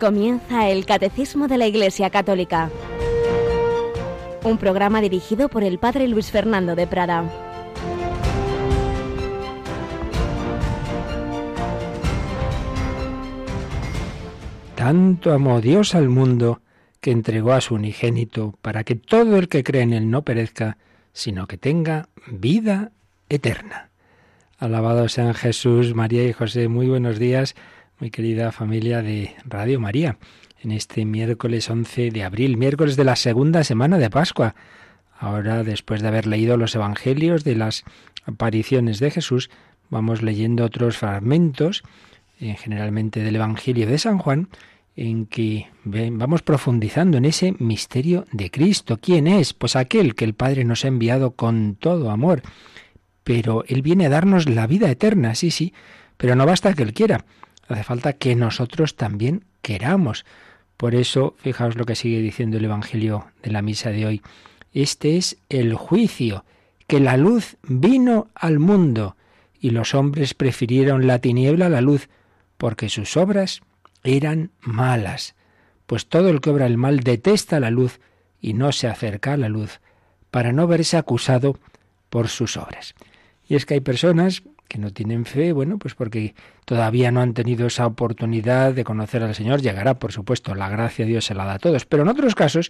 Comienza 0.00 0.68
el 0.68 0.84
Catecismo 0.84 1.48
de 1.48 1.56
la 1.56 1.66
Iglesia 1.66 2.10
Católica, 2.10 2.70
un 4.44 4.58
programa 4.58 5.00
dirigido 5.00 5.48
por 5.48 5.64
el 5.64 5.78
Padre 5.78 6.06
Luis 6.06 6.30
Fernando 6.30 6.76
de 6.76 6.86
Prada. 6.86 7.24
Tanto 14.74 15.32
amó 15.32 15.62
Dios 15.62 15.94
al 15.94 16.10
mundo 16.10 16.60
que 17.00 17.10
entregó 17.10 17.54
a 17.54 17.62
su 17.62 17.76
unigénito 17.76 18.54
para 18.60 18.84
que 18.84 18.96
todo 18.96 19.38
el 19.38 19.48
que 19.48 19.64
cree 19.64 19.80
en 19.80 19.94
él 19.94 20.10
no 20.10 20.22
perezca, 20.22 20.76
sino 21.14 21.46
que 21.46 21.56
tenga 21.56 22.10
vida 22.26 22.92
eterna. 23.30 23.88
Alabado 24.58 25.08
sean 25.08 25.32
Jesús, 25.32 25.94
María 25.94 26.28
y 26.28 26.34
José. 26.34 26.68
Muy 26.68 26.86
buenos 26.86 27.18
días 27.18 27.54
muy 27.98 28.10
querida 28.10 28.52
familia 28.52 29.00
de 29.00 29.34
Radio 29.44 29.80
María, 29.80 30.18
en 30.62 30.70
este 30.70 31.06
miércoles 31.06 31.70
11 31.70 32.10
de 32.10 32.24
abril, 32.24 32.56
miércoles 32.58 32.96
de 32.96 33.04
la 33.04 33.16
segunda 33.16 33.64
semana 33.64 33.96
de 33.96 34.10
Pascua. 34.10 34.54
Ahora, 35.18 35.64
después 35.64 36.02
de 36.02 36.08
haber 36.08 36.26
leído 36.26 36.58
los 36.58 36.74
Evangelios 36.74 37.42
de 37.42 37.56
las 37.56 37.84
apariciones 38.26 38.98
de 38.98 39.10
Jesús, 39.10 39.50
vamos 39.88 40.20
leyendo 40.20 40.64
otros 40.64 40.98
fragmentos, 40.98 41.84
eh, 42.38 42.54
generalmente 42.58 43.20
del 43.20 43.36
Evangelio 43.36 43.86
de 43.86 43.96
San 43.96 44.18
Juan, 44.18 44.48
en 44.94 45.24
que 45.24 45.68
vamos 45.84 46.42
profundizando 46.42 47.16
en 47.16 47.24
ese 47.24 47.54
misterio 47.58 48.26
de 48.30 48.50
Cristo. 48.50 48.98
¿Quién 48.98 49.26
es? 49.26 49.54
Pues 49.54 49.74
aquel 49.74 50.14
que 50.14 50.24
el 50.26 50.34
Padre 50.34 50.64
nos 50.64 50.84
ha 50.84 50.88
enviado 50.88 51.30
con 51.32 51.76
todo 51.76 52.10
amor. 52.10 52.42
Pero 53.24 53.64
Él 53.68 53.80
viene 53.80 54.06
a 54.06 54.10
darnos 54.10 54.48
la 54.48 54.66
vida 54.66 54.90
eterna, 54.90 55.34
sí, 55.34 55.50
sí, 55.50 55.72
pero 56.16 56.36
no 56.36 56.44
basta 56.44 56.74
que 56.74 56.82
Él 56.82 56.92
quiera. 56.92 57.24
Hace 57.68 57.84
falta 57.84 58.12
que 58.14 58.36
nosotros 58.36 58.96
también 58.96 59.44
queramos. 59.62 60.24
Por 60.76 60.94
eso, 60.94 61.34
fijaos 61.38 61.76
lo 61.76 61.84
que 61.84 61.96
sigue 61.96 62.20
diciendo 62.20 62.58
el 62.58 62.64
Evangelio 62.64 63.26
de 63.42 63.50
la 63.50 63.62
misa 63.62 63.90
de 63.90 64.06
hoy. 64.06 64.22
Este 64.72 65.16
es 65.16 65.38
el 65.48 65.74
juicio, 65.74 66.44
que 66.86 67.00
la 67.00 67.16
luz 67.16 67.56
vino 67.62 68.28
al 68.34 68.58
mundo 68.58 69.16
y 69.60 69.70
los 69.70 69.94
hombres 69.94 70.34
prefirieron 70.34 71.06
la 71.06 71.18
tiniebla 71.18 71.66
a 71.66 71.70
la 71.70 71.80
luz, 71.80 72.08
porque 72.58 72.88
sus 72.88 73.16
obras 73.16 73.62
eran 74.04 74.50
malas. 74.60 75.34
Pues 75.86 76.06
todo 76.06 76.28
el 76.28 76.40
que 76.40 76.50
obra 76.50 76.66
el 76.66 76.76
mal 76.76 77.00
detesta 77.00 77.58
la 77.58 77.70
luz 77.70 78.00
y 78.40 78.52
no 78.52 78.72
se 78.72 78.86
acerca 78.86 79.32
a 79.32 79.36
la 79.36 79.48
luz, 79.48 79.80
para 80.30 80.52
no 80.52 80.66
verse 80.66 80.96
acusado 80.96 81.58
por 82.10 82.28
sus 82.28 82.56
obras. 82.56 82.94
Y 83.48 83.56
es 83.56 83.66
que 83.66 83.74
hay 83.74 83.80
personas 83.80 84.42
que 84.68 84.78
no 84.78 84.90
tienen 84.92 85.24
fe, 85.24 85.52
bueno, 85.52 85.78
pues 85.78 85.94
porque 85.94 86.34
todavía 86.64 87.10
no 87.10 87.20
han 87.20 87.34
tenido 87.34 87.66
esa 87.66 87.86
oportunidad 87.86 88.72
de 88.72 88.84
conocer 88.84 89.22
al 89.22 89.34
Señor. 89.34 89.62
Llegará, 89.62 89.94
por 89.94 90.12
supuesto, 90.12 90.54
la 90.54 90.68
gracia 90.68 91.04
de 91.04 91.12
Dios 91.12 91.24
se 91.24 91.34
la 91.34 91.44
da 91.44 91.54
a 91.54 91.58
todos. 91.58 91.84
Pero 91.84 92.02
en 92.02 92.08
otros 92.08 92.34
casos 92.34 92.68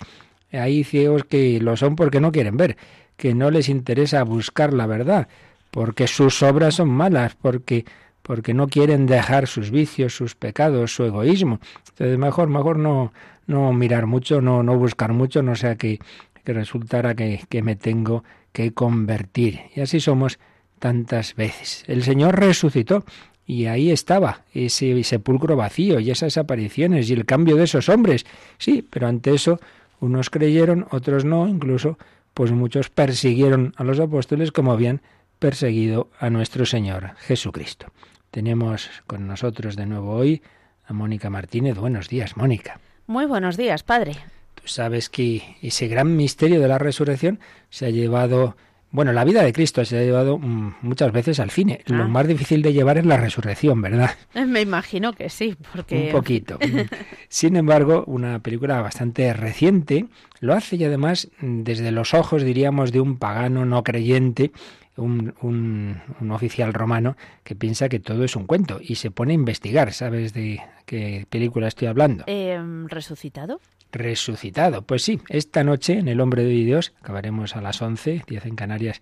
hay 0.52 0.84
ciegos 0.84 1.24
que 1.24 1.60
lo 1.60 1.76
son 1.76 1.96
porque 1.96 2.20
no 2.20 2.32
quieren 2.32 2.56
ver, 2.56 2.76
que 3.16 3.34
no 3.34 3.50
les 3.50 3.68
interesa 3.68 4.22
buscar 4.22 4.72
la 4.72 4.86
verdad, 4.86 5.28
porque 5.70 6.06
sus 6.06 6.42
obras 6.42 6.74
son 6.76 6.88
malas, 6.88 7.34
porque 7.34 7.84
porque 8.22 8.54
no 8.54 8.66
quieren 8.66 9.06
dejar 9.06 9.46
sus 9.46 9.70
vicios, 9.70 10.16
sus 10.16 10.34
pecados, 10.34 10.92
su 10.92 11.04
egoísmo. 11.04 11.60
Entonces 11.90 12.18
mejor, 12.18 12.48
mejor 12.48 12.76
no, 12.76 13.12
no 13.46 13.72
mirar 13.72 14.06
mucho, 14.06 14.40
no, 14.40 14.64
no 14.64 14.76
buscar 14.76 15.12
mucho, 15.12 15.44
no 15.44 15.54
sea 15.54 15.76
que, 15.76 16.00
que 16.42 16.52
resultara 16.52 17.14
que, 17.14 17.44
que 17.48 17.62
me 17.62 17.76
tengo 17.76 18.24
que 18.52 18.72
convertir. 18.72 19.60
Y 19.76 19.80
así 19.80 20.00
somos 20.00 20.40
tantas 20.78 21.34
veces. 21.34 21.84
El 21.86 22.02
Señor 22.02 22.38
resucitó 22.38 23.04
y 23.46 23.66
ahí 23.66 23.90
estaba 23.90 24.42
ese 24.52 25.02
sepulcro 25.04 25.56
vacío 25.56 26.00
y 26.00 26.10
esas 26.10 26.36
apariciones 26.36 27.08
y 27.08 27.12
el 27.12 27.24
cambio 27.24 27.56
de 27.56 27.64
esos 27.64 27.88
hombres. 27.88 28.26
Sí, 28.58 28.86
pero 28.88 29.06
ante 29.06 29.34
eso 29.34 29.60
unos 30.00 30.30
creyeron, 30.30 30.86
otros 30.90 31.24
no, 31.24 31.48
incluso 31.48 31.98
pues 32.34 32.52
muchos 32.52 32.90
persiguieron 32.90 33.72
a 33.76 33.84
los 33.84 33.98
apóstoles 33.98 34.52
como 34.52 34.72
habían 34.72 35.00
perseguido 35.38 36.10
a 36.18 36.28
nuestro 36.28 36.66
Señor 36.66 37.14
Jesucristo. 37.18 37.86
Tenemos 38.30 38.90
con 39.06 39.26
nosotros 39.26 39.76
de 39.76 39.86
nuevo 39.86 40.12
hoy 40.12 40.42
a 40.86 40.92
Mónica 40.92 41.30
Martínez. 41.30 41.78
Buenos 41.78 42.08
días, 42.08 42.36
Mónica. 42.36 42.80
Muy 43.06 43.26
buenos 43.26 43.56
días, 43.56 43.82
Padre. 43.82 44.16
Tú 44.54 44.66
sabes 44.66 45.08
que 45.08 45.56
ese 45.62 45.88
gran 45.88 46.16
misterio 46.16 46.60
de 46.60 46.68
la 46.68 46.78
resurrección 46.78 47.38
se 47.70 47.86
ha 47.86 47.90
llevado 47.90 48.56
bueno, 48.90 49.12
la 49.12 49.24
vida 49.24 49.42
de 49.42 49.52
Cristo 49.52 49.84
se 49.84 49.98
ha 49.98 50.02
llevado 50.02 50.38
mm, 50.38 50.76
muchas 50.82 51.12
veces 51.12 51.40
al 51.40 51.50
cine. 51.50 51.82
Lo 51.86 52.04
ah. 52.04 52.08
más 52.08 52.26
difícil 52.26 52.62
de 52.62 52.72
llevar 52.72 52.98
es 52.98 53.06
la 53.06 53.16
resurrección, 53.16 53.82
¿verdad? 53.82 54.10
Me 54.46 54.60
imagino 54.60 55.12
que 55.12 55.28
sí, 55.28 55.56
porque... 55.72 56.06
Un 56.06 56.12
poquito. 56.12 56.58
Sin 57.28 57.56
embargo, 57.56 58.04
una 58.06 58.38
película 58.38 58.80
bastante 58.80 59.32
reciente 59.32 60.06
lo 60.40 60.54
hace 60.54 60.76
y 60.76 60.84
además 60.84 61.28
mm, 61.40 61.62
desde 61.62 61.90
los 61.90 62.14
ojos, 62.14 62.42
diríamos, 62.42 62.92
de 62.92 63.00
un 63.00 63.18
pagano 63.18 63.64
no 63.64 63.82
creyente, 63.82 64.52
un, 64.96 65.34
un, 65.42 66.30
oficial 66.30 66.72
romano 66.72 67.16
que 67.44 67.54
piensa 67.54 67.88
que 67.88 68.00
todo 68.00 68.24
es 68.24 68.36
un 68.36 68.46
cuento 68.46 68.78
y 68.80 68.96
se 68.96 69.10
pone 69.10 69.32
a 69.32 69.34
investigar. 69.34 69.92
¿Sabes 69.92 70.32
de 70.32 70.60
qué 70.84 71.26
película 71.28 71.68
estoy 71.68 71.88
hablando? 71.88 72.24
Eh, 72.26 72.58
¿Resucitado? 72.88 73.60
resucitado. 73.92 74.82
Pues 74.82 75.02
sí, 75.02 75.20
esta 75.28 75.64
noche 75.64 75.98
en 75.98 76.08
El 76.08 76.20
Hombre 76.20 76.44
de 76.44 76.50
Dios, 76.50 76.92
acabaremos 77.00 77.56
a 77.56 77.60
las 77.60 77.80
11, 77.80 78.24
10 78.26 78.46
en 78.46 78.56
Canarias, 78.56 79.00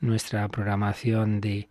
nuestra 0.00 0.48
programación 0.48 1.40
de, 1.40 1.68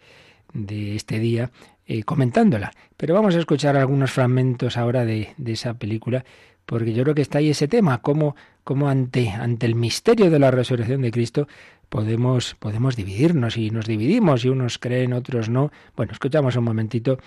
de 0.53 0.96
este 0.96 1.19
día, 1.19 1.52
eh, 1.88 2.03
comentándola. 2.03 2.72
Pero 2.97 3.14
vamos 3.14 3.35
a 3.35 3.40
escuchar 3.40 3.78
algunos 3.78 4.12
fragmentos 4.12 4.78
ahora 4.78 5.06
de, 5.06 5.34
de, 5.38 5.53
esa 5.53 5.75
película, 5.75 6.25
porque 6.66 6.94
yo 6.94 7.03
creo 7.03 7.16
que 7.16 7.22
está 7.22 7.38
ahí 7.40 7.50
ese 7.50 7.68
tema, 7.68 8.02
cómo, 8.02 8.35
cómo 8.64 8.90
ante, 8.90 9.30
ante 9.30 9.66
el 9.66 9.75
misterio 9.75 10.30
de 10.30 10.40
la 10.40 10.52
resurrección 10.52 11.02
de 11.02 11.12
Cristo 11.12 11.47
podemos, 11.90 12.56
podemos 12.56 12.96
dividirnos 12.96 13.57
y 13.57 13.69
nos 13.69 13.85
dividimos 13.85 14.46
y 14.46 14.50
unos 14.50 14.78
creen, 14.78 15.13
otros 15.13 15.50
no. 15.50 15.72
Bueno, 15.96 16.13
escuchamos 16.13 16.56
un 16.56 16.63
momentito 16.63 17.18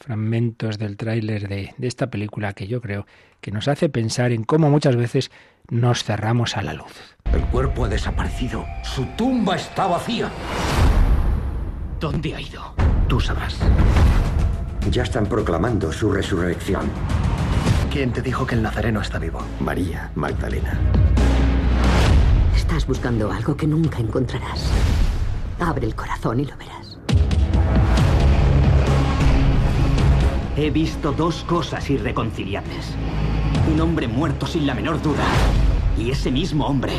fragmentos 0.00 0.78
del 0.78 0.96
tráiler 0.96 1.48
de, 1.48 1.74
de 1.76 1.86
esta 1.88 2.08
película 2.08 2.52
que 2.52 2.66
yo 2.68 2.80
creo 2.80 3.06
que 3.40 3.50
nos 3.50 3.68
hace 3.68 3.88
pensar 3.88 4.32
en 4.32 4.44
cómo 4.44 4.70
muchas 4.70 4.96
veces 4.96 5.30
nos 5.70 6.04
cerramos 6.04 6.56
a 6.56 6.62
la 6.62 6.72
luz. 6.72 7.16
El 7.32 7.42
cuerpo 7.42 7.84
ha 7.84 7.88
desaparecido. 7.88 8.64
Su 8.82 9.04
tumba 9.16 9.56
está 9.56 9.86
vacía. 9.86 10.30
¿Dónde 12.00 12.34
ha 12.34 12.40
ido? 12.40 12.74
Tú 13.08 13.20
sabrás. 13.20 13.58
Ya 14.90 15.02
están 15.02 15.26
proclamando 15.26 15.92
su 15.92 16.10
resurrección. 16.10 16.88
¿Quién 17.90 18.12
te 18.12 18.22
dijo 18.22 18.46
que 18.46 18.54
el 18.54 18.62
Nazareno 18.62 19.00
está 19.00 19.18
vivo? 19.18 19.42
María 19.60 20.10
Magdalena. 20.14 20.78
Estás 22.68 22.86
buscando 22.86 23.32
algo 23.32 23.56
que 23.56 23.66
nunca 23.66 23.98
encontrarás. 23.98 24.70
Abre 25.58 25.86
el 25.86 25.94
corazón 25.94 26.38
y 26.38 26.44
lo 26.44 26.54
verás. 26.58 26.98
He 30.54 30.68
visto 30.68 31.12
dos 31.12 31.44
cosas 31.44 31.88
irreconciliables. 31.88 32.94
Un 33.72 33.80
hombre 33.80 34.06
muerto 34.06 34.46
sin 34.46 34.66
la 34.66 34.74
menor 34.74 35.00
duda. 35.00 35.24
Y 35.96 36.10
ese 36.10 36.30
mismo 36.30 36.66
hombre 36.66 36.92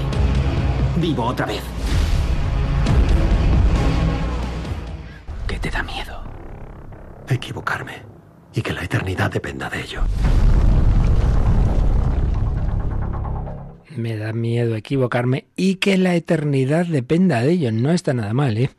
vivo 0.98 1.24
otra 1.24 1.46
vez. 1.46 1.62
¿Qué 5.46 5.60
te 5.60 5.70
da 5.70 5.84
miedo? 5.84 6.24
Equivocarme. 7.28 8.02
Y 8.56 8.64
que 8.64 8.74
la 8.74 8.84
eternidad 8.84 9.30
dependa 9.30 9.70
de 9.70 9.82
ello. 9.82 10.02
Me 14.00 14.18
da 14.18 14.34
miedo 14.34 14.76
equivocarme 14.76 15.46
y 15.56 15.76
que 15.76 15.98
la 15.98 16.16
eternidad 16.16 16.86
dependa 16.86 17.42
de 17.42 17.52
ello. 17.52 17.72
No 17.72 17.92
está 17.92 18.14
nada 18.14 18.34
mal, 18.34 18.58
¿eh? 18.58 18.70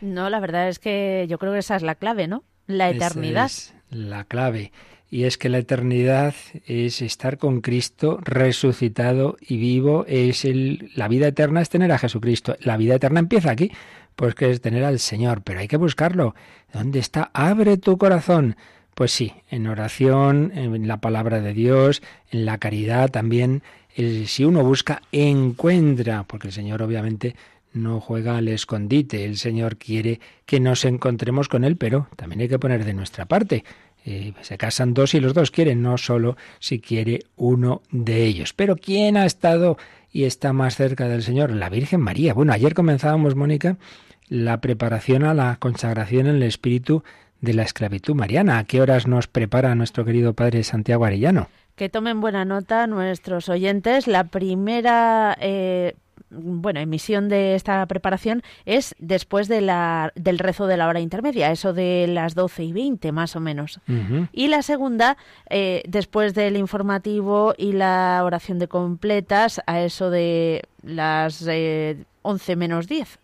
No, 0.00 0.28
la 0.28 0.40
verdad 0.40 0.68
es 0.68 0.78
que 0.78 1.26
yo 1.28 1.38
creo 1.38 1.52
que 1.52 1.60
esa 1.60 1.76
es 1.76 1.82
la 1.82 1.94
clave, 1.94 2.26
¿no? 2.26 2.44
La 2.66 2.90
eternidad 2.90 3.50
la 3.90 4.24
clave. 4.24 4.72
Y 5.08 5.24
es 5.24 5.38
que 5.38 5.48
la 5.48 5.58
eternidad 5.58 6.34
es 6.66 7.00
estar 7.00 7.38
con 7.38 7.60
Cristo 7.60 8.18
resucitado 8.22 9.36
y 9.40 9.56
vivo. 9.56 10.04
Es 10.08 10.44
el, 10.44 10.90
la 10.94 11.06
vida 11.08 11.28
eterna 11.28 11.60
es 11.60 11.68
tener 11.68 11.92
a 11.92 11.98
Jesucristo. 11.98 12.56
La 12.60 12.76
vida 12.76 12.96
eterna 12.96 13.20
empieza 13.20 13.52
aquí, 13.52 13.70
pues 14.16 14.34
que 14.34 14.50
es 14.50 14.60
tener 14.60 14.84
al 14.84 14.98
Señor. 14.98 15.42
Pero 15.42 15.60
hay 15.60 15.68
que 15.68 15.76
buscarlo. 15.76 16.34
¿Dónde 16.72 16.98
está? 16.98 17.30
Abre 17.34 17.76
tu 17.76 17.98
corazón. 17.98 18.56
Pues 18.96 19.12
sí, 19.12 19.34
en 19.50 19.66
oración, 19.66 20.52
en 20.54 20.88
la 20.88 21.00
palabra 21.00 21.40
de 21.40 21.52
Dios, 21.52 22.02
en 22.30 22.46
la 22.46 22.58
caridad 22.58 23.10
también. 23.10 23.62
Si 23.96 24.44
uno 24.44 24.62
busca, 24.62 25.02
encuentra, 25.10 26.24
porque 26.24 26.48
el 26.48 26.52
Señor 26.52 26.82
obviamente 26.82 27.34
no 27.72 28.00
juega 28.00 28.36
al 28.36 28.48
escondite. 28.48 29.24
El 29.24 29.36
Señor 29.36 29.76
quiere 29.76 30.20
que 30.44 30.60
nos 30.60 30.84
encontremos 30.84 31.48
con 31.48 31.64
Él, 31.64 31.76
pero 31.76 32.08
también 32.16 32.40
hay 32.40 32.48
que 32.48 32.58
poner 32.58 32.84
de 32.84 32.94
nuestra 32.94 33.26
parte. 33.26 33.64
Eh, 34.04 34.34
se 34.42 34.56
casan 34.56 34.94
dos 34.94 35.14
y 35.14 35.20
los 35.20 35.34
dos 35.34 35.50
quieren, 35.50 35.82
no 35.82 35.98
solo 35.98 36.36
si 36.58 36.78
quiere 36.78 37.20
uno 37.36 37.82
de 37.90 38.24
ellos. 38.24 38.52
Pero 38.52 38.76
¿quién 38.76 39.16
ha 39.16 39.26
estado 39.26 39.78
y 40.12 40.24
está 40.24 40.52
más 40.52 40.76
cerca 40.76 41.08
del 41.08 41.22
Señor? 41.22 41.50
La 41.50 41.70
Virgen 41.70 42.00
María. 42.00 42.32
Bueno, 42.34 42.52
ayer 42.52 42.74
comenzábamos, 42.74 43.34
Mónica, 43.34 43.78
la 44.28 44.60
preparación 44.60 45.24
a 45.24 45.34
la 45.34 45.56
consagración 45.56 46.26
en 46.26 46.36
el 46.36 46.42
espíritu 46.44 47.02
de 47.40 47.54
la 47.54 47.62
esclavitud 47.62 48.14
mariana. 48.14 48.58
¿A 48.58 48.64
qué 48.64 48.80
horas 48.80 49.06
nos 49.06 49.26
prepara 49.26 49.74
nuestro 49.74 50.04
querido 50.04 50.34
Padre 50.34 50.62
Santiago 50.62 51.04
Arellano? 51.04 51.48
Que 51.76 51.88
tomen 51.88 52.20
buena 52.20 52.44
nota 52.44 52.86
nuestros 52.86 53.48
oyentes. 53.48 54.06
La 54.06 54.24
primera 54.24 55.36
eh, 55.40 55.94
bueno, 56.30 56.80
emisión 56.80 57.28
de 57.28 57.54
esta 57.54 57.84
preparación 57.86 58.42
es 58.64 58.94
después 58.98 59.48
de 59.48 59.60
la, 59.60 60.12
del 60.14 60.38
rezo 60.38 60.66
de 60.66 60.76
la 60.76 60.88
hora 60.88 61.00
intermedia, 61.00 61.50
eso 61.50 61.72
de 61.72 62.06
las 62.08 62.34
12 62.34 62.64
y 62.64 62.72
20 62.72 63.12
más 63.12 63.36
o 63.36 63.40
menos. 63.40 63.80
Y 64.32 64.48
la 64.48 64.62
segunda, 64.62 65.16
eh, 65.48 65.82
después 65.86 66.34
del 66.34 66.56
informativo 66.56 67.54
y 67.56 67.72
la 67.72 68.20
oración 68.24 68.58
de 68.58 68.68
completas, 68.68 69.60
a 69.66 69.80
eso 69.82 70.10
de 70.10 70.62
las 70.82 71.46
eh, 71.48 72.04
11 72.22 72.56
menos 72.56 72.88
10. 72.88 73.18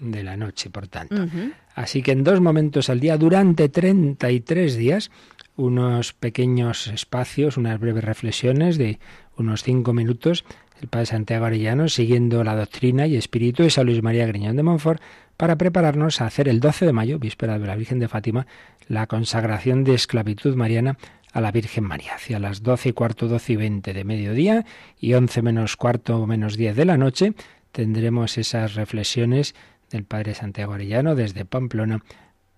De 0.00 0.22
la 0.22 0.36
noche, 0.36 0.70
por 0.70 0.88
tanto. 0.88 1.26
Así 1.74 2.02
que 2.02 2.12
en 2.12 2.24
dos 2.24 2.40
momentos 2.40 2.88
al 2.90 3.00
día, 3.00 3.16
durante 3.16 3.68
33 3.68 4.76
días, 4.76 5.10
unos 5.56 6.12
pequeños 6.12 6.88
espacios, 6.88 7.56
unas 7.56 7.78
breves 7.78 8.04
reflexiones 8.04 8.78
de 8.78 8.98
unos 9.36 9.62
cinco 9.62 9.92
minutos 9.92 10.44
el 10.80 10.88
padre 10.88 11.06
Santiago 11.06 11.46
Arellano, 11.46 11.88
siguiendo 11.88 12.44
la 12.44 12.56
doctrina 12.56 13.06
y 13.06 13.16
espíritu 13.16 13.62
de 13.62 13.70
San 13.70 13.86
Luis 13.86 14.02
María 14.02 14.26
Griñón 14.26 14.56
de 14.56 14.62
Montfort, 14.62 15.00
para 15.36 15.56
prepararnos 15.56 16.20
a 16.20 16.26
hacer 16.26 16.48
el 16.48 16.60
12 16.60 16.86
de 16.86 16.92
mayo, 16.92 17.18
víspera 17.18 17.58
de 17.58 17.66
la 17.66 17.76
Virgen 17.76 17.98
de 17.98 18.08
Fátima, 18.08 18.46
la 18.86 19.06
consagración 19.06 19.84
de 19.84 19.94
esclavitud 19.94 20.54
mariana 20.56 20.98
a 21.32 21.40
la 21.40 21.50
Virgen 21.52 21.84
María, 21.84 22.14
hacia 22.14 22.38
las 22.38 22.62
12 22.62 22.90
y 22.90 22.92
cuarto, 22.92 23.28
12 23.28 23.54
y 23.54 23.56
20 23.56 23.92
de 23.92 24.04
mediodía 24.04 24.66
y 25.00 25.14
11 25.14 25.42
menos 25.42 25.76
cuarto 25.76 26.26
menos 26.26 26.56
10 26.56 26.76
de 26.76 26.84
la 26.84 26.96
noche, 26.96 27.32
tendremos 27.72 28.38
esas 28.38 28.74
reflexiones 28.74 29.54
del 29.90 30.04
Padre 30.04 30.34
Santiago 30.34 30.74
Arellano 30.74 31.14
desde 31.14 31.44
Pamplona 31.44 32.02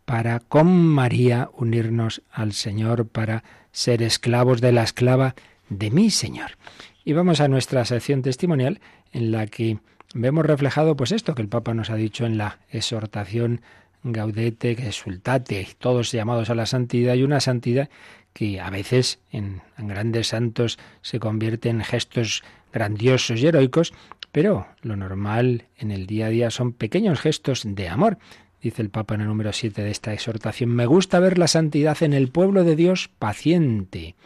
para 0.06 0.40
con 0.40 0.68
María 0.68 1.50
unirnos 1.52 2.22
al 2.32 2.52
Señor, 2.54 3.06
para 3.06 3.44
ser 3.72 4.02
esclavos 4.02 4.62
de 4.62 4.72
la 4.72 4.84
esclava 4.84 5.34
de 5.68 5.90
mi 5.90 6.10
Señor. 6.10 6.52
Y 7.04 7.12
vamos 7.12 7.40
a 7.40 7.48
nuestra 7.48 7.84
sección 7.84 8.22
testimonial 8.22 8.80
en 9.12 9.32
la 9.32 9.46
que 9.46 9.78
vemos 10.14 10.46
reflejado 10.46 10.96
pues 10.96 11.12
esto 11.12 11.34
que 11.34 11.42
el 11.42 11.48
Papa 11.48 11.74
nos 11.74 11.90
ha 11.90 11.96
dicho 11.96 12.24
en 12.24 12.38
la 12.38 12.60
exhortación 12.70 13.60
Gaudete, 14.02 14.70
exultate, 14.70 15.66
todos 15.78 16.12
llamados 16.12 16.48
a 16.48 16.54
la 16.54 16.66
santidad 16.66 17.14
y 17.14 17.24
una 17.24 17.40
santidad 17.40 17.90
que 18.32 18.60
a 18.60 18.70
veces 18.70 19.18
en, 19.32 19.62
en, 19.76 19.88
grandes 19.88 20.28
santos 20.28 20.78
se 21.02 21.18
convierte 21.18 21.68
en 21.68 21.82
gestos 21.82 22.44
grandiosos 22.72 23.40
y 23.40 23.46
heroicos, 23.46 23.92
pero 24.30 24.68
lo 24.82 24.96
normal 24.96 25.64
en 25.76 25.90
el 25.90 26.06
día 26.06 26.26
a 26.26 26.30
día 26.30 26.50
son 26.50 26.72
pequeños 26.72 27.18
gestos 27.18 27.62
de 27.64 27.88
amor. 27.88 28.18
Dice 28.66 28.82
el 28.82 28.90
Papa 28.90 29.14
en 29.14 29.20
el 29.20 29.28
número 29.28 29.52
7 29.52 29.80
de 29.80 29.92
esta 29.92 30.12
exhortación, 30.12 30.70
me 30.70 30.86
gusta 30.86 31.20
ver 31.20 31.38
la 31.38 31.46
santidad 31.46 32.02
en 32.02 32.12
el 32.12 32.30
pueblo 32.30 32.64
de 32.64 32.74
Dios 32.74 33.08
paciente. 33.20 34.16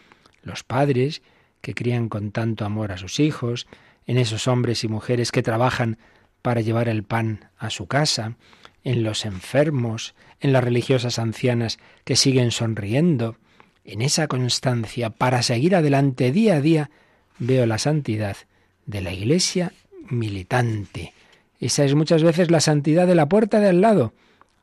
Los 0.43 0.65
padres 0.65 1.21
que 1.61 1.75
crían 1.75 2.09
con 2.09 2.31
tanto 2.31 2.65
amor 2.65 2.91
a 2.91 2.97
sus 2.97 3.21
hijos, 3.21 3.67
en 4.07 4.17
esos 4.17 4.49
hombres 4.49 4.83
y 4.83 4.89
mujeres 4.89 5.31
que 5.31 5.43
trabajan 5.43 5.99
para 6.41 6.63
llevar 6.63 6.89
el 6.89 7.03
pan 7.03 7.51
a 7.59 7.69
su 7.69 7.87
casa, 7.87 8.39
en 8.83 9.03
los 9.03 9.27
enfermos, 9.27 10.15
en 10.41 10.55
las 10.55 10.65
religiosas 10.65 11.19
ancianas 11.19 11.79
que 12.05 12.17
siguen 12.17 12.51
sonriendo, 12.51 13.37
en 13.85 14.01
esa 14.01 14.27
constancia 14.27 15.11
para 15.11 15.43
seguir 15.43 15.77
adelante 15.77 16.33
día 16.33 16.55
a 16.55 16.61
día, 16.63 16.91
veo 17.39 17.67
la 17.67 17.77
santidad 17.77 18.39
de 18.87 19.03
la 19.03 19.13
Iglesia 19.13 19.75
militante. 20.09 21.13
Esa 21.59 21.85
es 21.85 21.95
muchas 21.95 22.23
veces 22.23 22.51
la 22.51 22.61
santidad 22.61 23.07
de 23.07 23.15
la 23.15 23.29
puerta 23.29 23.61
de 23.61 23.69
al 23.69 23.83
lado, 23.83 24.15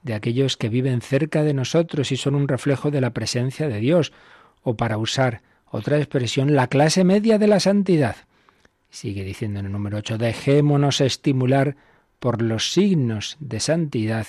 de 0.08 0.14
aquellos 0.14 0.56
que 0.56 0.70
viven 0.70 1.02
cerca 1.02 1.44
de 1.44 1.54
nosotros 1.54 2.14
y 2.14 2.18
son 2.18 2.34
un 2.34 2.48
reflejo 2.48 2.92
de 2.92 3.02
la 3.02 3.12
presencia 3.12 3.68
de 3.68 3.80
Dios, 3.80 4.14
o 4.64 4.78
para 4.78 4.98
usar 4.98 5.42
otra 5.70 5.98
expresión, 5.98 6.56
la 6.56 6.68
clase 6.68 7.04
media 7.04 7.38
de 7.38 7.48
la 7.48 7.60
santidad. 7.60 8.16
Sigue 8.90 9.26
diciendo 9.26 9.60
en 9.60 9.66
el 9.66 9.72
número 9.74 9.98
8, 9.98 10.18
dejémonos 10.18 11.02
estimular 11.02 11.76
por 12.20 12.42
los 12.42 12.72
signos 12.72 13.36
de 13.42 13.60
santidad 13.60 14.28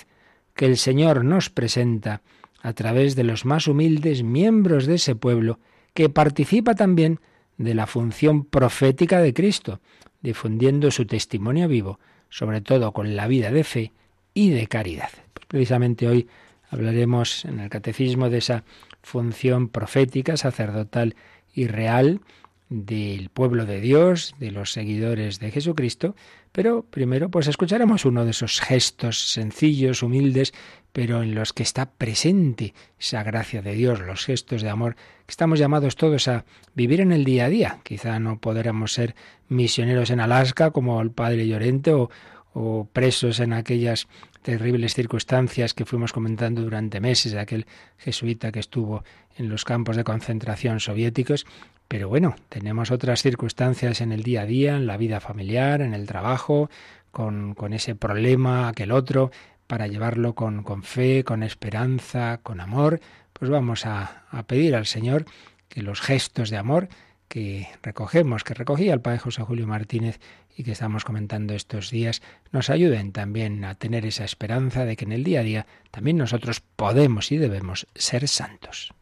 que 0.53 0.65
el 0.65 0.75
Señor 0.75 1.23
nos 1.23 1.49
presenta 1.49 2.21
a 2.61 2.73
través 2.73 3.15
de 3.15 3.23
los 3.23 3.45
más 3.45 3.67
humildes 3.67 4.21
miembros 4.21 4.85
de 4.85 4.95
ese 4.95 5.15
pueblo, 5.15 5.59
que 5.93 6.09
participa 6.09 6.75
también 6.75 7.21
de 7.57 7.73
la 7.73 7.87
función 7.87 8.43
profética 8.43 9.21
de 9.21 9.33
Cristo, 9.33 9.79
difundiendo 10.21 10.91
su 10.91 11.05
testimonio 11.05 11.69
vivo, 11.69 12.01
sobre 12.27 12.59
todo 12.59 12.91
con 12.91 13.15
la 13.15 13.27
vida 13.27 13.49
de 13.49 13.63
fe 13.63 13.93
y 14.33 14.49
de 14.49 14.67
caridad. 14.67 15.09
Precisamente 15.49 16.07
hoy 16.07 16.27
hablaremos 16.69 17.43
en 17.43 17.59
el 17.59 17.69
catecismo 17.69 18.29
de 18.29 18.37
esa 18.37 18.63
función 19.01 19.67
profética, 19.67 20.37
sacerdotal 20.37 21.15
y 21.55 21.65
real 21.65 22.21
del 22.69 23.29
pueblo 23.29 23.65
de 23.65 23.81
Dios, 23.81 24.35
de 24.37 24.51
los 24.51 24.71
seguidores 24.71 25.39
de 25.39 25.49
Jesucristo, 25.49 26.15
pero 26.51 26.83
primero 26.83 27.29
pues 27.29 27.47
escucharemos 27.47 28.05
uno 28.05 28.25
de 28.25 28.31
esos 28.31 28.61
gestos 28.61 29.31
sencillos, 29.31 30.03
humildes, 30.03 30.53
pero 30.93 31.23
en 31.23 31.33
los 31.33 31.51
que 31.51 31.63
está 31.63 31.89
presente 31.89 32.75
esa 32.99 33.23
gracia 33.23 33.63
de 33.63 33.73
Dios, 33.73 34.01
los 34.01 34.25
gestos 34.25 34.61
de 34.61 34.69
amor 34.69 34.97
que 35.25 35.31
estamos 35.31 35.57
llamados 35.57 35.95
todos 35.95 36.27
a 36.27 36.45
vivir 36.75 37.01
en 37.01 37.11
el 37.11 37.25
día 37.25 37.45
a 37.45 37.49
día. 37.49 37.79
Quizá 37.81 38.19
no 38.19 38.39
podremos 38.39 38.93
ser 38.93 39.15
misioneros 39.47 40.11
en 40.11 40.19
Alaska 40.19 40.69
como 40.69 41.01
el 41.01 41.09
padre 41.09 41.47
Llorente 41.47 41.91
o, 41.91 42.11
o 42.53 42.87
presos 42.91 43.39
en 43.39 43.53
aquellas 43.53 44.07
terribles 44.41 44.93
circunstancias 44.93 45.73
que 45.73 45.85
fuimos 45.85 46.13
comentando 46.13 46.61
durante 46.61 46.99
meses 46.99 47.33
aquel 47.35 47.65
jesuita 47.97 48.51
que 48.51 48.59
estuvo 48.59 49.03
en 49.37 49.49
los 49.49 49.65
campos 49.65 49.95
de 49.95 50.03
concentración 50.03 50.79
soviéticos, 50.79 51.45
pero 51.87 52.07
bueno, 52.07 52.35
tenemos 52.49 52.91
otras 52.91 53.21
circunstancias 53.21 54.01
en 54.01 54.11
el 54.11 54.23
día 54.23 54.41
a 54.41 54.45
día, 54.45 54.75
en 54.75 54.85
la 54.85 54.97
vida 54.97 55.19
familiar, 55.19 55.81
en 55.81 55.93
el 55.93 56.05
trabajo, 56.05 56.69
con, 57.11 57.55
con 57.55 57.73
ese 57.73 57.95
problema, 57.95 58.67
aquel 58.67 58.91
otro, 58.91 59.31
para 59.65 59.87
llevarlo 59.87 60.35
con, 60.35 60.63
con, 60.63 60.83
fe, 60.83 61.23
con 61.23 61.43
esperanza, 61.43 62.39
con 62.43 62.59
amor, 62.59 63.01
pues 63.33 63.49
vamos 63.49 63.85
a, 63.85 64.23
a 64.29 64.43
pedir 64.43 64.75
al 64.75 64.85
Señor 64.85 65.25
que 65.67 65.81
los 65.81 66.01
gestos 66.01 66.49
de 66.49 66.57
amor 66.57 66.89
que 67.27 67.67
recogemos, 67.83 68.43
que 68.43 68.55
recogía 68.55 68.93
el 68.93 69.01
Padre 69.01 69.19
José 69.19 69.43
Julio 69.43 69.67
Martínez 69.67 70.19
y 70.59 70.63
que 70.65 70.73
estamos 70.73 71.05
comentando 71.05 71.53
estos 71.53 71.89
días, 71.89 72.21
nos 72.51 72.69
ayuden 72.69 73.13
también 73.13 73.63
a 73.63 73.75
tener 73.75 74.05
esa 74.05 74.25
esperanza 74.25 74.83
de 74.83 74.97
que 74.97 75.05
en 75.05 75.13
el 75.13 75.23
día 75.23 75.39
a 75.39 75.43
día 75.43 75.67
también 75.89 76.17
nosotros 76.17 76.59
podemos 76.59 77.31
y 77.31 77.37
debemos 77.37 77.87
ser 77.95 78.27
santos. 78.27 78.93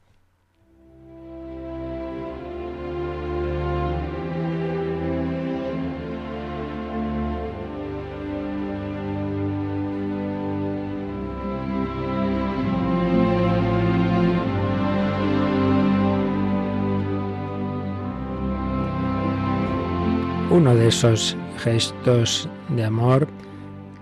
Uno 20.52 20.76
de 20.76 20.88
esos 20.88 21.36
gestos 21.58 22.50
de 22.70 22.86
amor 22.86 23.28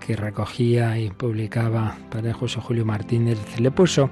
que 0.00 0.16
recogía 0.16 0.98
y 0.98 1.10
publicaba 1.10 1.98
Padre 2.10 2.32
José 2.32 2.60
Julio 2.60 2.84
Martínez 2.84 3.38
le 3.58 3.70
puso 3.70 4.10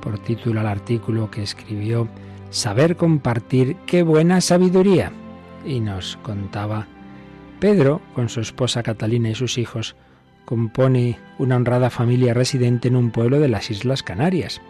por 0.00 0.18
título 0.18 0.60
al 0.60 0.66
artículo 0.66 1.30
que 1.30 1.42
escribió 1.42 2.08
Saber 2.50 2.96
compartir, 2.96 3.76
qué 3.86 4.02
buena 4.02 4.42
sabiduría. 4.42 5.10
Y 5.64 5.80
nos 5.80 6.18
contaba, 6.18 6.86
Pedro, 7.60 8.02
con 8.14 8.28
su 8.28 8.40
esposa 8.40 8.82
Catalina 8.82 9.30
y 9.30 9.34
sus 9.34 9.56
hijos, 9.56 9.96
compone 10.44 11.18
una 11.38 11.56
honrada 11.56 11.88
familia 11.88 12.34
residente 12.34 12.88
en 12.88 12.96
un 12.96 13.10
pueblo 13.10 13.40
de 13.40 13.48
las 13.48 13.70
Islas 13.70 14.02
Canarias. 14.02 14.60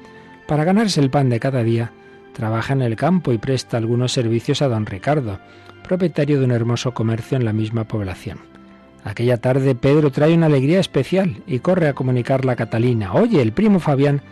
Para 0.47 0.65
ganarse 0.65 1.01
el 1.01 1.11
pan 1.11 1.29
de 1.29 1.41
cada 1.41 1.65
día, 1.65 1.93
trabaja 2.33 2.73
en 2.73 2.83
el 2.83 2.97
campo 2.97 3.33
y 3.33 3.39
presta 3.39 3.77
algunos 3.77 4.13
servicios 4.13 4.63
a 4.63 4.69
don 4.69 4.87
Ricardo, 4.87 5.39
propietario 5.87 6.39
de 6.39 6.45
un 6.45 6.53
hermoso 6.53 6.95
comercio 6.95 7.37
en 7.37 7.45
la 7.45 7.53
misma 7.53 7.85
población. 7.85 8.39
Aquella 9.05 9.37
tarde 9.37 9.75
Pedro 9.75 10.11
trae 10.11 10.35
una 10.35 10.47
alegría 10.47 10.79
especial 10.79 11.43
y 11.47 11.59
corre 11.59 11.89
a 11.89 11.95
comunicarla 11.95 12.53
a 12.53 12.57
Catalina. 12.57 13.13
Oye, 13.15 13.43
el 13.43 13.53
primo 13.53 13.81
Fabián 13.81 14.23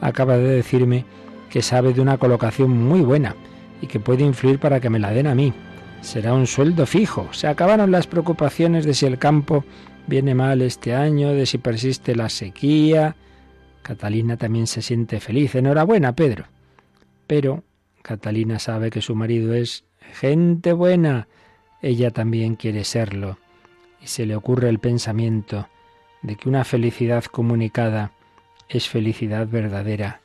acaba 0.00 0.36
de 0.36 0.48
decirme 0.48 1.04
que 1.50 1.62
sabe 1.62 1.94
de 1.94 2.00
una 2.00 2.18
colocación 2.18 2.70
muy 2.70 3.00
buena 3.00 3.34
y 3.80 3.86
que 3.86 4.00
puede 4.00 4.24
influir 4.24 4.58
para 4.58 4.80
que 4.80 4.90
me 4.90 4.98
la 4.98 5.12
den 5.12 5.26
a 5.26 5.34
mí. 5.34 5.54
Será 6.02 6.34
un 6.34 6.46
sueldo 6.46 6.86
fijo. 6.86 7.28
Se 7.32 7.46
acabaron 7.46 7.90
las 7.90 8.06
preocupaciones 8.06 8.84
de 8.84 8.94
si 8.94 9.06
el 9.06 9.18
campo 9.18 9.64
viene 10.06 10.34
mal 10.34 10.62
este 10.62 10.94
año, 10.94 11.32
de 11.32 11.46
si 11.46 11.58
persiste 11.58 12.14
la 12.14 12.28
sequía. 12.28 13.16
Catalina 13.82 14.36
también 14.36 14.66
se 14.66 14.82
siente 14.82 15.20
feliz. 15.20 15.54
Enhorabuena, 15.54 16.14
Pedro. 16.14 16.44
Pero 17.28 17.62
Catalina 18.02 18.58
sabe 18.58 18.90
que 18.90 19.02
su 19.02 19.14
marido 19.14 19.54
es 19.54 19.84
gente 20.00 20.72
buena, 20.72 21.28
ella 21.82 22.10
también 22.10 22.56
quiere 22.56 22.82
serlo. 22.84 23.38
Y 24.02 24.06
se 24.06 24.26
le 24.26 24.34
ocurre 24.34 24.70
el 24.70 24.78
pensamiento 24.78 25.68
de 26.22 26.36
que 26.36 26.48
una 26.48 26.64
felicidad 26.64 27.24
comunicada 27.24 28.12
es 28.68 28.88
felicidad 28.88 29.46
verdadera. 29.46 30.22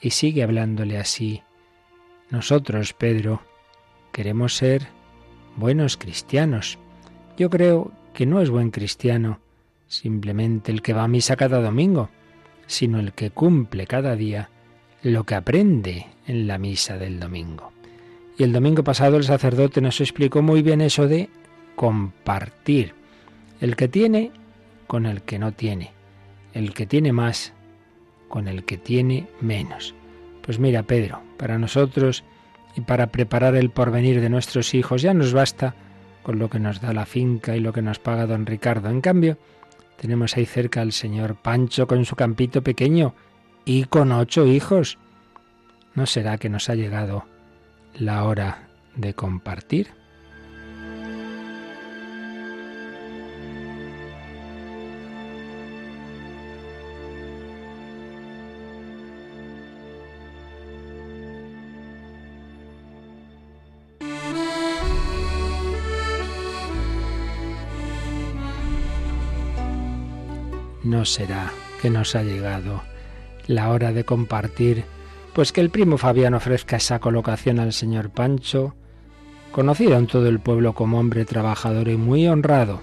Y 0.00 0.10
sigue 0.10 0.44
hablándole 0.44 0.96
así. 0.96 1.42
Nosotros, 2.30 2.92
Pedro, 2.92 3.42
queremos 4.12 4.54
ser 4.54 4.86
buenos 5.56 5.96
cristianos. 5.96 6.78
Yo 7.36 7.50
creo 7.50 7.90
que 8.12 8.26
no 8.26 8.40
es 8.40 8.48
buen 8.48 8.70
cristiano 8.70 9.40
simplemente 9.88 10.70
el 10.70 10.82
que 10.82 10.92
va 10.92 11.02
a 11.02 11.08
misa 11.08 11.34
cada 11.34 11.60
domingo, 11.60 12.10
sino 12.66 13.00
el 13.00 13.12
que 13.12 13.30
cumple 13.30 13.86
cada 13.88 14.14
día 14.14 14.50
lo 15.02 15.24
que 15.24 15.34
aprende 15.34 16.13
en 16.26 16.46
la 16.46 16.58
misa 16.58 16.96
del 16.96 17.20
domingo. 17.20 17.72
Y 18.36 18.42
el 18.42 18.52
domingo 18.52 18.82
pasado 18.82 19.16
el 19.16 19.24
sacerdote 19.24 19.80
nos 19.80 20.00
explicó 20.00 20.42
muy 20.42 20.62
bien 20.62 20.80
eso 20.80 21.06
de 21.06 21.28
compartir. 21.76 22.94
El 23.60 23.76
que 23.76 23.88
tiene 23.88 24.32
con 24.86 25.06
el 25.06 25.22
que 25.22 25.38
no 25.38 25.52
tiene. 25.52 25.92
El 26.52 26.74
que 26.74 26.86
tiene 26.86 27.12
más 27.12 27.52
con 28.28 28.48
el 28.48 28.64
que 28.64 28.76
tiene 28.76 29.28
menos. 29.40 29.94
Pues 30.42 30.58
mira, 30.58 30.82
Pedro, 30.82 31.20
para 31.36 31.58
nosotros 31.58 32.24
y 32.76 32.80
para 32.80 33.06
preparar 33.08 33.54
el 33.54 33.70
porvenir 33.70 34.20
de 34.20 34.28
nuestros 34.28 34.74
hijos 34.74 35.02
ya 35.02 35.14
nos 35.14 35.32
basta 35.32 35.74
con 36.22 36.38
lo 36.38 36.50
que 36.50 36.58
nos 36.58 36.80
da 36.80 36.92
la 36.92 37.06
finca 37.06 37.56
y 37.56 37.60
lo 37.60 37.72
que 37.72 37.82
nos 37.82 37.98
paga 37.98 38.26
don 38.26 38.46
Ricardo. 38.46 38.88
En 38.88 39.00
cambio, 39.00 39.38
tenemos 40.00 40.36
ahí 40.36 40.46
cerca 40.46 40.80
al 40.80 40.92
señor 40.92 41.36
Pancho 41.36 41.86
con 41.86 42.04
su 42.04 42.16
campito 42.16 42.62
pequeño 42.62 43.14
y 43.64 43.84
con 43.84 44.10
ocho 44.10 44.46
hijos. 44.46 44.98
¿No 45.94 46.06
será 46.06 46.38
que 46.38 46.48
nos 46.48 46.68
ha 46.68 46.74
llegado 46.74 47.24
la 47.94 48.24
hora 48.24 48.68
de 48.96 49.14
compartir? 49.14 49.90
no 70.84 71.04
será 71.04 71.50
que 71.80 71.90
nos 71.90 72.14
ha 72.14 72.22
llegado 72.22 72.82
la 73.46 73.70
hora 73.70 73.92
de 73.92 74.04
compartir, 74.04 74.84
pues 75.34 75.52
que 75.52 75.60
el 75.60 75.70
primo 75.70 75.98
Fabián 75.98 76.34
ofrezca 76.34 76.76
esa 76.76 77.00
colocación 77.00 77.58
al 77.58 77.72
señor 77.72 78.10
Pancho, 78.10 78.74
conocido 79.50 79.96
en 79.96 80.06
todo 80.06 80.28
el 80.28 80.38
pueblo 80.38 80.74
como 80.74 81.00
hombre 81.00 81.24
trabajador 81.24 81.88
y 81.88 81.96
muy 81.96 82.26
honrado. 82.28 82.80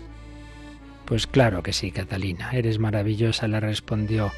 Pues 1.06 1.28
claro 1.28 1.64
que 1.64 1.74
sí, 1.74 1.92
Catalina, 1.92 2.52
eres 2.52 2.78
maravillosa, 2.78 3.48
le 3.48 3.60
respondió 3.60 4.32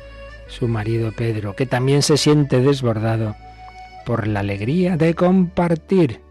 su 0.48 0.68
marido 0.68 1.12
Pedro, 1.12 1.56
que 1.56 1.66
también 1.66 2.04
se 2.04 2.18
siente 2.18 2.62
desbordado 2.62 3.36
por 4.06 4.28
la 4.28 4.42
alegría 4.42 4.96
de 4.96 5.16
compartir 5.16 6.22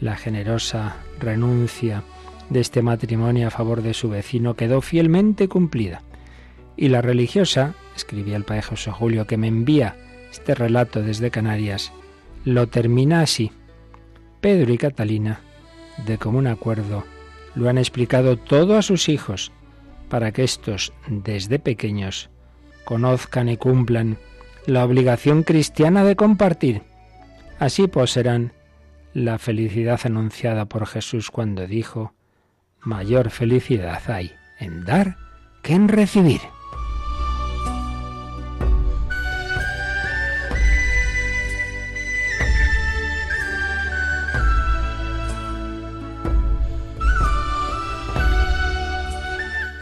la 0.00 0.16
generosa 0.16 0.96
renuncia 1.18 2.04
de 2.50 2.60
este 2.60 2.82
matrimonio 2.82 3.48
a 3.48 3.50
favor 3.50 3.82
de 3.82 3.94
su 3.94 4.10
vecino 4.10 4.54
quedó 4.54 4.80
fielmente 4.80 5.48
cumplida. 5.48 6.02
Y 6.76 6.88
la 6.88 7.00
religiosa, 7.00 7.74
escribía 7.96 8.36
el 8.36 8.44
padre 8.44 8.62
José 8.62 8.90
Julio, 8.90 9.26
que 9.26 9.36
me 9.36 9.48
envía 9.48 9.96
este 10.34 10.56
relato 10.56 11.00
desde 11.00 11.30
Canarias, 11.30 11.92
lo 12.44 12.66
termina 12.66 13.20
así. 13.20 13.52
Pedro 14.40 14.72
y 14.72 14.78
Catalina, 14.78 15.40
de 16.06 16.18
común 16.18 16.48
acuerdo, 16.48 17.04
lo 17.54 17.68
han 17.68 17.78
explicado 17.78 18.36
todo 18.36 18.76
a 18.76 18.82
sus 18.82 19.08
hijos, 19.08 19.52
para 20.08 20.32
que 20.32 20.42
éstos, 20.42 20.92
desde 21.06 21.60
pequeños, 21.60 22.30
conozcan 22.84 23.48
y 23.48 23.56
cumplan 23.56 24.18
la 24.66 24.84
obligación 24.84 25.44
cristiana 25.44 26.04
de 26.04 26.16
compartir. 26.16 26.82
Así 27.60 27.86
poseerán 27.86 28.52
la 29.12 29.38
felicidad 29.38 30.00
anunciada 30.02 30.64
por 30.64 30.86
Jesús 30.86 31.30
cuando 31.30 31.68
dijo, 31.68 32.12
mayor 32.80 33.30
felicidad 33.30 34.02
hay 34.10 34.32
en 34.58 34.84
dar 34.84 35.16
que 35.62 35.74
en 35.74 35.86
recibir. 35.86 36.40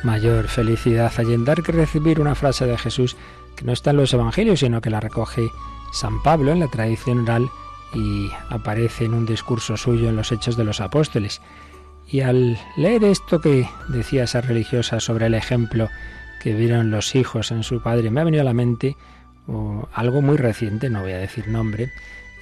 Mayor 0.04 0.48
felicidad 0.48 1.12
hay 1.16 1.34
en 1.34 1.44
dar 1.44 1.62
que 1.62 1.72
recibir 1.72 2.20
una 2.20 2.34
frase 2.34 2.66
de 2.66 2.78
Jesús 2.78 3.16
que 3.56 3.64
no 3.64 3.72
está 3.72 3.90
en 3.90 3.98
los 3.98 4.12
evangelios, 4.12 4.60
sino 4.60 4.80
que 4.80 4.90
la 4.90 5.00
recoge 5.00 5.50
San 5.92 6.22
Pablo 6.22 6.52
en 6.52 6.60
la 6.60 6.68
tradición 6.68 7.20
oral 7.20 7.48
y 7.94 8.30
aparece 8.48 9.04
en 9.04 9.14
un 9.14 9.26
discurso 9.26 9.76
suyo 9.76 10.08
en 10.08 10.16
los 10.16 10.32
Hechos 10.32 10.56
de 10.56 10.64
los 10.64 10.80
Apóstoles. 10.80 11.40
Y 12.08 12.20
al 12.20 12.58
leer 12.76 13.04
esto 13.04 13.40
que 13.40 13.68
decía 13.88 14.24
esa 14.24 14.40
religiosa 14.40 15.00
sobre 15.00 15.26
el 15.26 15.34
ejemplo 15.34 15.88
que 16.42 16.54
vieron 16.54 16.90
los 16.90 17.14
hijos 17.14 17.50
en 17.50 17.62
su 17.62 17.82
padre, 17.82 18.10
me 18.10 18.20
ha 18.20 18.24
venido 18.24 18.42
a 18.42 18.44
la 18.44 18.54
mente 18.54 18.96
algo 19.92 20.22
muy 20.22 20.36
reciente, 20.36 20.90
no 20.90 21.02
voy 21.02 21.12
a 21.12 21.18
decir 21.18 21.48
nombre, 21.48 21.90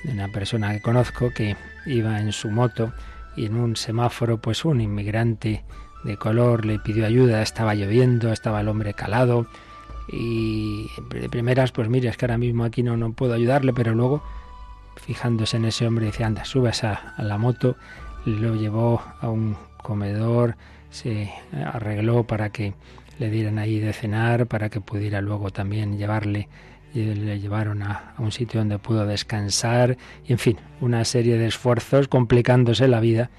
de 0.05 0.13
una 0.13 0.29
persona 0.29 0.73
que 0.73 0.81
conozco 0.81 1.31
que 1.31 1.57
iba 1.87 2.21
en 2.21 2.33
su 2.33 2.51
moto 2.51 2.93
y 3.37 3.47
en 3.47 3.57
un 3.57 3.77
semáforo, 3.77 4.39
pues 4.39 4.65
un 4.65 4.81
inmigrante 4.81 5.65
de 6.05 6.17
color 6.17 6.65
le 6.65 6.79
pidió 6.79 7.07
ayuda, 7.07 7.43
estaba 7.43 7.75
lloviendo, 7.75 8.33
estaba 8.33 8.61
el 8.61 8.69
hombre 8.69 8.95
calado 8.95 9.47
y 10.09 10.89
de 11.15 11.29
primeras 11.29 11.73
pues 11.73 11.89
mire, 11.89 12.09
es 12.09 12.17
que 12.17 12.25
ahora 12.25 12.39
mismo 12.39 12.65
aquí 12.65 12.83
no, 12.83 12.97
no 12.97 13.13
puedo 13.13 13.35
ayudarle, 13.35 13.73
pero 13.73 13.95
luego 13.95 14.23
fijándose 14.97 15.57
en 15.57 15.67
ese 15.67 15.87
hombre 15.87 16.07
decía, 16.07 16.27
anda, 16.27 16.45
subes 16.45 16.85
a, 16.85 17.15
a 17.17 17.23
la 17.23 17.39
moto, 17.39 17.77
lo 18.25 18.55
llevó 18.55 19.03
a 19.21 19.29
un 19.29 19.57
comedor, 19.83 20.57
se 20.91 21.31
arregló 21.53 22.25
para 22.25 22.51
que 22.51 22.75
le 23.19 23.31
dieran 23.31 23.59
ahí 23.59 23.79
de 23.79 23.93
cenar, 23.93 24.47
para 24.47 24.69
que 24.69 24.81
pudiera 24.81 25.21
luego 25.21 25.51
también 25.51 25.99
llevarle 25.99 26.49
y 26.93 27.15
le 27.15 27.39
llevaron 27.39 27.83
a, 27.83 28.15
a, 28.17 28.23
un 28.23 28.33
sitio 28.33 28.61
donde 28.61 28.79
pudo 28.79 29.07
descansar, 29.07 29.97
y 30.27 30.33
en 30.33 30.39
fin, 30.39 30.57
una 30.81 31.05
serie 31.05 31.39
de 31.39 31.47
esfuerzos 31.47 32.09
complicándose 32.09 32.89
la 32.89 33.01
vida. 33.01 33.31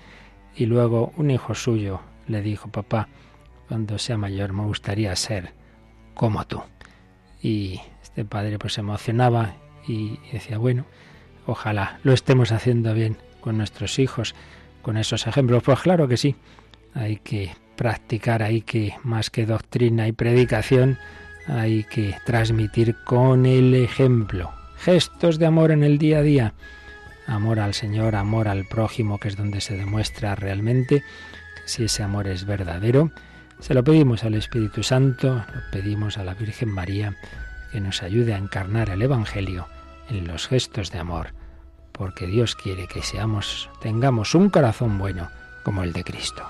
Y 0.56 0.66
luego 0.66 1.12
un 1.18 1.32
hijo 1.32 1.56
suyo, 1.56 2.02
le 2.28 2.42
dijo, 2.42 2.70
papá, 2.70 3.08
cuando 3.68 3.98
sea 3.98 4.18
mayor 4.18 4.54
me 4.54 4.64
gustaría 4.64 5.16
ser 5.16 5.54
como 6.14 6.46
tú. 6.46 6.62
Y 7.42 7.80
este 8.04 8.26
padre 8.26 8.60
pues 8.60 8.74
se 8.74 8.82
emocionaba 8.82 9.56
y 9.88 10.20
decía, 10.32 10.58
bueno, 10.58 10.86
ojalá 11.46 12.00
lo 12.04 12.14
estemos 12.14 12.52
haciendo 12.52 12.94
bien 12.94 13.18
con 13.40 13.58
nuestros 13.58 13.98
hijos, 14.00 14.36
con 14.82 14.98
esos 14.98 15.28
ejemplos. 15.28 15.64
Pues 15.64 15.80
claro 15.80 16.08
que 16.08 16.18
sí, 16.18 16.36
hay 16.94 17.18
que 17.18 17.56
practicar, 17.76 18.44
hay 18.44 18.62
que, 18.62 18.94
más 19.04 19.30
que 19.30 19.46
doctrina 19.46 20.08
y 20.08 20.12
predicación, 20.12 20.98
hay 21.48 21.84
que 21.86 22.16
transmitir 22.26 22.96
con 23.04 23.46
el 23.46 23.74
ejemplo. 23.74 24.52
Gestos 24.78 25.40
de 25.40 25.46
amor 25.46 25.72
en 25.72 25.84
el 25.84 25.98
día 25.98 26.20
a 26.20 26.24
día. 26.24 26.54
Amor 27.28 27.60
al 27.60 27.74
Señor, 27.74 28.16
amor 28.16 28.48
al 28.48 28.66
prójimo, 28.66 29.18
que 29.18 29.30
es 29.30 29.38
donde 29.38 29.62
se 29.62 29.78
demuestra 29.78 30.36
realmente 30.36 31.04
si 31.66 31.86
ese 31.86 32.04
amor 32.04 32.28
es 32.28 32.46
verdadero, 32.46 33.12
se 33.60 33.74
lo 33.74 33.84
pedimos 33.84 34.24
al 34.24 34.34
Espíritu 34.34 34.84
Santo, 34.84 35.36
lo 35.36 35.62
pedimos 35.72 36.18
a 36.18 36.24
la 36.24 36.34
Virgen 36.34 36.70
María, 36.70 37.16
que 37.72 37.80
nos 37.80 38.04
ayude 38.04 38.34
a 38.34 38.38
encarnar 38.38 38.90
el 38.90 39.02
Evangelio 39.02 39.68
en 40.10 40.28
los 40.28 40.48
gestos 40.48 40.92
de 40.92 41.00
amor, 41.00 41.34
porque 41.92 42.28
Dios 42.28 42.56
quiere 42.56 42.88
que 42.88 43.02
seamos, 43.02 43.70
tengamos 43.82 44.36
un 44.36 44.50
corazón 44.50 44.98
bueno 44.98 45.30
como 45.64 45.84
el 45.84 45.94
de 45.94 46.04
Cristo. 46.04 46.44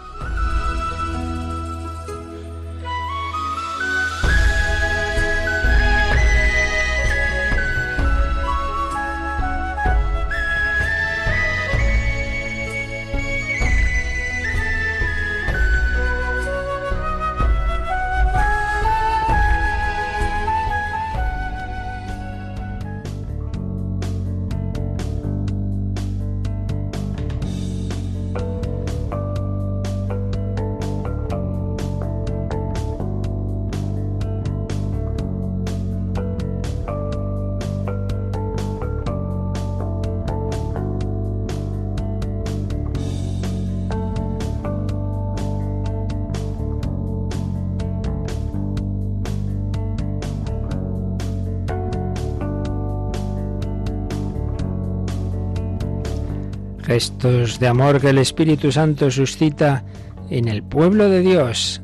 Gestos 57.01 57.59
de 57.59 57.67
amor 57.67 57.99
que 57.99 58.09
el 58.09 58.19
Espíritu 58.19 58.71
Santo 58.71 59.09
suscita 59.09 59.83
en 60.29 60.47
el 60.47 60.61
pueblo 60.61 61.09
de 61.09 61.21
Dios, 61.21 61.81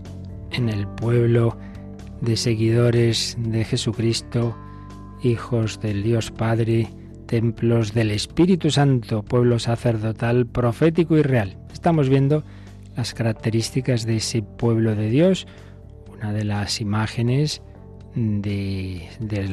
en 0.51 0.69
el 0.69 0.87
pueblo 0.87 1.57
de 2.21 2.37
seguidores 2.37 3.35
de 3.39 3.65
Jesucristo, 3.65 4.55
hijos 5.23 5.79
del 5.79 6.03
Dios 6.03 6.29
Padre, 6.29 6.89
templos 7.25 7.95
del 7.95 8.11
Espíritu 8.11 8.69
Santo, 8.69 9.23
pueblo 9.23 9.57
sacerdotal, 9.57 10.45
profético 10.45 11.17
y 11.17 11.23
real. 11.23 11.57
Estamos 11.73 12.09
viendo 12.09 12.43
las 12.95 13.15
características 13.15 14.05
de 14.05 14.17
ese 14.17 14.43
pueblo 14.43 14.93
de 14.93 15.09
Dios, 15.09 15.47
una 16.15 16.31
de 16.31 16.43
las 16.43 16.79
imágenes 16.79 17.63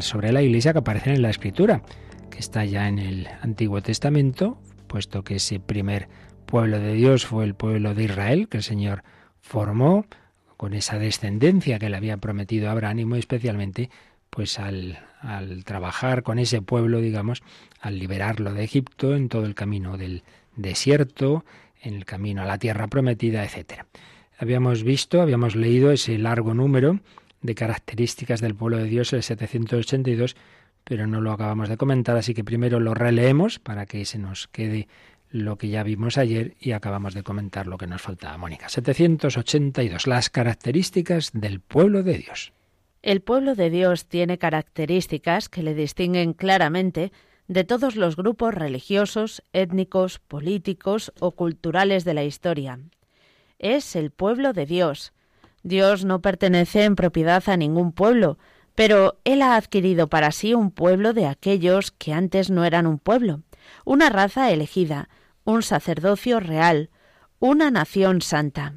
sobre 0.00 0.30
la 0.30 0.42
iglesia 0.42 0.74
que 0.74 0.80
aparecen 0.80 1.14
en 1.14 1.22
la 1.22 1.30
Escritura, 1.30 1.80
que 2.28 2.40
está 2.40 2.66
ya 2.66 2.86
en 2.86 2.98
el 2.98 3.28
Antiguo 3.40 3.80
Testamento, 3.80 4.58
puesto 4.94 5.24
que 5.24 5.34
ese 5.34 5.58
primer 5.58 6.06
pueblo 6.46 6.78
de 6.78 6.94
Dios 6.94 7.26
fue 7.26 7.44
el 7.44 7.56
pueblo 7.56 7.96
de 7.96 8.04
Israel, 8.04 8.46
que 8.48 8.58
el 8.58 8.62
Señor 8.62 9.02
formó 9.40 10.06
con 10.56 10.72
esa 10.72 11.00
descendencia 11.00 11.80
que 11.80 11.90
le 11.90 11.96
había 11.96 12.18
prometido 12.18 12.68
a 12.68 12.70
Abraham 12.70 13.00
y 13.00 13.04
muy 13.04 13.18
especialmente 13.18 13.90
pues 14.30 14.60
al, 14.60 15.00
al 15.20 15.64
trabajar 15.64 16.22
con 16.22 16.38
ese 16.38 16.62
pueblo, 16.62 17.00
digamos, 17.00 17.42
al 17.80 17.98
liberarlo 17.98 18.54
de 18.54 18.62
Egipto 18.62 19.16
en 19.16 19.28
todo 19.28 19.46
el 19.46 19.56
camino 19.56 19.98
del 19.98 20.22
desierto, 20.54 21.44
en 21.82 21.94
el 21.94 22.04
camino 22.04 22.42
a 22.42 22.44
la 22.44 22.58
tierra 22.58 22.86
prometida, 22.86 23.42
etc. 23.44 23.86
Habíamos 24.38 24.84
visto, 24.84 25.20
habíamos 25.20 25.56
leído 25.56 25.90
ese 25.90 26.18
largo 26.18 26.54
número 26.54 27.00
de 27.42 27.56
características 27.56 28.40
del 28.40 28.54
pueblo 28.54 28.76
de 28.76 28.84
Dios, 28.84 29.12
el 29.12 29.24
782, 29.24 30.36
pero 30.84 31.06
no 31.06 31.20
lo 31.20 31.32
acabamos 31.32 31.68
de 31.68 31.76
comentar, 31.76 32.16
así 32.16 32.34
que 32.34 32.44
primero 32.44 32.78
lo 32.78 32.94
releemos 32.94 33.58
para 33.58 33.86
que 33.86 34.04
se 34.04 34.18
nos 34.18 34.48
quede 34.48 34.88
lo 35.30 35.58
que 35.58 35.68
ya 35.68 35.82
vimos 35.82 36.16
ayer 36.16 36.54
y 36.60 36.72
acabamos 36.72 37.12
de 37.14 37.24
comentar 37.24 37.66
lo 37.66 37.76
que 37.76 37.88
nos 37.88 38.02
faltaba, 38.02 38.38
Mónica. 38.38 38.68
782. 38.68 40.06
Las 40.06 40.30
características 40.30 41.30
del 41.32 41.60
pueblo 41.60 42.04
de 42.04 42.18
Dios. 42.18 42.52
El 43.02 43.20
pueblo 43.20 43.54
de 43.54 43.68
Dios 43.68 44.06
tiene 44.06 44.38
características 44.38 45.48
que 45.48 45.62
le 45.62 45.74
distinguen 45.74 46.34
claramente 46.34 47.10
de 47.48 47.64
todos 47.64 47.96
los 47.96 48.16
grupos 48.16 48.54
religiosos, 48.54 49.42
étnicos, 49.52 50.18
políticos 50.20 51.12
o 51.18 51.32
culturales 51.32 52.04
de 52.04 52.14
la 52.14 52.24
historia. 52.24 52.78
Es 53.58 53.96
el 53.96 54.10
pueblo 54.10 54.52
de 54.52 54.66
Dios. 54.66 55.12
Dios 55.62 56.04
no 56.04 56.20
pertenece 56.20 56.84
en 56.84 56.94
propiedad 56.94 57.42
a 57.48 57.56
ningún 57.56 57.92
pueblo, 57.92 58.38
pero 58.74 59.20
Él 59.24 59.42
ha 59.42 59.56
adquirido 59.56 60.08
para 60.08 60.32
sí 60.32 60.54
un 60.54 60.70
pueblo 60.70 61.12
de 61.12 61.26
aquellos 61.26 61.90
que 61.92 62.12
antes 62.12 62.50
no 62.50 62.64
eran 62.64 62.86
un 62.86 62.98
pueblo, 62.98 63.42
una 63.84 64.10
raza 64.10 64.50
elegida, 64.50 65.08
un 65.44 65.62
sacerdocio 65.62 66.40
real, 66.40 66.90
una 67.38 67.70
nación 67.70 68.20
santa. 68.20 68.74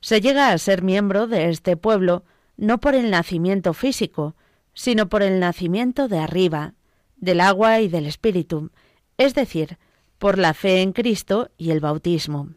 Se 0.00 0.20
llega 0.20 0.50
a 0.50 0.58
ser 0.58 0.82
miembro 0.82 1.26
de 1.26 1.48
este 1.48 1.76
pueblo 1.76 2.24
no 2.56 2.78
por 2.78 2.94
el 2.94 3.10
nacimiento 3.10 3.72
físico, 3.72 4.36
sino 4.74 5.08
por 5.08 5.22
el 5.22 5.40
nacimiento 5.40 6.08
de 6.08 6.18
arriba, 6.18 6.74
del 7.16 7.40
agua 7.40 7.80
y 7.80 7.88
del 7.88 8.06
Espíritu, 8.06 8.70
es 9.16 9.34
decir, 9.34 9.78
por 10.18 10.38
la 10.38 10.54
fe 10.54 10.82
en 10.82 10.92
Cristo 10.92 11.50
y 11.56 11.70
el 11.70 11.80
bautismo. 11.80 12.50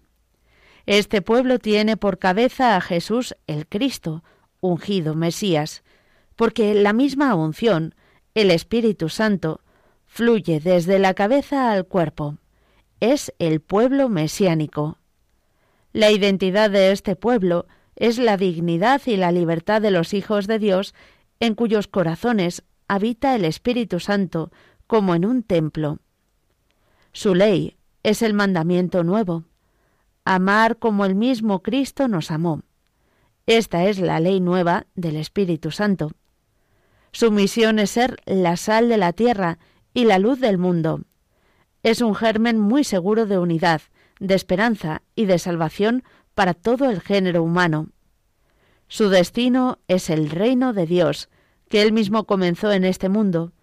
Este 0.86 1.22
pueblo 1.22 1.60
tiene 1.60 1.98
por 1.98 2.18
cabeza 2.18 2.76
a 2.76 2.82
Jesús 2.82 3.36
el 3.48 3.68
Cristo, 3.68 4.24
ungido 4.60 5.16
Mesías, 5.16 5.84
porque 6.36 6.74
la 6.74 6.94
misma 6.94 7.36
unción, 7.36 7.96
el 8.34 8.52
Espíritu 8.52 9.10
Santo, 9.10 9.62
fluye 10.06 10.60
desde 10.60 11.00
la 11.00 11.14
cabeza 11.14 11.72
al 11.72 11.86
cuerpo. 11.86 12.38
Es 13.00 13.34
el 13.40 13.62
pueblo 13.62 14.10
mesiánico. 14.10 14.98
La 15.94 16.12
identidad 16.12 16.70
de 16.70 16.92
este 16.92 17.16
pueblo 17.16 17.66
es 17.96 18.18
la 18.18 18.38
dignidad 18.38 19.02
y 19.06 19.18
la 19.18 19.32
libertad 19.32 19.82
de 19.82 19.92
los 19.92 20.14
hijos 20.14 20.48
de 20.48 20.60
Dios 20.60 20.94
en 21.40 21.56
cuyos 21.56 21.88
corazones 21.88 22.64
habita 22.88 23.36
el 23.36 23.46
Espíritu 23.46 24.00
Santo 24.00 24.52
como 24.88 25.16
en 25.16 25.26
un 25.26 25.44
templo. 25.44 26.00
Su 27.14 27.36
ley 27.36 27.78
es 28.04 28.22
el 28.22 28.34
mandamiento 28.34 29.04
nuevo, 29.04 29.46
amar 30.26 30.78
como 30.78 31.06
el 31.06 31.16
mismo 31.16 31.62
Cristo 31.62 32.08
nos 32.08 32.32
amó. 32.32 32.64
Esta 33.46 33.86
es 33.86 34.00
la 34.00 34.20
ley 34.20 34.40
nueva 34.40 34.88
del 34.96 35.16
Espíritu 35.16 35.72
Santo. 35.72 36.12
Su 37.12 37.32
misión 37.32 37.80
es 37.80 37.92
ser 37.92 38.18
la 38.26 38.58
sal 38.58 38.90
de 38.90 38.98
la 38.98 39.14
tierra 39.14 39.60
y 39.94 40.06
la 40.06 40.20
luz 40.20 40.40
del 40.40 40.58
mundo. 40.58 41.02
Es 41.84 42.02
un 42.02 42.16
germen 42.16 42.60
muy 42.60 42.84
seguro 42.84 43.26
de 43.26 43.38
unidad, 43.38 43.82
de 44.20 44.36
esperanza 44.36 45.02
y 45.16 45.26
de 45.26 45.40
salvación 45.40 46.04
para 46.36 46.54
todo 46.54 46.90
el 46.90 47.02
género 47.02 47.44
humano. 47.44 47.90
Su 48.88 49.10
destino 49.10 49.80
es 49.88 50.10
el 50.10 50.30
reino 50.30 50.74
de 50.74 50.86
Dios, 50.86 51.30
que 51.70 51.82
Él 51.82 51.92
mismo 51.92 52.26
comenzó 52.26 52.72
en 52.72 52.84
este 52.86 53.10
mundo, 53.10 53.54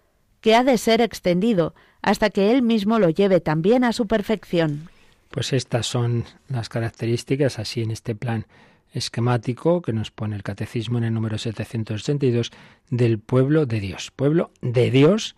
que 0.41 0.55
ha 0.55 0.63
de 0.63 0.77
ser 0.77 1.01
extendido 1.01 1.73
hasta 2.01 2.29
que 2.29 2.51
Él 2.51 2.61
mismo 2.61 2.99
lo 2.99 3.09
lleve 3.09 3.39
también 3.39 3.83
a 3.83 3.93
su 3.93 4.07
perfección. 4.07 4.89
Pues 5.29 5.53
estas 5.53 5.85
son 5.85 6.25
las 6.47 6.69
características, 6.69 7.59
así 7.59 7.81
en 7.81 7.91
este 7.91 8.15
plan 8.15 8.45
esquemático 8.93 9.81
que 9.81 9.93
nos 9.93 10.11
pone 10.11 10.35
el 10.35 10.43
Catecismo 10.43 10.97
en 10.97 11.05
el 11.05 11.13
número 11.13 11.37
782 11.37 12.51
del 12.89 13.19
pueblo 13.19 13.65
de 13.65 13.79
Dios. 13.79 14.11
Pueblo 14.15 14.51
de 14.61 14.91
Dios, 14.91 15.35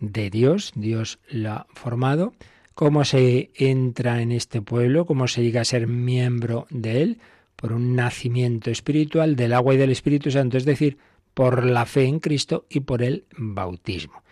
de 0.00 0.30
Dios, 0.30 0.72
Dios 0.74 1.18
lo 1.28 1.52
ha 1.52 1.66
formado, 1.74 2.32
¿Cómo 2.74 3.04
se 3.04 3.52
entra 3.54 4.20
en 4.20 4.32
este 4.32 4.60
pueblo? 4.60 5.06
¿Cómo 5.06 5.28
se 5.28 5.42
llega 5.42 5.60
a 5.60 5.64
ser 5.64 5.86
miembro 5.86 6.66
de 6.70 7.02
él? 7.02 7.18
Por 7.54 7.72
un 7.72 7.94
nacimiento 7.94 8.68
espiritual 8.68 9.36
del 9.36 9.52
agua 9.52 9.74
y 9.74 9.76
del 9.76 9.92
Espíritu 9.92 10.32
Santo, 10.32 10.56
es 10.56 10.64
decir, 10.64 10.98
por 11.34 11.64
la 11.64 11.86
fe 11.86 12.06
en 12.06 12.18
Cristo 12.18 12.66
y 12.68 12.80
por 12.80 13.02
el 13.02 13.26
bautismo. 13.36 14.24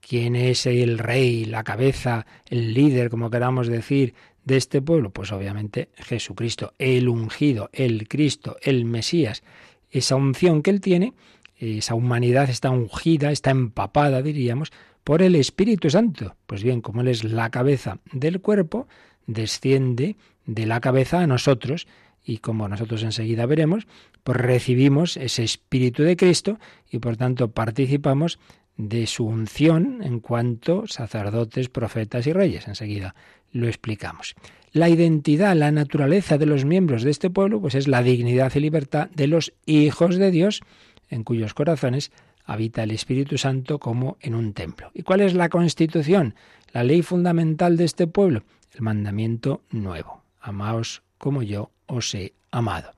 ¿Quién 0.00 0.36
es 0.36 0.64
el 0.64 0.98
rey, 0.98 1.44
la 1.44 1.64
cabeza, 1.64 2.24
el 2.46 2.72
líder, 2.72 3.10
como 3.10 3.30
queramos 3.30 3.68
decir, 3.68 4.14
de 4.44 4.56
este 4.56 4.82
pueblo? 4.82 5.10
Pues 5.10 5.32
obviamente 5.32 5.90
Jesucristo, 5.96 6.74
el 6.78 7.08
ungido, 7.08 7.70
el 7.72 8.08
Cristo, 8.08 8.56
el 8.62 8.84
Mesías. 8.84 9.42
Esa 9.90 10.16
unción 10.16 10.62
que 10.62 10.70
él 10.70 10.80
tiene, 10.80 11.12
esa 11.56 11.94
humanidad 11.94 12.50
está 12.50 12.70
ungida, 12.70 13.30
está 13.30 13.50
empapada, 13.50 14.22
diríamos, 14.22 14.72
por 15.04 15.22
el 15.22 15.34
Espíritu 15.36 15.90
Santo. 15.90 16.36
Pues 16.46 16.62
bien, 16.62 16.80
como 16.80 17.00
Él 17.00 17.08
es 17.08 17.24
la 17.24 17.50
cabeza 17.50 17.98
del 18.12 18.40
cuerpo, 18.40 18.88
desciende 19.26 20.16
de 20.46 20.66
la 20.66 20.80
cabeza 20.80 21.20
a 21.20 21.26
nosotros 21.26 21.86
y 22.24 22.38
como 22.38 22.68
nosotros 22.68 23.02
enseguida 23.02 23.46
veremos, 23.46 23.86
pues 24.22 24.38
recibimos 24.38 25.16
ese 25.16 25.42
Espíritu 25.42 26.02
de 26.02 26.16
Cristo 26.16 26.58
y 26.90 26.98
por 26.98 27.16
tanto 27.16 27.50
participamos 27.50 28.38
de 28.76 29.06
su 29.06 29.26
unción 29.26 30.02
en 30.02 30.20
cuanto 30.20 30.86
sacerdotes, 30.86 31.68
profetas 31.68 32.26
y 32.26 32.32
reyes. 32.32 32.68
Enseguida 32.68 33.14
lo 33.52 33.68
explicamos. 33.68 34.34
La 34.72 34.88
identidad, 34.88 35.54
la 35.54 35.70
naturaleza 35.70 36.38
de 36.38 36.46
los 36.46 36.64
miembros 36.64 37.02
de 37.02 37.10
este 37.10 37.30
pueblo, 37.30 37.60
pues 37.60 37.74
es 37.74 37.88
la 37.88 38.02
dignidad 38.02 38.52
y 38.54 38.60
libertad 38.60 39.10
de 39.14 39.26
los 39.26 39.52
hijos 39.66 40.16
de 40.16 40.30
Dios, 40.30 40.62
en 41.10 41.24
cuyos 41.24 41.52
corazones 41.52 42.10
habita 42.44 42.82
el 42.82 42.90
Espíritu 42.90 43.38
Santo 43.38 43.78
como 43.78 44.16
en 44.20 44.34
un 44.34 44.54
templo. 44.54 44.90
¿Y 44.94 45.02
cuál 45.02 45.20
es 45.20 45.34
la 45.34 45.48
constitución? 45.48 46.34
La 46.72 46.84
ley 46.84 47.02
fundamental 47.02 47.76
de 47.76 47.84
este 47.84 48.06
pueblo, 48.06 48.44
el 48.72 48.80
mandamiento 48.80 49.62
nuevo. 49.70 50.22
Amaos 50.40 51.02
como 51.18 51.42
yo 51.42 51.70
os 51.86 52.14
he 52.14 52.32
amado. 52.50 52.92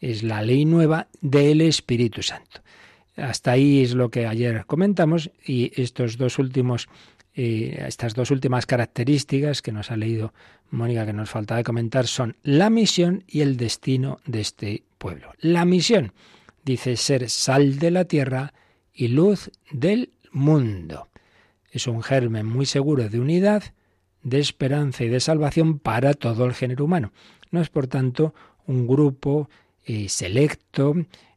Es 0.00 0.22
la 0.22 0.42
ley 0.42 0.64
nueva 0.64 1.08
del 1.20 1.60
Espíritu 1.60 2.22
Santo. 2.22 2.62
Hasta 3.16 3.52
ahí 3.52 3.82
es 3.82 3.94
lo 3.94 4.10
que 4.10 4.26
ayer 4.26 4.64
comentamos 4.66 5.30
y 5.44 5.72
estos 5.80 6.16
dos 6.16 6.38
últimos 6.38 6.88
estas 7.34 8.14
dos 8.14 8.30
últimas 8.30 8.66
características 8.66 9.62
que 9.62 9.72
nos 9.72 9.90
ha 9.90 9.96
leído 9.96 10.34
Mónica 10.72 11.04
que 11.04 11.12
nos 11.12 11.30
falta 11.30 11.56
de 11.56 11.64
comentar 11.64 12.06
son 12.06 12.36
la 12.42 12.70
misión 12.70 13.24
y 13.26 13.42
el 13.42 13.56
destino 13.56 14.18
de 14.24 14.40
este 14.40 14.84
pueblo. 14.98 15.32
La 15.38 15.64
misión 15.64 16.12
dice 16.64 16.96
ser 16.96 17.28
sal 17.28 17.78
de 17.78 17.90
la 17.90 18.06
tierra 18.06 18.54
y 18.92 19.08
luz 19.08 19.50
del 19.70 20.12
mundo. 20.30 21.08
Es 21.70 21.86
un 21.86 22.02
germen 22.02 22.46
muy 22.46 22.64
seguro 22.64 23.08
de 23.08 23.20
unidad, 23.20 23.62
de 24.22 24.40
esperanza 24.40 25.04
y 25.04 25.08
de 25.08 25.20
salvación 25.20 25.78
para 25.78 26.14
todo 26.14 26.46
el 26.46 26.54
género 26.54 26.86
humano. 26.86 27.12
No 27.50 27.60
es, 27.60 27.68
por 27.68 27.86
tanto, 27.86 28.34
un 28.66 28.86
grupo 28.86 29.50
eh, 29.84 30.08
selecto 30.08 30.94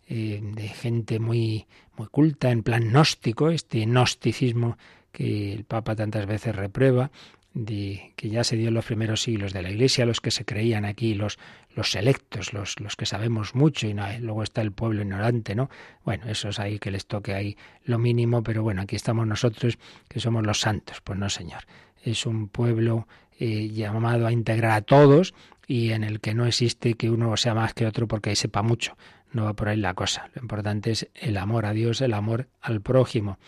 eh, 0.07 0.39
de 0.41 0.67
gente 0.69 1.19
muy, 1.19 1.67
muy 1.97 2.07
culta, 2.07 2.51
en 2.51 2.63
plan 2.63 2.89
gnóstico, 2.89 3.49
este 3.49 3.85
gnosticismo 3.85 4.77
que 5.15 5.53
el 5.53 5.63
Papa 5.63 5.95
tantas 5.95 6.25
veces 6.25 6.53
reprueba, 6.53 7.09
de, 7.53 8.11
que 8.17 8.27
ya 8.27 8.43
se 8.43 8.57
dio 8.57 8.67
en 8.67 8.73
los 8.73 8.83
primeros 8.83 9.21
siglos 9.21 9.53
de 9.53 9.61
la 9.61 9.71
Iglesia, 9.71 10.05
los 10.05 10.19
que 10.19 10.29
se 10.29 10.43
creían 10.43 10.83
aquí, 10.83 11.13
los, 11.13 11.39
los 11.73 11.89
selectos, 11.89 12.51
los, 12.51 12.81
los 12.81 12.97
que 12.97 13.05
sabemos 13.05 13.55
mucho, 13.55 13.87
y 13.87 13.95
luego 14.19 14.43
está 14.43 14.61
el 14.61 14.73
pueblo 14.73 15.03
ignorante, 15.03 15.55
¿no? 15.55 15.69
Bueno, 16.03 16.25
eso 16.27 16.49
es 16.49 16.59
ahí 16.59 16.79
que 16.79 16.91
les 16.91 17.05
toque 17.05 17.33
ahí 17.33 17.57
lo 17.85 17.97
mínimo, 17.97 18.43
pero 18.43 18.61
bueno, 18.61 18.81
aquí 18.81 18.97
estamos 18.97 19.25
nosotros 19.25 19.79
que 20.09 20.19
somos 20.19 20.45
los 20.45 20.59
santos, 20.59 20.99
pues 21.01 21.17
no, 21.17 21.29
Señor. 21.29 21.63
Es 22.03 22.25
un 22.25 22.49
pueblo 22.49 23.07
eh, 23.39 23.69
llamado 23.69 24.27
a 24.27 24.33
integrar 24.33 24.71
a 24.71 24.81
todos 24.81 25.33
y 25.65 25.91
en 25.91 26.03
el 26.03 26.19
que 26.19 26.33
no 26.33 26.45
existe 26.45 26.95
que 26.95 27.09
uno 27.09 27.37
sea 27.37 27.53
más 27.55 27.73
que 27.73 27.87
otro 27.87 28.05
porque 28.05 28.35
sepa 28.35 28.63
mucho. 28.63 28.97
No 29.31 29.45
va 29.45 29.53
por 29.53 29.69
ahí 29.69 29.77
la 29.77 29.93
cosa. 29.93 30.29
Lo 30.35 30.41
importante 30.41 30.91
es 30.91 31.09
el 31.15 31.37
amor 31.37 31.65
a 31.65 31.71
Dios, 31.71 32.01
el 32.01 32.13
amor 32.13 32.47
al 32.61 32.81
prójimo 32.81 33.39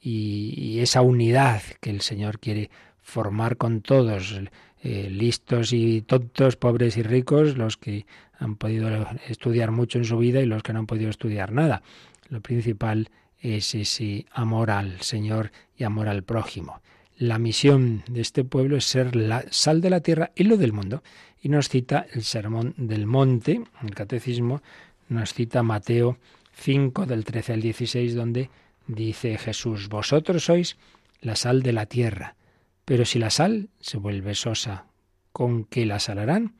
y, 0.00 0.78
esa 0.80 1.02
unidad 1.02 1.62
que 1.80 1.90
el 1.90 2.00
Señor 2.00 2.38
quiere 2.38 2.70
formar 3.02 3.56
con 3.56 3.82
todos, 3.82 4.40
eh, 4.82 5.08
listos 5.10 5.72
y 5.72 6.02
tontos, 6.02 6.56
pobres 6.56 6.96
y 6.96 7.02
ricos, 7.02 7.56
los 7.56 7.76
que 7.76 8.06
han 8.38 8.56
podido 8.56 8.88
estudiar 9.28 9.70
mucho 9.70 9.98
en 9.98 10.04
su 10.04 10.16
vida 10.16 10.40
y 10.40 10.46
los 10.46 10.62
que 10.62 10.72
no 10.72 10.80
han 10.80 10.86
podido 10.86 11.10
estudiar 11.10 11.52
nada. 11.52 11.82
Lo 12.28 12.40
principal 12.40 13.10
es 13.40 13.74
ese 13.74 14.26
amor 14.32 14.70
al 14.70 15.00
Señor 15.02 15.50
y 15.76 15.84
amor 15.84 16.08
al 16.08 16.22
prójimo. 16.22 16.80
La 17.18 17.38
misión 17.38 18.02
de 18.08 18.22
este 18.22 18.44
pueblo 18.44 18.78
es 18.78 18.84
ser 18.84 19.14
la 19.14 19.44
sal 19.50 19.82
de 19.82 19.90
la 19.90 20.00
tierra 20.00 20.30
y 20.34 20.44
lo 20.44 20.56
del 20.56 20.72
mundo. 20.72 21.02
Y 21.42 21.50
nos 21.50 21.68
cita 21.68 22.06
el 22.14 22.22
Sermón 22.22 22.74
del 22.78 23.06
Monte, 23.06 23.62
el 23.82 23.94
Catecismo, 23.94 24.62
nos 25.08 25.34
cita 25.34 25.62
Mateo 25.62 26.16
5 26.54 27.06
del 27.06 27.24
13 27.24 27.54
al 27.54 27.60
16, 27.62 28.14
donde 28.14 28.50
dice 28.94 29.38
Jesús, 29.38 29.88
vosotros 29.88 30.44
sois 30.44 30.76
la 31.20 31.36
sal 31.36 31.62
de 31.62 31.72
la 31.72 31.86
tierra, 31.86 32.36
pero 32.84 33.04
si 33.04 33.18
la 33.18 33.30
sal 33.30 33.70
se 33.80 33.98
vuelve 33.98 34.34
sosa, 34.34 34.86
¿con 35.32 35.64
qué 35.64 35.86
la 35.86 36.00
salarán? 36.00 36.54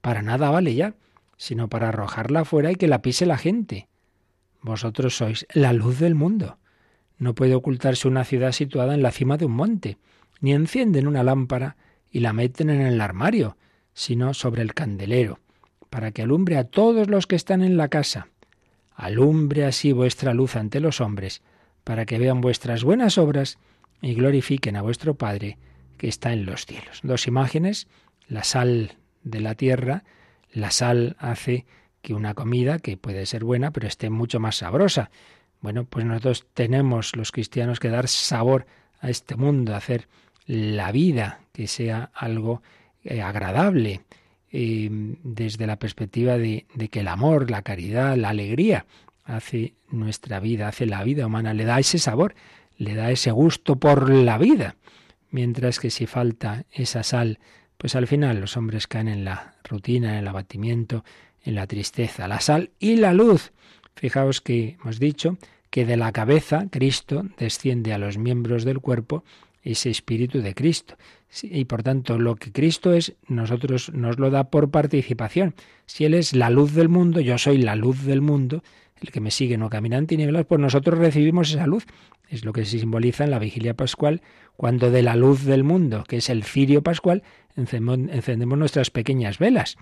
Para 0.00 0.22
nada 0.22 0.50
vale 0.50 0.74
ya, 0.74 0.94
sino 1.36 1.68
para 1.68 1.88
arrojarla 1.90 2.40
afuera 2.40 2.72
y 2.72 2.76
que 2.76 2.88
la 2.88 3.02
pise 3.02 3.26
la 3.26 3.38
gente. 3.38 3.88
Vosotros 4.62 5.16
sois 5.16 5.46
la 5.52 5.72
luz 5.72 5.98
del 5.98 6.14
mundo. 6.14 6.58
No 7.18 7.34
puede 7.34 7.54
ocultarse 7.54 8.08
una 8.08 8.24
ciudad 8.24 8.52
situada 8.52 8.94
en 8.94 9.02
la 9.02 9.12
cima 9.12 9.36
de 9.36 9.46
un 9.46 9.52
monte, 9.52 9.98
ni 10.40 10.52
encienden 10.52 11.06
una 11.06 11.22
lámpara 11.22 11.76
y 12.10 12.20
la 12.20 12.32
meten 12.32 12.70
en 12.70 12.80
el 12.80 13.00
armario, 13.00 13.56
sino 13.94 14.34
sobre 14.34 14.62
el 14.62 14.74
candelero, 14.74 15.40
para 15.88 16.10
que 16.12 16.22
alumbre 16.22 16.56
a 16.56 16.64
todos 16.64 17.08
los 17.08 17.26
que 17.26 17.36
están 17.36 17.62
en 17.62 17.76
la 17.76 17.88
casa. 17.88 18.28
Alumbre 18.94 19.64
así 19.64 19.92
vuestra 19.92 20.34
luz 20.34 20.56
ante 20.56 20.80
los 20.80 21.00
hombres, 21.00 21.42
para 21.86 22.04
que 22.04 22.18
vean 22.18 22.40
vuestras 22.40 22.82
buenas 22.82 23.16
obras 23.16 23.58
y 24.02 24.14
glorifiquen 24.14 24.74
a 24.74 24.82
vuestro 24.82 25.14
Padre 25.14 25.56
que 25.98 26.08
está 26.08 26.32
en 26.32 26.44
los 26.44 26.66
cielos. 26.66 26.98
Dos 27.04 27.28
imágenes, 27.28 27.86
la 28.26 28.42
sal 28.42 28.96
de 29.22 29.40
la 29.40 29.54
tierra, 29.54 30.02
la 30.52 30.72
sal 30.72 31.14
hace 31.20 31.64
que 32.02 32.12
una 32.12 32.34
comida, 32.34 32.80
que 32.80 32.96
puede 32.96 33.24
ser 33.24 33.44
buena, 33.44 33.70
pero 33.70 33.86
esté 33.86 34.10
mucho 34.10 34.40
más 34.40 34.56
sabrosa. 34.56 35.12
Bueno, 35.60 35.84
pues 35.84 36.04
nosotros 36.04 36.44
tenemos 36.54 37.14
los 37.14 37.30
cristianos 37.30 37.78
que 37.78 37.88
dar 37.88 38.08
sabor 38.08 38.66
a 38.98 39.08
este 39.08 39.36
mundo, 39.36 39.76
hacer 39.76 40.08
la 40.44 40.90
vida 40.90 41.38
que 41.52 41.68
sea 41.68 42.10
algo 42.14 42.62
eh, 43.04 43.22
agradable, 43.22 44.00
eh, 44.50 44.88
desde 45.22 45.68
la 45.68 45.78
perspectiva 45.78 46.36
de, 46.36 46.66
de 46.74 46.88
que 46.88 47.00
el 47.00 47.08
amor, 47.08 47.48
la 47.48 47.62
caridad, 47.62 48.16
la 48.16 48.30
alegría 48.30 48.86
hace 49.26 49.74
nuestra 49.90 50.40
vida, 50.40 50.68
hace 50.68 50.86
la 50.86 51.04
vida 51.04 51.26
humana, 51.26 51.54
le 51.54 51.64
da 51.64 51.78
ese 51.78 51.98
sabor, 51.98 52.34
le 52.78 52.94
da 52.94 53.10
ese 53.10 53.30
gusto 53.30 53.76
por 53.76 54.10
la 54.10 54.38
vida. 54.38 54.76
Mientras 55.30 55.80
que 55.80 55.90
si 55.90 56.06
falta 56.06 56.64
esa 56.72 57.02
sal, 57.02 57.38
pues 57.76 57.94
al 57.94 58.06
final 58.06 58.40
los 58.40 58.56
hombres 58.56 58.86
caen 58.86 59.08
en 59.08 59.24
la 59.24 59.56
rutina, 59.64 60.12
en 60.12 60.18
el 60.20 60.28
abatimiento, 60.28 61.04
en 61.44 61.54
la 61.54 61.66
tristeza. 61.66 62.26
La 62.28 62.40
sal 62.40 62.70
y 62.78 62.96
la 62.96 63.12
luz 63.12 63.52
Fijaos 63.96 64.42
que 64.42 64.76
hemos 64.80 65.00
dicho 65.00 65.38
que 65.70 65.86
de 65.86 65.96
la 65.96 66.12
cabeza 66.12 66.66
Cristo 66.70 67.24
desciende 67.38 67.94
a 67.94 67.98
los 67.98 68.18
miembros 68.18 68.64
del 68.64 68.80
cuerpo 68.80 69.24
ese 69.62 69.90
espíritu 69.90 70.42
de 70.42 70.54
Cristo. 70.54 70.96
Y 71.42 71.64
por 71.64 71.82
tanto, 71.82 72.18
lo 72.18 72.36
que 72.36 72.52
Cristo 72.52 72.92
es, 72.92 73.14
nosotros 73.26 73.90
nos 73.92 74.18
lo 74.18 74.30
da 74.30 74.44
por 74.44 74.70
participación. 74.70 75.54
Si 75.86 76.04
Él 76.04 76.14
es 76.14 76.34
la 76.34 76.50
luz 76.50 76.74
del 76.74 76.88
mundo, 76.88 77.20
yo 77.20 77.36
soy 77.38 77.58
la 77.58 77.74
luz 77.74 78.04
del 78.04 78.20
mundo, 78.20 78.62
el 79.00 79.10
que 79.10 79.20
me 79.20 79.30
sigue 79.30 79.58
no 79.58 79.70
camina 79.70 79.98
en 79.98 80.06
tinieblas, 80.06 80.46
pues 80.46 80.60
nosotros 80.60 80.98
recibimos 80.98 81.50
esa 81.50 81.66
luz. 81.66 81.86
Es 82.28 82.44
lo 82.44 82.52
que 82.52 82.64
se 82.64 82.78
simboliza 82.78 83.24
en 83.24 83.30
la 83.30 83.38
vigilia 83.38 83.74
pascual, 83.74 84.22
cuando 84.56 84.90
de 84.90 85.02
la 85.02 85.16
luz 85.16 85.44
del 85.44 85.64
mundo, 85.64 86.04
que 86.08 86.16
es 86.16 86.30
el 86.30 86.44
cirio 86.44 86.82
pascual, 86.82 87.22
encendemos 87.56 88.58
nuestras 88.58 88.90
pequeñas 88.90 89.38
velas 89.38 89.76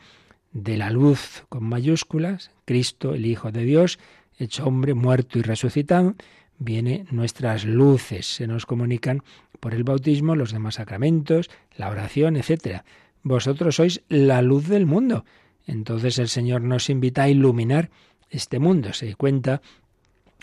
de 0.53 0.77
la 0.77 0.91
luz 0.91 1.45
con 1.49 1.65
mayúsculas, 1.65 2.53
Cristo, 2.65 3.15
el 3.15 3.27
Hijo 3.27 3.53
de 3.53 3.65
Dios, 3.65 3.99
hecho 4.39 4.65
hombre, 4.65 4.95
muerto 4.95 5.39
y 5.39 5.43
resucitado, 5.43 6.15
viene 6.59 7.07
nuestras 7.11 7.65
luces, 7.65 8.27
se 8.27 8.47
nos 8.47 8.65
comunican 8.65 9.23
por 9.61 9.75
el 9.75 9.85
bautismo, 9.85 10.37
los 10.37 10.53
demás 10.53 10.77
sacramentos, 10.77 11.51
la 11.77 11.91
oración, 11.91 12.37
etc. 12.37 12.83
Vosotros 13.23 13.77
sois 13.77 14.03
la 14.09 14.43
luz 14.43 14.69
del 14.69 14.87
mundo. 14.87 15.25
Entonces 15.67 16.19
el 16.19 16.29
Señor 16.29 16.63
nos 16.63 16.89
invita 16.91 17.25
a 17.25 17.29
iluminar 17.29 17.91
este 18.35 18.59
mundo. 18.59 18.93
Se 18.93 19.15
cuenta 19.15 19.63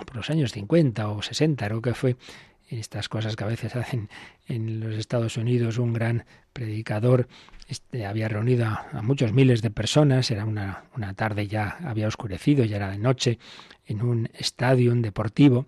por 0.05 0.15
los 0.15 0.29
años 0.29 0.51
50 0.51 1.09
o 1.09 1.21
60, 1.21 1.65
creo 1.65 1.81
que 1.81 1.93
fue 1.93 2.15
estas 2.67 3.09
cosas 3.09 3.35
que 3.35 3.43
a 3.43 3.47
veces 3.47 3.75
hacen 3.75 4.09
en 4.47 4.79
los 4.79 4.95
Estados 4.95 5.35
Unidos 5.37 5.77
un 5.77 5.93
gran 5.93 6.25
predicador 6.53 7.27
este, 7.67 8.05
había 8.05 8.27
reunido 8.27 8.65
a, 8.65 9.01
muchos 9.01 9.31
miles 9.31 9.61
de 9.61 9.71
personas, 9.71 10.29
era 10.29 10.43
una, 10.43 10.83
una, 10.97 11.13
tarde 11.13 11.47
ya 11.47 11.77
había 11.85 12.07
oscurecido, 12.07 12.65
ya 12.65 12.75
era 12.75 12.91
de 12.91 12.97
noche, 12.97 13.39
en 13.85 14.01
un 14.01 14.29
estadio 14.33 14.93
deportivo, 14.95 15.65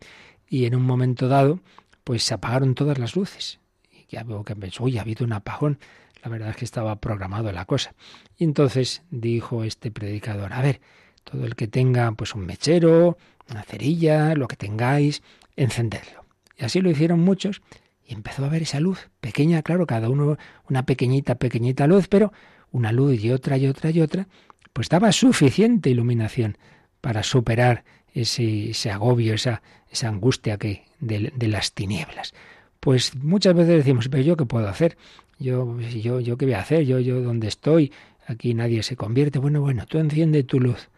y 0.49 0.65
en 0.65 0.75
un 0.75 0.83
momento 0.83 1.29
dado, 1.29 1.62
pues 2.03 2.23
se 2.23 2.33
apagaron 2.33 2.75
todas 2.75 2.99
las 2.99 3.15
luces. 3.15 3.62
Y 3.89 4.05
ya 4.09 4.23
veo 4.23 4.43
que 4.43 4.53
pensó, 4.53 4.83
uy, 4.83 4.97
ha 4.97 5.01
habido 5.01 5.25
un 5.25 5.31
apagón. 5.31 5.79
La 6.21 6.29
verdad 6.29 6.49
es 6.49 6.57
que 6.57 6.65
estaba 6.65 6.97
programado 6.97 7.51
la 7.53 7.63
cosa. 7.63 7.95
Y 8.38 8.43
entonces 8.43 9.03
dijo 9.09 9.63
este 9.63 9.89
predicador, 9.89 10.51
a 10.51 10.62
ver, 10.62 10.81
todo 11.23 11.45
el 11.45 11.55
que 11.55 11.67
tenga 11.67 12.12
pues 12.13 12.36
un 12.36 12.45
mechero, 12.45 13.17
una 13.49 13.63
cerilla, 13.63 14.36
lo 14.36 14.47
que 14.47 14.55
tengáis, 14.55 15.21
encendedlo. 15.55 16.25
Y 16.57 16.65
así 16.65 16.81
lo 16.81 16.89
hicieron 16.89 17.19
muchos, 17.19 17.62
y 18.05 18.13
empezó 18.13 18.45
a 18.45 18.49
ver 18.49 18.63
esa 18.63 18.79
luz, 18.79 19.09
pequeña, 19.21 19.62
claro, 19.62 19.88
cada 19.88 20.09
uno 20.09 20.38
una 20.69 20.86
pequeñita, 20.86 21.36
pequeñita 21.36 21.88
luz, 21.88 22.07
pero 22.07 22.33
una 22.71 22.91
luz 22.91 23.23
y 23.23 23.31
otra 23.31 23.57
y 23.57 23.67
otra 23.67 23.91
y 23.91 24.01
otra, 24.01 24.27
pues 24.73 24.89
daba 24.89 25.12
suficiente 25.12 25.89
iluminación 25.89 26.57
para 27.01 27.23
superar 27.23 27.83
ese, 28.13 28.71
ese 28.71 28.91
agobio, 28.91 29.33
esa, 29.33 29.62
esa 29.89 30.07
angustia 30.07 30.57
que 30.57 30.83
de, 30.99 31.31
de, 31.36 31.47
las 31.47 31.73
tinieblas. 31.73 32.33
Pues 32.79 33.15
muchas 33.15 33.53
veces 33.53 33.77
decimos, 33.77 34.09
pero 34.09 34.23
yo 34.23 34.36
qué 34.36 34.45
puedo 34.45 34.67
hacer, 34.67 34.97
yo, 35.39 35.79
yo, 35.79 36.19
yo 36.19 36.38
qué 36.38 36.45
voy 36.45 36.55
a 36.55 36.62
hacer, 36.62 36.86
yo, 36.86 36.99
yo 36.99 37.21
dónde 37.21 37.47
estoy, 37.47 37.91
aquí 38.27 38.53
nadie 38.53 38.83
se 38.83 38.95
convierte. 38.95 39.39
Bueno, 39.39 39.62
bueno, 39.62 39.86
tú 39.86 39.99
enciende 39.99 40.43
tu 40.43 40.59
luz, 40.59 40.89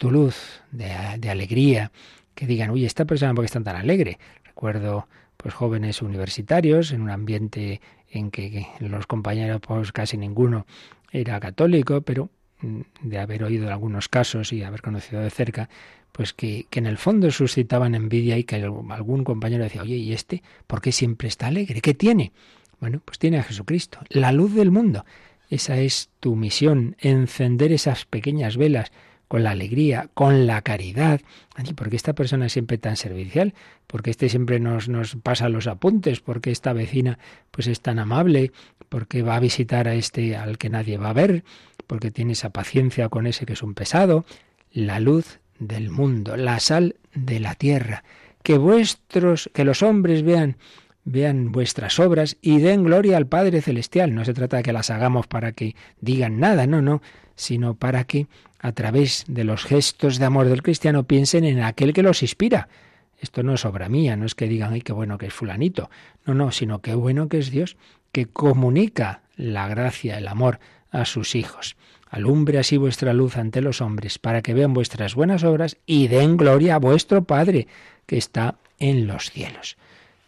tu 0.00 0.10
luz 0.10 0.62
de, 0.72 0.90
alegría, 1.28 1.92
que 2.34 2.46
digan, 2.46 2.70
uy, 2.70 2.86
esta 2.86 3.04
persona 3.04 3.34
porque 3.34 3.46
está 3.46 3.62
tan 3.62 3.76
alegre. 3.76 4.18
Recuerdo 4.44 5.06
pues 5.36 5.52
jóvenes 5.52 6.00
universitarios 6.00 6.92
en 6.92 7.02
un 7.02 7.10
ambiente 7.10 7.82
en 8.10 8.30
que 8.30 8.66
los 8.78 9.06
compañeros 9.06 9.60
pues 9.60 9.92
casi 9.92 10.16
ninguno 10.16 10.66
era 11.12 11.38
católico, 11.38 12.00
pero 12.00 12.30
mm, 12.62 12.80
de 13.02 13.18
haber 13.18 13.44
oído 13.44 13.70
algunos 13.70 14.08
casos 14.08 14.54
y 14.54 14.62
haber 14.62 14.80
conocido 14.80 15.20
de 15.20 15.28
cerca, 15.28 15.68
pues 16.12 16.32
que, 16.32 16.66
que, 16.70 16.78
en 16.78 16.86
el 16.86 16.96
fondo 16.96 17.30
suscitaban 17.30 17.94
envidia 17.94 18.38
y 18.38 18.44
que 18.44 18.56
algún 18.56 19.22
compañero 19.22 19.64
decía, 19.64 19.82
oye, 19.82 19.96
¿y 19.96 20.14
este 20.14 20.42
por 20.66 20.80
qué 20.80 20.92
siempre 20.92 21.28
está 21.28 21.48
alegre? 21.48 21.82
¿Qué 21.82 21.92
tiene? 21.92 22.32
Bueno, 22.80 23.02
pues 23.04 23.18
tiene 23.18 23.38
a 23.38 23.42
Jesucristo, 23.42 23.98
la 24.08 24.32
luz 24.32 24.54
del 24.54 24.70
mundo. 24.70 25.04
Esa 25.50 25.76
es 25.76 26.08
tu 26.20 26.36
misión, 26.36 26.96
encender 27.00 27.70
esas 27.70 28.06
pequeñas 28.06 28.56
velas 28.56 28.92
con 29.30 29.44
la 29.44 29.52
alegría, 29.52 30.10
con 30.12 30.48
la 30.48 30.60
caridad. 30.60 31.20
¿Por 31.76 31.88
qué 31.88 31.94
esta 31.94 32.14
persona 32.14 32.46
es 32.46 32.52
siempre 32.52 32.78
tan 32.78 32.96
servicial? 32.96 33.54
¿Por 33.86 34.02
qué 34.02 34.10
este 34.10 34.28
siempre 34.28 34.58
nos, 34.58 34.88
nos 34.88 35.14
pasa 35.22 35.48
los 35.48 35.68
apuntes? 35.68 36.18
¿Por 36.18 36.40
qué 36.40 36.50
esta 36.50 36.72
vecina 36.72 37.16
pues 37.52 37.68
es 37.68 37.80
tan 37.80 38.00
amable? 38.00 38.50
¿Por 38.88 39.06
qué 39.06 39.22
va 39.22 39.36
a 39.36 39.38
visitar 39.40 39.86
a 39.86 39.94
este 39.94 40.34
al 40.34 40.58
que 40.58 40.68
nadie 40.68 40.98
va 40.98 41.10
a 41.10 41.12
ver? 41.12 41.44
¿Por 41.86 42.00
qué 42.00 42.10
tiene 42.10 42.32
esa 42.32 42.50
paciencia 42.50 43.08
con 43.08 43.28
ese 43.28 43.46
que 43.46 43.52
es 43.52 43.62
un 43.62 43.74
pesado? 43.74 44.24
La 44.72 44.98
luz 44.98 45.38
del 45.60 45.90
mundo, 45.90 46.36
la 46.36 46.58
sal 46.58 46.96
de 47.14 47.38
la 47.38 47.54
tierra. 47.54 48.02
Que 48.42 48.58
vuestros, 48.58 49.48
que 49.54 49.64
los 49.64 49.84
hombres 49.84 50.24
vean 50.24 50.56
vean 51.04 51.52
vuestras 51.52 52.00
obras 52.00 52.36
y 52.42 52.58
den 52.58 52.82
gloria 52.82 53.16
al 53.16 53.28
Padre 53.28 53.62
Celestial. 53.62 54.12
No 54.12 54.24
se 54.24 54.34
trata 54.34 54.56
de 54.56 54.64
que 54.64 54.72
las 54.72 54.90
hagamos 54.90 55.28
para 55.28 55.52
que 55.52 55.76
digan 56.00 56.40
nada, 56.40 56.66
no, 56.66 56.82
no, 56.82 57.00
sino 57.36 57.74
para 57.74 58.04
que 58.04 58.26
a 58.60 58.72
través 58.72 59.24
de 59.26 59.44
los 59.44 59.64
gestos 59.64 60.18
de 60.18 60.26
amor 60.26 60.48
del 60.48 60.62
cristiano 60.62 61.04
piensen 61.04 61.44
en 61.44 61.62
aquel 61.62 61.92
que 61.92 62.02
los 62.02 62.22
inspira. 62.22 62.68
Esto 63.18 63.42
no 63.42 63.54
es 63.54 63.64
obra 63.64 63.88
mía, 63.88 64.16
no 64.16 64.26
es 64.26 64.34
que 64.34 64.48
digan, 64.48 64.72
ay, 64.72 64.82
qué 64.82 64.92
bueno 64.92 65.18
que 65.18 65.26
es 65.26 65.34
fulanito. 65.34 65.90
No, 66.26 66.34
no, 66.34 66.52
sino 66.52 66.80
qué 66.80 66.94
bueno 66.94 67.28
que 67.28 67.38
es 67.38 67.50
Dios, 67.50 67.76
que 68.12 68.26
comunica 68.26 69.22
la 69.36 69.68
gracia, 69.68 70.18
el 70.18 70.28
amor 70.28 70.60
a 70.90 71.04
sus 71.04 71.34
hijos. 71.34 71.76
Alumbre 72.08 72.58
así 72.58 72.76
vuestra 72.76 73.12
luz 73.12 73.36
ante 73.36 73.60
los 73.60 73.80
hombres, 73.80 74.18
para 74.18 74.42
que 74.42 74.54
vean 74.54 74.74
vuestras 74.74 75.14
buenas 75.14 75.44
obras 75.44 75.76
y 75.86 76.08
den 76.08 76.36
gloria 76.36 76.74
a 76.74 76.78
vuestro 76.78 77.24
Padre, 77.24 77.66
que 78.06 78.18
está 78.18 78.56
en 78.78 79.06
los 79.06 79.30
cielos. 79.30 79.76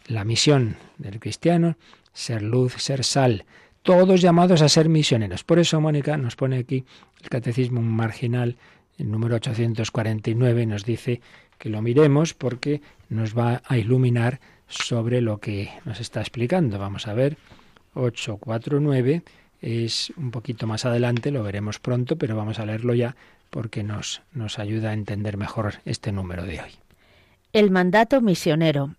La 0.07 0.23
misión 0.23 0.77
del 0.97 1.19
cristiano, 1.19 1.75
ser 2.13 2.41
luz, 2.41 2.75
ser 2.77 3.03
sal, 3.03 3.45
todos 3.83 4.21
llamados 4.21 4.61
a 4.61 4.69
ser 4.69 4.89
misioneros. 4.89 5.43
Por 5.43 5.59
eso, 5.59 5.79
Mónica 5.79 6.17
nos 6.17 6.35
pone 6.35 6.57
aquí 6.57 6.85
el 7.21 7.29
catecismo 7.29 7.81
marginal, 7.81 8.57
el 8.97 9.11
número 9.11 9.35
849, 9.35 10.65
nos 10.65 10.85
dice 10.85 11.21
que 11.57 11.69
lo 11.69 11.81
miremos 11.81 12.33
porque 12.33 12.81
nos 13.09 13.37
va 13.37 13.61
a 13.65 13.77
iluminar 13.77 14.39
sobre 14.67 15.21
lo 15.21 15.37
que 15.37 15.69
nos 15.85 15.99
está 15.99 16.21
explicando. 16.21 16.79
Vamos 16.79 17.07
a 17.07 17.13
ver, 17.13 17.37
849 17.93 19.21
es 19.61 20.11
un 20.17 20.31
poquito 20.31 20.67
más 20.67 20.85
adelante, 20.85 21.31
lo 21.31 21.43
veremos 21.43 21.79
pronto, 21.79 22.17
pero 22.17 22.35
vamos 22.35 22.59
a 22.59 22.65
leerlo 22.65 22.93
ya 22.93 23.15
porque 23.49 23.83
nos, 23.83 24.21
nos 24.33 24.59
ayuda 24.59 24.89
a 24.89 24.93
entender 24.93 25.37
mejor 25.37 25.75
este 25.85 26.11
número 26.11 26.43
de 26.43 26.61
hoy. 26.61 26.71
El 27.53 27.69
mandato 27.69 28.19
misionero. 28.19 28.95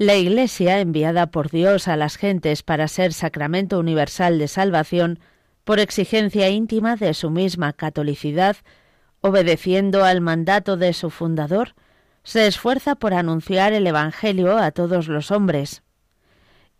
La 0.00 0.16
Iglesia, 0.16 0.80
enviada 0.80 1.30
por 1.30 1.50
Dios 1.50 1.86
a 1.86 1.94
las 1.94 2.16
gentes 2.16 2.62
para 2.62 2.88
ser 2.88 3.12
sacramento 3.12 3.78
universal 3.78 4.38
de 4.38 4.48
salvación, 4.48 5.18
por 5.62 5.78
exigencia 5.78 6.48
íntima 6.48 6.96
de 6.96 7.12
su 7.12 7.28
misma 7.28 7.74
catolicidad, 7.74 8.56
obedeciendo 9.20 10.02
al 10.02 10.22
mandato 10.22 10.78
de 10.78 10.94
su 10.94 11.10
fundador, 11.10 11.74
se 12.22 12.46
esfuerza 12.46 12.94
por 12.94 13.12
anunciar 13.12 13.74
el 13.74 13.86
Evangelio 13.86 14.56
a 14.56 14.70
todos 14.70 15.06
los 15.06 15.30
hombres. 15.30 15.82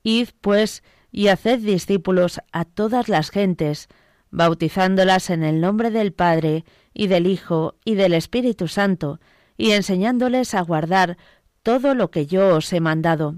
Id, 0.03 0.31
pues, 0.41 0.83
y 1.13 1.29
haced 1.29 1.59
discípulos 1.59 2.41
a 2.53 2.65
todas 2.65 3.11
las 3.11 3.29
gentes, 3.29 3.89
bautizándolas 4.31 5.29
en 5.29 5.45
el 5.45 5.61
nombre 5.61 5.91
del 5.91 6.15
Padre, 6.15 6.65
y 6.95 7.09
del 7.09 7.27
Hijo, 7.27 7.75
y 7.85 7.97
del 7.97 8.15
Espíritu 8.15 8.67
Santo, 8.67 9.21
y 9.59 9.73
enseñándoles 9.73 10.55
a 10.55 10.63
guardar 10.63 11.19
todo 11.63 11.95
lo 11.95 12.11
que 12.11 12.27
yo 12.27 12.57
os 12.57 12.73
he 12.73 12.81
mandado. 12.81 13.37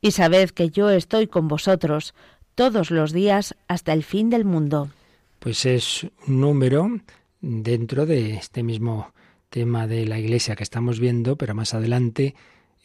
Y 0.00 0.10
sabed 0.12 0.50
que 0.50 0.70
yo 0.70 0.90
estoy 0.90 1.26
con 1.26 1.48
vosotros 1.48 2.14
todos 2.54 2.90
los 2.90 3.12
días 3.12 3.54
hasta 3.68 3.92
el 3.92 4.02
fin 4.02 4.30
del 4.30 4.44
mundo. 4.44 4.90
Pues 5.38 5.66
es 5.66 6.06
un 6.26 6.40
número 6.40 7.00
dentro 7.40 8.06
de 8.06 8.34
este 8.34 8.62
mismo 8.62 9.12
tema 9.48 9.86
de 9.86 10.06
la 10.06 10.18
Iglesia 10.18 10.56
que 10.56 10.62
estamos 10.62 11.00
viendo, 11.00 11.36
pero 11.36 11.54
más 11.54 11.74
adelante, 11.74 12.34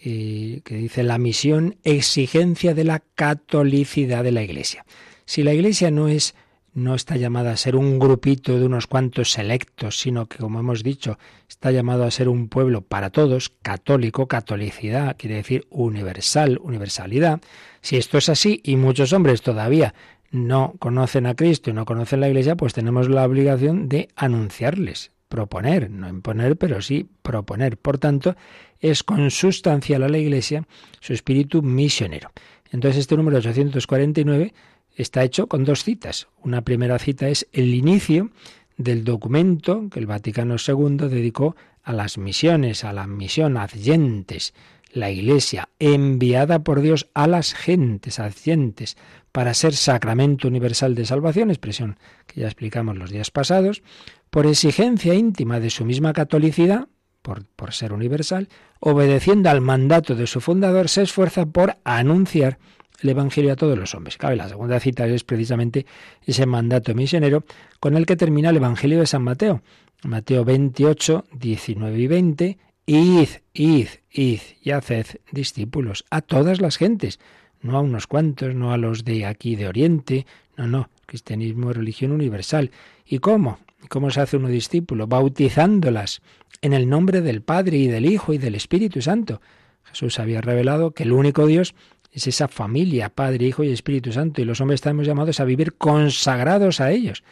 eh, 0.03 0.61
que 0.63 0.75
dice 0.75 1.03
la 1.03 1.17
misión, 1.17 1.77
exigencia 1.83 2.73
de 2.73 2.83
la 2.83 2.99
catolicidad 3.15 4.23
de 4.23 4.31
la 4.31 4.43
Iglesia. 4.43 4.85
Si 5.25 5.43
la 5.43 5.53
Iglesia 5.53 5.91
no 5.91 6.07
es 6.07 6.35
no 6.73 6.95
está 6.95 7.17
llamada 7.17 7.51
a 7.51 7.57
ser 7.57 7.75
un 7.75 7.99
grupito 7.99 8.57
de 8.57 8.65
unos 8.65 8.87
cuantos 8.87 9.31
selectos, 9.31 9.99
sino 9.99 10.27
que, 10.27 10.37
como 10.37 10.59
hemos 10.59 10.83
dicho, 10.83 11.17
está 11.49 11.71
llamado 11.71 12.05
a 12.05 12.11
ser 12.11 12.29
un 12.29 12.47
pueblo 12.47 12.81
para 12.81 13.09
todos, 13.09 13.49
católico, 13.61 14.27
catolicidad, 14.27 15.17
quiere 15.17 15.35
decir 15.35 15.67
universal, 15.69 16.59
universalidad. 16.63 17.41
Si 17.81 17.97
esto 17.97 18.17
es 18.17 18.29
así 18.29 18.61
y 18.63 18.77
muchos 18.77 19.11
hombres 19.11 19.41
todavía 19.41 19.93
no 20.31 20.75
conocen 20.79 21.25
a 21.25 21.35
Cristo 21.35 21.69
y 21.69 21.73
no 21.73 21.85
conocen 21.85 22.21
la 22.21 22.29
Iglesia, 22.29 22.55
pues 22.55 22.73
tenemos 22.73 23.09
la 23.09 23.25
obligación 23.25 23.89
de 23.89 24.07
anunciarles, 24.15 25.11
proponer, 25.27 25.89
no 25.89 26.07
imponer, 26.07 26.57
pero 26.57 26.81
sí 26.81 27.09
proponer. 27.21 27.77
Por 27.77 27.97
tanto, 27.97 28.35
es 28.79 29.03
consustancial 29.03 30.03
a 30.03 30.09
la 30.09 30.17
Iglesia 30.17 30.63
su 31.01 31.13
espíritu 31.13 31.61
misionero. 31.61 32.31
Entonces 32.71 33.01
este 33.01 33.17
número 33.17 33.37
849 33.37 34.53
está 34.95 35.23
hecho 35.23 35.47
con 35.47 35.63
dos 35.63 35.83
citas. 35.83 36.27
Una 36.43 36.61
primera 36.61 36.99
cita 36.99 37.29
es 37.29 37.47
el 37.53 37.73
inicio 37.73 38.31
del 38.77 39.03
documento 39.03 39.89
que 39.89 39.99
el 39.99 40.07
Vaticano 40.07 40.55
II 40.55 41.07
dedicó 41.09 41.55
a 41.83 41.93
las 41.93 42.17
misiones, 42.17 42.83
a 42.83 42.93
la 42.93 43.07
misión 43.07 43.57
adyentes, 43.57 44.53
la 44.93 45.09
Iglesia 45.09 45.69
enviada 45.79 46.59
por 46.59 46.81
Dios 46.81 47.09
a 47.13 47.27
las 47.27 47.53
gentes 47.53 48.19
adyentes 48.19 48.97
para 49.31 49.53
ser 49.53 49.73
sacramento 49.73 50.47
universal 50.47 50.95
de 50.95 51.05
salvación, 51.05 51.49
expresión 51.49 51.97
que 52.27 52.41
ya 52.41 52.47
explicamos 52.47 52.97
los 52.97 53.09
días 53.09 53.31
pasados, 53.31 53.83
por 54.29 54.45
exigencia 54.45 55.13
íntima 55.13 55.59
de 55.59 55.69
su 55.69 55.85
misma 55.85 56.13
catolicidad, 56.13 56.87
por, 57.21 57.45
por 57.55 57.73
ser 57.73 57.93
universal, 57.93 58.49
obedeciendo 58.79 59.49
al 59.49 59.61
mandato 59.61 60.15
de 60.15 60.27
su 60.27 60.41
fundador, 60.41 60.89
se 60.89 61.03
esfuerza 61.03 61.45
por 61.45 61.77
anunciar 61.83 62.57
el 63.01 63.09
Evangelio 63.09 63.53
a 63.53 63.55
todos 63.55 63.77
los 63.77 63.93
hombres. 63.95 64.17
Cabe 64.17 64.35
la 64.35 64.49
segunda 64.49 64.79
cita 64.79 65.07
es 65.07 65.23
precisamente 65.23 65.85
ese 66.25 66.45
mandato 66.45 66.93
misionero 66.93 67.43
con 67.79 67.97
el 67.97 68.05
que 68.05 68.15
termina 68.15 68.49
el 68.49 68.57
Evangelio 68.57 68.99
de 68.99 69.07
San 69.07 69.23
Mateo. 69.23 69.61
Mateo 70.03 70.43
28, 70.45 71.25
19 71.33 71.99
y 71.99 72.07
20. 72.07 72.57
Id, 72.87 73.29
id, 73.53 73.87
id 74.11 74.39
y 74.61 74.71
haced 74.71 75.05
discípulos 75.31 76.05
a 76.09 76.21
todas 76.21 76.59
las 76.59 76.77
gentes, 76.77 77.19
no 77.61 77.77
a 77.77 77.81
unos 77.81 78.07
cuantos, 78.07 78.55
no 78.55 78.73
a 78.73 78.77
los 78.77 79.05
de 79.05 79.25
aquí 79.25 79.55
de 79.55 79.67
Oriente, 79.67 80.25
no, 80.57 80.67
no, 80.67 80.89
cristianismo 81.05 81.71
es 81.71 81.77
religión 81.77 82.11
universal. 82.11 82.71
¿Y 83.05 83.19
cómo? 83.19 83.59
¿Cómo 83.89 84.09
se 84.11 84.21
hace 84.21 84.37
uno 84.37 84.47
discípulo? 84.47 85.07
Bautizándolas 85.07 86.21
en 86.61 86.73
el 86.73 86.89
nombre 86.89 87.21
del 87.21 87.41
Padre 87.41 87.77
y 87.77 87.87
del 87.87 88.05
Hijo 88.05 88.33
y 88.33 88.37
del 88.37 88.55
Espíritu 88.55 89.01
Santo. 89.01 89.41
Jesús 89.83 90.19
había 90.19 90.41
revelado 90.41 90.91
que 90.91 91.03
el 91.03 91.11
único 91.11 91.45
Dios 91.45 91.75
es 92.11 92.27
esa 92.27 92.47
familia, 92.47 93.09
Padre, 93.09 93.45
Hijo 93.45 93.63
y 93.63 93.71
Espíritu 93.71 94.11
Santo, 94.11 94.41
y 94.41 94.45
los 94.45 94.59
hombres 94.59 94.79
estamos 94.79 95.07
llamados 95.07 95.39
a 95.39 95.45
vivir 95.45 95.73
consagrados 95.73 96.81
a 96.81 96.91
ellos. 96.91 97.23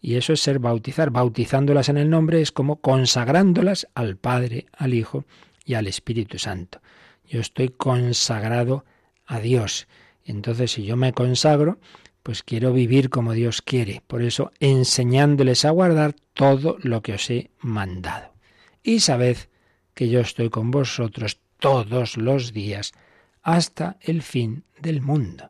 Y 0.00 0.16
eso 0.16 0.32
es 0.32 0.40
ser 0.40 0.58
bautizar. 0.58 1.10
Bautizándolas 1.10 1.88
en 1.88 1.96
el 1.96 2.10
nombre 2.10 2.42
es 2.42 2.52
como 2.52 2.76
consagrándolas 2.76 3.88
al 3.94 4.16
Padre, 4.16 4.66
al 4.72 4.92
Hijo 4.92 5.24
y 5.64 5.74
al 5.74 5.86
Espíritu 5.86 6.38
Santo. 6.38 6.80
Yo 7.26 7.40
estoy 7.40 7.70
consagrado 7.70 8.84
a 9.24 9.38
Dios. 9.38 9.86
Entonces, 10.24 10.72
si 10.72 10.84
yo 10.84 10.96
me 10.96 11.12
consagro, 11.12 11.78
pues 12.22 12.42
quiero 12.42 12.72
vivir 12.72 13.10
como 13.10 13.32
Dios 13.32 13.62
quiere. 13.62 14.02
Por 14.06 14.22
eso, 14.22 14.52
enseñándoles 14.60 15.64
a 15.64 15.70
guardar 15.70 16.14
todo 16.34 16.76
lo 16.82 17.02
que 17.02 17.14
os 17.14 17.30
he 17.30 17.50
mandado. 17.60 18.32
Y 18.82 19.00
sabed 19.00 19.36
que 19.94 20.08
yo 20.08 20.20
estoy 20.20 20.50
con 20.50 20.70
vosotros 20.70 21.38
todos 21.58 22.16
los 22.16 22.52
días 22.52 22.92
hasta 23.44 23.98
el 24.00 24.22
fin 24.22 24.64
del 24.80 25.02
mundo. 25.02 25.48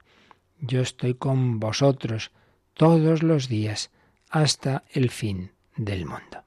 Yo 0.60 0.82
estoy 0.82 1.14
con 1.14 1.60
vosotros 1.60 2.32
todos 2.74 3.22
los 3.22 3.48
días 3.48 3.90
hasta 4.28 4.84
el 4.92 5.10
fin 5.10 5.52
del 5.76 6.04
mundo. 6.04 6.42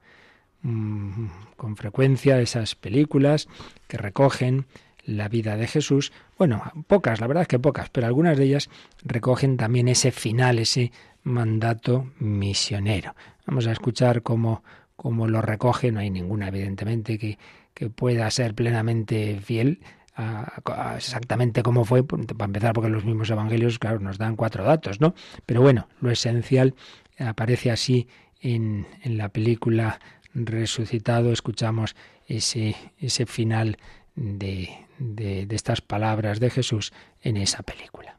Mm, 0.62 1.28
con 1.56 1.76
frecuencia 1.76 2.40
esas 2.40 2.74
películas 2.74 3.48
que 3.86 3.96
recogen 3.96 4.66
la 5.04 5.28
vida 5.28 5.56
de 5.56 5.66
Jesús, 5.66 6.12
bueno, 6.36 6.62
pocas, 6.86 7.20
la 7.20 7.26
verdad 7.26 7.42
es 7.42 7.48
que 7.48 7.58
pocas, 7.58 7.88
pero 7.88 8.06
algunas 8.06 8.36
de 8.36 8.44
ellas 8.44 8.68
recogen 9.02 9.56
también 9.56 9.88
ese 9.88 10.12
final, 10.12 10.58
ese 10.58 10.92
mandato 11.22 12.10
misionero. 12.18 13.14
Vamos 13.46 13.66
a 13.66 13.72
escuchar 13.72 14.22
cómo, 14.22 14.62
cómo 14.96 15.26
lo 15.28 15.40
recoge, 15.40 15.92
no 15.92 16.00
hay 16.00 16.10
ninguna 16.10 16.48
evidentemente 16.48 17.18
que, 17.18 17.38
que 17.72 17.88
pueda 17.88 18.30
ser 18.30 18.54
plenamente 18.54 19.40
fiel 19.42 19.80
exactamente 20.96 21.62
cómo 21.62 21.84
fue, 21.84 22.04
para 22.04 22.44
empezar, 22.44 22.72
porque 22.72 22.90
los 22.90 23.04
mismos 23.04 23.30
evangelios, 23.30 23.78
claro, 23.78 24.00
nos 24.00 24.18
dan 24.18 24.36
cuatro 24.36 24.64
datos, 24.64 25.00
¿no? 25.00 25.14
Pero 25.46 25.62
bueno, 25.62 25.88
lo 26.00 26.10
esencial 26.10 26.74
aparece 27.18 27.70
así 27.70 28.08
en, 28.40 28.86
en 29.02 29.18
la 29.18 29.28
película 29.28 30.00
Resucitado, 30.34 31.32
escuchamos 31.32 31.96
ese, 32.26 32.76
ese 32.98 33.26
final 33.26 33.78
de, 34.14 34.68
de, 34.98 35.46
de 35.46 35.56
estas 35.56 35.80
palabras 35.80 36.38
de 36.38 36.50
Jesús 36.50 36.92
en 37.22 37.38
esa 37.38 37.62
película. 37.62 38.16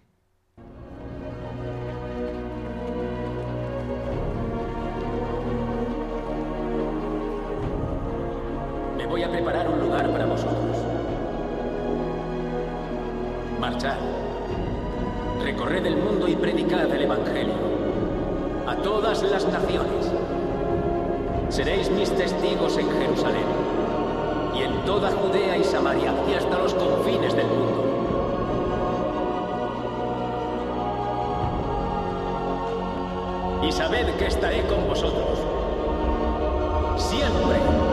Voy 9.07 9.23
a 9.23 9.31
preparar 9.31 9.67
un 9.67 9.79
lugar 9.79 10.11
para 10.11 10.25
vosotros. 10.25 10.68
Marchad. 13.59 13.97
Recorred 15.43 15.85
el 15.85 15.97
mundo 15.97 16.29
y 16.29 16.35
predicad 16.35 16.89
el 16.93 17.01
Evangelio. 17.01 17.53
A 18.65 18.75
todas 18.77 19.21
las 19.23 19.45
naciones. 19.45 20.11
Seréis 21.49 21.89
mis 21.91 22.09
testigos 22.09 22.77
en 22.77 22.89
Jerusalén. 22.89 23.43
Y 24.55 24.63
en 24.63 24.85
toda 24.85 25.11
Judea 25.11 25.57
y 25.57 25.63
Samaria 25.65 26.13
y 26.29 26.35
hasta 26.35 26.57
los 26.57 26.73
confines 26.73 27.35
del 27.35 27.47
mundo. 27.47 27.85
Y 33.67 33.71
sabed 33.73 34.15
que 34.15 34.27
estaré 34.27 34.65
con 34.67 34.87
vosotros. 34.87 35.37
Siempre. 36.97 37.88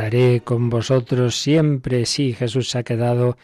Estaré 0.00 0.40
con 0.40 0.70
vosotros 0.70 1.36
siempre. 1.36 2.06
Sí, 2.06 2.32
Jesús 2.32 2.70
se 2.70 2.78
ha 2.78 2.82
quedado 2.84 3.36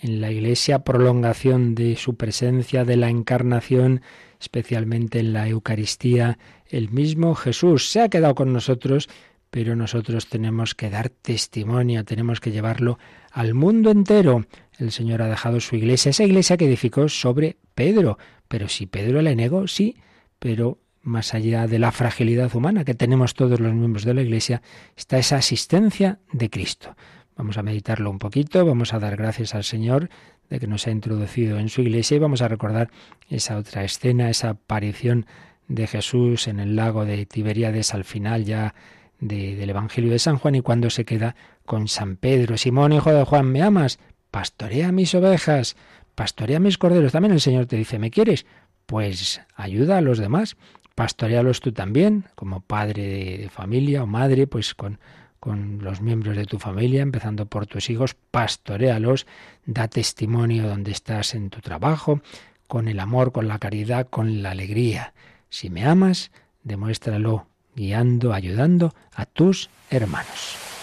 en 0.00 0.20
la 0.20 0.30
Iglesia, 0.30 0.84
prolongación 0.84 1.74
de 1.74 1.96
su 1.96 2.14
presencia, 2.14 2.84
de 2.84 2.96
la 2.96 3.08
encarnación, 3.08 4.00
especialmente 4.40 5.18
en 5.18 5.32
la 5.32 5.48
Eucaristía. 5.48 6.38
El 6.68 6.90
mismo 6.90 7.34
Jesús 7.34 7.90
se 7.90 8.00
ha 8.00 8.08
quedado 8.08 8.36
con 8.36 8.52
nosotros, 8.52 9.08
pero 9.50 9.74
nosotros 9.74 10.28
tenemos 10.28 10.76
que 10.76 10.88
dar 10.88 11.08
testimonio, 11.08 12.04
tenemos 12.04 12.38
que 12.38 12.52
llevarlo 12.52 13.00
al 13.32 13.54
mundo 13.54 13.90
entero. 13.90 14.46
El 14.78 14.92
Señor 14.92 15.20
ha 15.20 15.26
dejado 15.26 15.58
su 15.58 15.74
iglesia, 15.74 16.10
esa 16.10 16.22
iglesia 16.22 16.56
que 16.56 16.66
edificó 16.66 17.08
sobre 17.08 17.56
Pedro. 17.74 18.18
Pero 18.46 18.68
si 18.68 18.86
Pedro 18.86 19.20
le 19.20 19.34
negó, 19.34 19.66
sí, 19.66 19.96
pero 20.38 20.78
más 21.04 21.34
allá 21.34 21.66
de 21.66 21.78
la 21.78 21.92
fragilidad 21.92 22.54
humana 22.56 22.84
que 22.84 22.94
tenemos 22.94 23.34
todos 23.34 23.60
los 23.60 23.72
miembros 23.74 24.04
de 24.04 24.14
la 24.14 24.22
Iglesia, 24.22 24.62
está 24.96 25.18
esa 25.18 25.36
asistencia 25.36 26.18
de 26.32 26.50
Cristo. 26.50 26.96
Vamos 27.36 27.58
a 27.58 27.62
meditarlo 27.62 28.10
un 28.10 28.18
poquito, 28.18 28.64
vamos 28.64 28.94
a 28.94 28.98
dar 28.98 29.16
gracias 29.16 29.54
al 29.54 29.64
Señor 29.64 30.08
de 30.48 30.60
que 30.60 30.66
nos 30.66 30.86
ha 30.86 30.90
introducido 30.90 31.58
en 31.58 31.68
su 31.68 31.80
iglesia 31.82 32.16
y 32.16 32.20
vamos 32.20 32.42
a 32.42 32.48
recordar 32.48 32.90
esa 33.28 33.56
otra 33.56 33.84
escena, 33.84 34.30
esa 34.30 34.50
aparición 34.50 35.26
de 35.68 35.86
Jesús 35.86 36.48
en 36.48 36.60
el 36.60 36.76
lago 36.76 37.04
de 37.04 37.26
Tiberíades 37.26 37.94
al 37.94 38.04
final 38.04 38.44
ya 38.44 38.74
del 39.20 39.68
Evangelio 39.68 40.10
de 40.10 40.18
San 40.18 40.38
Juan 40.38 40.54
y 40.54 40.60
cuando 40.60 40.90
se 40.90 41.04
queda 41.04 41.34
con 41.64 41.88
San 41.88 42.16
Pedro. 42.16 42.56
Simón, 42.56 42.92
hijo 42.92 43.12
de 43.12 43.24
Juan, 43.24 43.46
¿me 43.50 43.62
amas? 43.62 43.98
Pastorea 44.30 44.92
mis 44.92 45.14
ovejas, 45.14 45.76
pastorea 46.14 46.60
mis 46.60 46.78
corderos. 46.78 47.12
También 47.12 47.32
el 47.32 47.40
Señor 47.40 47.66
te 47.66 47.76
dice, 47.76 47.98
¿me 47.98 48.10
quieres? 48.10 48.46
Pues 48.86 49.40
ayuda 49.56 49.98
a 49.98 50.02
los 50.02 50.18
demás 50.18 50.56
pastorealos 50.94 51.60
tú 51.60 51.72
también, 51.72 52.26
como 52.34 52.60
padre 52.60 53.38
de 53.38 53.50
familia 53.50 54.02
o 54.02 54.06
madre, 54.06 54.46
pues 54.46 54.74
con, 54.74 54.98
con 55.40 55.78
los 55.82 56.00
miembros 56.00 56.36
de 56.36 56.46
tu 56.46 56.58
familia, 56.58 57.02
empezando 57.02 57.46
por 57.46 57.66
tus 57.66 57.90
hijos, 57.90 58.16
pastorealos, 58.30 59.26
da 59.66 59.88
testimonio 59.88 60.68
donde 60.68 60.92
estás 60.92 61.34
en 61.34 61.50
tu 61.50 61.60
trabajo, 61.60 62.20
con 62.66 62.88
el 62.88 63.00
amor, 63.00 63.32
con 63.32 63.48
la 63.48 63.58
caridad, 63.58 64.08
con 64.08 64.42
la 64.42 64.52
alegría. 64.52 65.12
Si 65.50 65.70
me 65.70 65.84
amas, 65.84 66.30
demuéstralo 66.62 67.46
guiando, 67.76 68.32
ayudando 68.32 68.94
a 69.14 69.26
tus 69.26 69.68
hermanos. 69.90 70.73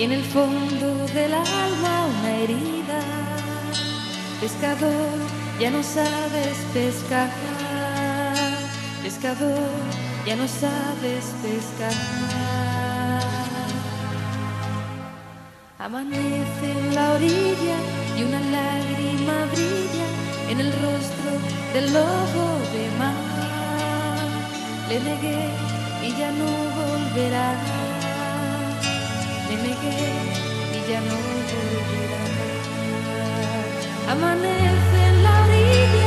Y 0.00 0.04
en 0.04 0.12
el 0.12 0.24
fondo 0.24 1.06
del 1.12 1.34
alma 1.34 2.06
una 2.06 2.30
herida. 2.34 3.00
Pescador, 4.40 5.18
ya 5.60 5.70
no 5.70 5.82
sabes 5.82 6.56
pescar. 6.72 7.28
Pescador, 9.02 9.68
ya 10.26 10.36
no 10.36 10.48
sabes 10.48 11.24
pescar. 11.42 11.92
Amanece 15.78 16.66
en 16.78 16.94
la 16.94 17.12
orilla 17.12 17.78
y 18.16 18.22
una 18.22 18.40
lágrima 18.56 19.36
brilla 19.52 20.06
en 20.48 20.60
el 20.60 20.72
rostro 20.84 21.30
del 21.74 21.92
lobo 21.92 22.44
de 22.72 22.84
mar 22.98 23.40
le 24.88 24.98
negué 24.98 25.44
y 26.06 26.18
ya 26.18 26.30
no 26.32 26.48
volverá. 26.80 27.89
Negué 29.62 30.02
y 30.76 30.90
ya 30.90 31.00
no 31.00 31.16
volverá. 31.26 32.22
Amanece 34.12 34.98
en 35.08 35.16
la 35.22 35.32
orilla 35.44 35.99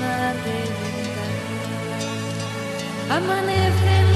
redes 0.00 0.80
van 3.08 3.48
a 3.48 4.09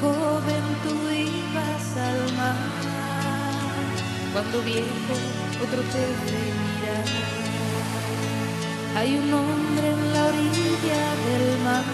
joven 0.00 0.64
tú 0.82 0.94
ibas 1.10 1.96
al 1.96 2.36
mar, 2.36 2.56
cuando 4.32 4.62
viejo 4.62 5.14
otro 5.62 5.80
te 5.92 6.02
mira. 6.26 6.98
Hay 8.96 9.18
un 9.18 9.32
hombre 9.32 9.90
en 9.90 10.12
la 10.12 10.26
orilla 10.26 11.02
del 11.26 11.58
mar 11.62 11.84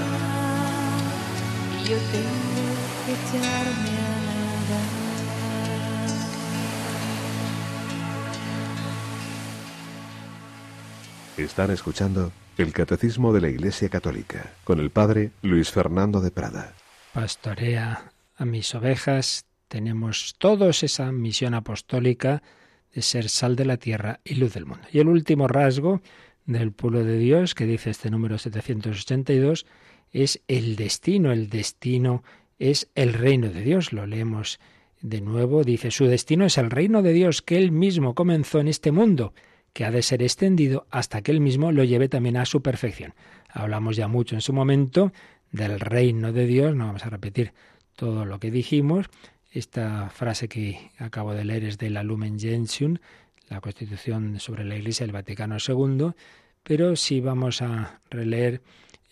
y 1.74 1.88
yo 1.88 1.96
tengo 1.96 2.64
que 3.04 3.12
echarme 3.12 3.92
a 4.00 4.16
nadar. 4.26 5.06
Están 11.36 11.70
escuchando 11.70 12.32
el 12.56 12.72
Catecismo 12.72 13.34
de 13.34 13.42
la 13.42 13.48
Iglesia 13.48 13.90
Católica 13.90 14.52
con 14.64 14.80
el 14.80 14.90
Padre 14.90 15.32
Luis 15.42 15.70
Fernando 15.70 16.20
de 16.22 16.30
Prada. 16.30 16.72
Pastorea 17.16 18.12
a 18.36 18.44
mis 18.44 18.74
ovejas. 18.74 19.46
Tenemos 19.68 20.34
todos 20.36 20.82
esa 20.82 21.12
misión 21.12 21.54
apostólica 21.54 22.42
de 22.94 23.00
ser 23.00 23.30
sal 23.30 23.56
de 23.56 23.64
la 23.64 23.78
tierra 23.78 24.20
y 24.22 24.34
luz 24.34 24.52
del 24.52 24.66
mundo. 24.66 24.86
Y 24.92 24.98
el 24.98 25.08
último 25.08 25.48
rasgo 25.48 26.02
del 26.44 26.72
pueblo 26.72 27.04
de 27.04 27.16
Dios, 27.16 27.54
que 27.54 27.64
dice 27.64 27.88
este 27.88 28.10
número 28.10 28.36
782, 28.36 29.64
es 30.12 30.42
el 30.46 30.76
destino. 30.76 31.32
El 31.32 31.48
destino 31.48 32.22
es 32.58 32.90
el 32.94 33.14
reino 33.14 33.48
de 33.48 33.62
Dios. 33.62 33.94
Lo 33.94 34.06
leemos 34.06 34.60
de 35.00 35.22
nuevo. 35.22 35.64
Dice, 35.64 35.90
su 35.92 36.04
destino 36.04 36.44
es 36.44 36.58
el 36.58 36.70
reino 36.70 37.00
de 37.00 37.14
Dios 37.14 37.40
que 37.40 37.56
él 37.56 37.72
mismo 37.72 38.14
comenzó 38.14 38.60
en 38.60 38.68
este 38.68 38.92
mundo 38.92 39.32
que 39.72 39.84
ha 39.84 39.90
de 39.90 40.00
ser 40.00 40.22
extendido 40.22 40.86
hasta 40.90 41.20
que 41.20 41.32
él 41.32 41.40
mismo 41.40 41.70
lo 41.70 41.84
lleve 41.84 42.08
también 42.08 42.38
a 42.38 42.46
su 42.46 42.62
perfección. 42.62 43.14
Hablamos 43.50 43.96
ya 43.96 44.08
mucho 44.08 44.34
en 44.34 44.40
su 44.40 44.54
momento 44.54 45.12
del 45.52 45.80
reino 45.80 46.32
de 46.32 46.46
Dios, 46.46 46.74
no 46.74 46.86
vamos 46.86 47.04
a 47.04 47.10
repetir 47.10 47.52
todo 47.94 48.24
lo 48.24 48.38
que 48.38 48.50
dijimos. 48.50 49.06
Esta 49.52 50.10
frase 50.10 50.48
que 50.48 50.90
acabo 50.98 51.34
de 51.34 51.44
leer 51.44 51.64
es 51.64 51.78
de 51.78 51.90
la 51.90 52.02
Lumen 52.02 52.38
Gentium, 52.38 52.98
la 53.48 53.60
Constitución 53.60 54.38
sobre 54.40 54.64
la 54.64 54.76
Iglesia 54.76 55.06
del 55.06 55.12
Vaticano 55.12 55.56
II, 55.66 56.12
pero 56.62 56.96
sí 56.96 57.20
vamos 57.20 57.62
a 57.62 58.00
releer 58.10 58.60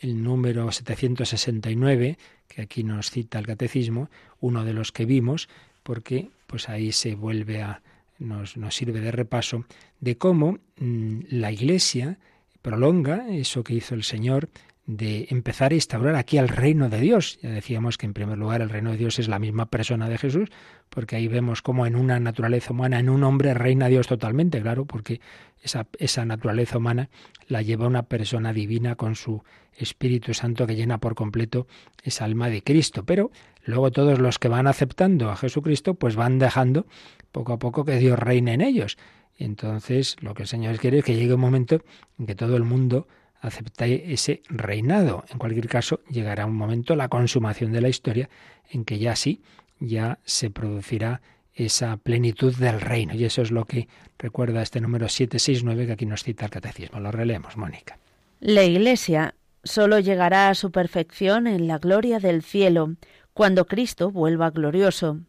el 0.00 0.22
número 0.22 0.70
769, 0.70 2.18
que 2.48 2.62
aquí 2.62 2.84
nos 2.84 3.10
cita 3.10 3.38
el 3.38 3.46
Catecismo, 3.46 4.10
uno 4.40 4.64
de 4.64 4.74
los 4.74 4.92
que 4.92 5.06
vimos, 5.06 5.48
porque 5.82 6.30
pues 6.46 6.68
ahí 6.68 6.92
se 6.92 7.14
vuelve 7.14 7.62
a 7.62 7.82
nos, 8.18 8.56
nos 8.56 8.74
sirve 8.74 9.00
de 9.00 9.10
repaso 9.10 9.64
de 10.00 10.16
cómo 10.18 10.58
mm, 10.78 11.20
la 11.30 11.52
Iglesia 11.52 12.18
prolonga 12.62 13.28
eso 13.28 13.64
que 13.64 13.74
hizo 13.74 13.94
el 13.94 14.04
Señor 14.04 14.48
de 14.86 15.28
empezar 15.30 15.72
a 15.72 15.76
instaurar 15.76 16.14
aquí 16.14 16.36
el 16.36 16.48
reino 16.48 16.90
de 16.90 17.00
Dios. 17.00 17.38
Ya 17.42 17.50
decíamos 17.50 17.96
que 17.96 18.06
en 18.06 18.12
primer 18.12 18.36
lugar 18.36 18.60
el 18.60 18.68
reino 18.68 18.90
de 18.90 18.98
Dios 18.98 19.18
es 19.18 19.28
la 19.28 19.38
misma 19.38 19.66
persona 19.66 20.08
de 20.08 20.18
Jesús, 20.18 20.50
porque 20.90 21.16
ahí 21.16 21.26
vemos 21.26 21.62
como 21.62 21.86
en 21.86 21.96
una 21.96 22.20
naturaleza 22.20 22.72
humana, 22.72 22.98
en 22.98 23.08
un 23.08 23.24
hombre 23.24 23.54
reina 23.54 23.88
Dios 23.88 24.06
totalmente, 24.06 24.60
claro, 24.60 24.84
porque 24.84 25.20
esa, 25.62 25.86
esa 25.98 26.26
naturaleza 26.26 26.78
humana 26.78 27.08
la 27.48 27.62
lleva 27.62 27.86
una 27.86 28.02
persona 28.04 28.52
divina 28.52 28.94
con 28.96 29.14
su 29.14 29.42
Espíritu 29.76 30.34
Santo 30.34 30.66
que 30.66 30.76
llena 30.76 30.98
por 30.98 31.14
completo 31.14 31.66
esa 32.02 32.26
alma 32.26 32.50
de 32.50 32.62
Cristo. 32.62 33.04
Pero 33.04 33.30
luego 33.64 33.90
todos 33.90 34.18
los 34.18 34.38
que 34.38 34.48
van 34.48 34.66
aceptando 34.66 35.30
a 35.30 35.36
Jesucristo, 35.36 35.94
pues 35.94 36.14
van 36.14 36.38
dejando 36.38 36.86
poco 37.32 37.54
a 37.54 37.58
poco 37.58 37.84
que 37.84 37.96
Dios 37.96 38.18
reine 38.18 38.52
en 38.52 38.60
ellos. 38.60 38.98
Entonces 39.36 40.16
lo 40.20 40.34
que 40.34 40.42
el 40.42 40.48
Señor 40.48 40.76
quiere 40.78 40.98
es 40.98 41.04
que 41.04 41.16
llegue 41.16 41.34
un 41.34 41.40
momento 41.40 41.82
en 42.18 42.26
que 42.26 42.34
todo 42.34 42.56
el 42.56 42.64
mundo 42.64 43.08
acepta 43.44 43.86
ese 43.86 44.42
reinado. 44.48 45.24
En 45.30 45.38
cualquier 45.38 45.68
caso, 45.68 46.00
llegará 46.10 46.46
un 46.46 46.56
momento, 46.56 46.96
la 46.96 47.08
consumación 47.08 47.72
de 47.72 47.80
la 47.80 47.88
historia, 47.88 48.28
en 48.70 48.84
que 48.84 48.98
ya 48.98 49.16
sí, 49.16 49.42
ya 49.78 50.18
se 50.24 50.50
producirá 50.50 51.20
esa 51.52 51.96
plenitud 51.98 52.54
del 52.56 52.80
reino. 52.80 53.14
Y 53.14 53.24
eso 53.24 53.42
es 53.42 53.50
lo 53.50 53.64
que 53.66 53.88
recuerda 54.18 54.62
este 54.62 54.80
número 54.80 55.08
769 55.08 55.86
que 55.86 55.92
aquí 55.92 56.06
nos 56.06 56.22
cita 56.22 56.46
el 56.46 56.50
catecismo. 56.50 57.00
Lo 57.00 57.12
releemos, 57.12 57.56
Mónica. 57.56 57.98
La 58.40 58.64
Iglesia 58.64 59.34
solo 59.62 59.98
llegará 59.98 60.48
a 60.48 60.54
su 60.54 60.70
perfección 60.70 61.46
en 61.46 61.66
la 61.66 61.78
gloria 61.78 62.18
del 62.18 62.42
cielo, 62.42 62.96
cuando 63.32 63.66
Cristo 63.66 64.10
vuelva 64.10 64.50
glorioso. 64.50 65.20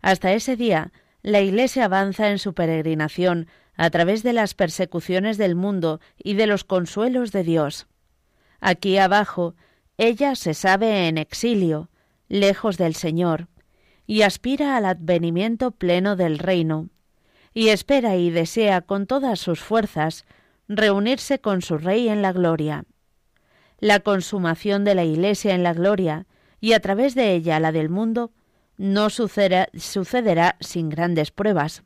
Hasta 0.00 0.32
ese 0.32 0.56
día, 0.56 0.92
la 1.22 1.40
Iglesia 1.40 1.86
avanza 1.86 2.30
en 2.30 2.38
su 2.38 2.54
peregrinación 2.54 3.48
a 3.76 3.90
través 3.90 4.22
de 4.22 4.32
las 4.32 4.54
persecuciones 4.54 5.38
del 5.38 5.54
mundo 5.54 6.00
y 6.16 6.34
de 6.34 6.46
los 6.46 6.64
consuelos 6.64 7.32
de 7.32 7.42
Dios. 7.42 7.86
Aquí 8.60 8.98
abajo, 8.98 9.54
ella 9.98 10.34
se 10.34 10.54
sabe 10.54 11.08
en 11.08 11.18
exilio, 11.18 11.90
lejos 12.28 12.78
del 12.78 12.94
Señor, 12.94 13.48
y 14.06 14.22
aspira 14.22 14.76
al 14.76 14.86
advenimiento 14.86 15.72
pleno 15.72 16.16
del 16.16 16.38
reino, 16.38 16.88
y 17.52 17.68
espera 17.68 18.16
y 18.16 18.30
desea 18.30 18.82
con 18.82 19.06
todas 19.06 19.40
sus 19.40 19.60
fuerzas 19.60 20.24
reunirse 20.68 21.38
con 21.38 21.62
su 21.62 21.78
Rey 21.78 22.08
en 22.08 22.22
la 22.22 22.32
gloria. 22.32 22.84
La 23.78 24.00
consumación 24.00 24.84
de 24.84 24.94
la 24.94 25.04
Iglesia 25.04 25.54
en 25.54 25.62
la 25.62 25.74
gloria, 25.74 26.26
y 26.60 26.72
a 26.72 26.80
través 26.80 27.14
de 27.14 27.34
ella 27.34 27.60
la 27.60 27.72
del 27.72 27.88
mundo, 27.88 28.32
no 28.78 29.10
sucederá, 29.10 29.68
sucederá 29.74 30.56
sin 30.60 30.88
grandes 30.88 31.30
pruebas. 31.30 31.82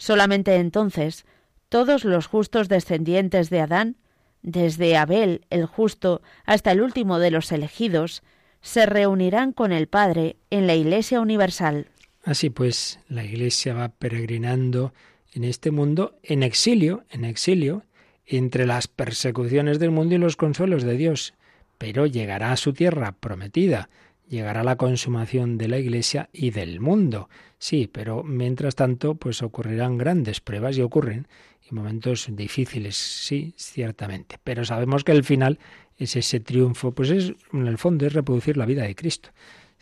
Solamente 0.00 0.56
entonces 0.56 1.26
todos 1.68 2.06
los 2.06 2.26
justos 2.26 2.70
descendientes 2.70 3.50
de 3.50 3.60
Adán, 3.60 3.96
desde 4.40 4.96
Abel 4.96 5.44
el 5.50 5.66
justo 5.66 6.22
hasta 6.46 6.72
el 6.72 6.80
último 6.80 7.18
de 7.18 7.30
los 7.30 7.52
elegidos, 7.52 8.22
se 8.62 8.86
reunirán 8.86 9.52
con 9.52 9.72
el 9.72 9.88
Padre 9.88 10.36
en 10.48 10.66
la 10.66 10.74
Iglesia 10.74 11.20
universal. 11.20 11.88
Así 12.24 12.48
pues, 12.48 12.98
la 13.10 13.24
Iglesia 13.24 13.74
va 13.74 13.90
peregrinando 13.90 14.94
en 15.34 15.44
este 15.44 15.70
mundo 15.70 16.18
en 16.22 16.44
exilio, 16.44 17.04
en 17.10 17.26
exilio, 17.26 17.84
entre 18.24 18.64
las 18.64 18.88
persecuciones 18.88 19.78
del 19.78 19.90
mundo 19.90 20.14
y 20.14 20.18
los 20.18 20.36
consuelos 20.36 20.82
de 20.82 20.96
Dios, 20.96 21.34
pero 21.76 22.06
llegará 22.06 22.52
a 22.52 22.56
su 22.56 22.72
tierra 22.72 23.12
prometida, 23.12 23.90
llegará 24.30 24.62
la 24.62 24.76
consumación 24.76 25.58
de 25.58 25.68
la 25.68 25.78
Iglesia 25.78 26.30
y 26.32 26.50
del 26.50 26.80
mundo. 26.80 27.28
Sí, 27.58 27.90
pero 27.92 28.22
mientras 28.22 28.76
tanto, 28.76 29.16
pues 29.16 29.42
ocurrirán 29.42 29.98
grandes 29.98 30.40
pruebas 30.40 30.78
y 30.78 30.82
ocurren 30.82 31.26
y 31.68 31.74
momentos 31.74 32.28
difíciles, 32.30 32.96
sí, 32.96 33.52
ciertamente. 33.56 34.38
Pero 34.42 34.64
sabemos 34.64 35.04
que 35.04 35.12
el 35.12 35.24
final 35.24 35.58
es 35.98 36.16
ese 36.16 36.40
triunfo, 36.40 36.92
pues 36.92 37.10
es, 37.10 37.34
en 37.52 37.66
el 37.66 37.76
fondo, 37.76 38.06
es 38.06 38.12
reproducir 38.12 38.56
la 38.56 38.66
vida 38.66 38.84
de 38.84 38.94
Cristo. 38.94 39.30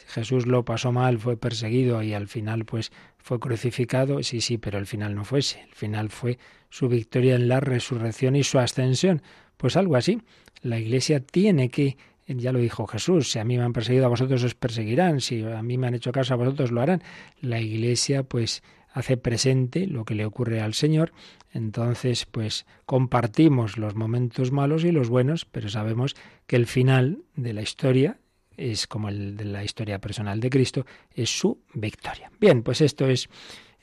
Jesús 0.09 0.47
lo 0.47 0.65
pasó 0.65 0.91
mal, 0.93 1.19
fue 1.19 1.37
perseguido 1.37 2.03
y 2.03 2.15
al 2.15 2.29
final 2.29 2.65
pues 2.65 2.91
fue 3.19 3.39
crucificado, 3.39 4.23
sí, 4.23 4.41
sí, 4.41 4.57
pero 4.57 4.79
el 4.79 4.87
final 4.87 5.15
no 5.15 5.25
fue 5.25 5.41
ese. 5.41 5.61
El 5.61 5.75
final 5.75 6.09
fue 6.09 6.39
su 6.71 6.89
victoria 6.89 7.35
en 7.35 7.49
la 7.49 7.61
resurrección 7.61 8.35
y 8.35 8.45
su 8.45 8.59
ascensión. 8.59 9.23
Pues 9.59 9.77
algo 9.77 9.97
así. 9.97 10.23
La 10.63 10.79
Iglesia 10.79 11.21
tiene 11.21 11.69
que 11.69 11.99
ya 12.29 12.53
lo 12.53 12.59
dijo 12.59 12.87
Jesús, 12.87 13.33
si 13.33 13.39
a 13.39 13.45
mí 13.45 13.57
me 13.57 13.65
han 13.65 13.73
perseguido 13.73 14.07
a 14.07 14.09
vosotros 14.09 14.45
os 14.45 14.55
perseguirán, 14.55 15.21
si 15.21 15.43
a 15.43 15.63
mí 15.63 15.79
me 15.79 15.87
han 15.87 15.95
hecho 15.95 16.13
caso 16.13 16.35
a 16.35 16.37
vosotros 16.37 16.71
lo 16.71 16.81
harán. 16.81 17.03
La 17.41 17.61
Iglesia 17.61 18.23
pues 18.23 18.63
hace 18.93 19.17
presente 19.17 19.87
lo 19.87 20.05
que 20.05 20.15
le 20.15 20.27
ocurre 20.27 20.61
al 20.61 20.75
Señor, 20.75 21.13
entonces 21.53 22.27
pues 22.27 22.67
compartimos 22.85 23.79
los 23.79 23.95
momentos 23.95 24.53
malos 24.53 24.85
y 24.85 24.93
los 24.93 25.09
buenos, 25.09 25.45
pero 25.45 25.69
sabemos 25.69 26.17
que 26.47 26.57
el 26.57 26.67
final 26.67 27.23
de 27.37 27.53
la 27.53 27.63
historia 27.63 28.19
es 28.57 28.87
como 28.87 29.09
el 29.09 29.37
de 29.37 29.45
la 29.45 29.65
historia 29.65 30.01
personal 30.01 30.41
de 30.41 30.51
Cristo, 30.51 30.85
es 31.15 31.31
su 31.31 31.63
victoria. 31.75 32.31
Bien, 32.41 32.63
pues 32.63 32.81
esto 32.81 33.07
es 33.07 33.29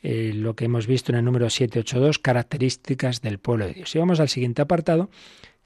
eh, 0.04 0.34
lo 0.36 0.56
que 0.56 0.66
hemos 0.66 0.86
visto 0.86 1.12
en 1.12 1.18
el 1.18 1.26
número 1.26 1.50
782, 1.50 2.20
características 2.20 3.22
del 3.22 3.40
pueblo 3.40 3.66
de 3.66 3.74
Dios. 3.74 3.96
Y 3.96 4.00
vamos 4.00 4.20
al 4.20 4.30
siguiente 4.30 4.62
apartado, 4.62 5.10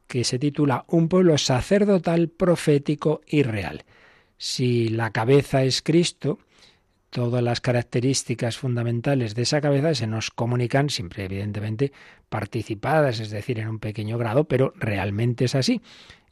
que 0.10 0.24
se 0.24 0.40
titula 0.40 0.86
Un 0.88 1.08
pueblo 1.08 1.38
sacerdotal, 1.38 2.30
profético 2.30 3.22
y 3.28 3.44
real. 3.44 3.86
Si 4.38 4.90
la 4.90 5.12
cabeza 5.12 5.64
es 5.64 5.84
Cristo, 5.84 6.40
todas 7.12 7.44
las 7.44 7.62
características 7.62 8.58
fundamentales 8.58 9.36
de 9.36 9.44
esa 9.44 9.62
cabeza 9.62 9.94
se 9.94 10.08
nos 10.08 10.32
comunican, 10.32 10.90
siempre 10.90 11.26
evidentemente 11.26 11.94
participadas, 12.28 13.20
es 13.20 13.30
decir, 13.30 13.60
en 13.60 13.68
un 13.68 13.80
pequeño 13.80 14.18
grado, 14.18 14.46
pero 14.46 14.74
realmente 14.78 15.46
es 15.46 15.54
así. 15.54 15.80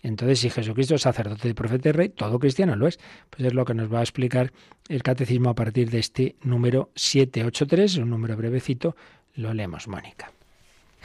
Entonces, 0.01 0.39
si 0.39 0.49
Jesucristo 0.49 0.95
es 0.95 1.01
sacerdote, 1.03 1.53
profeta 1.53 1.89
y 1.89 1.91
rey, 1.91 2.09
todo 2.09 2.39
cristiano 2.39 2.75
lo 2.75 2.88
es. 2.88 2.99
Pues 3.30 3.45
es 3.45 3.53
lo 3.53 3.63
que 3.63 3.75
nos 3.75 3.93
va 3.93 3.99
a 3.99 4.03
explicar 4.03 4.53
el 4.89 5.03
catecismo 5.03 5.51
a 5.51 5.55
partir 5.55 5.91
de 5.91 5.99
este 5.99 6.36
número 6.41 6.89
783, 6.95 7.97
un 7.97 8.09
número 8.09 8.36
brevecito. 8.36 8.95
Lo 9.36 9.53
leemos, 9.53 9.88
Mónica. 9.88 10.32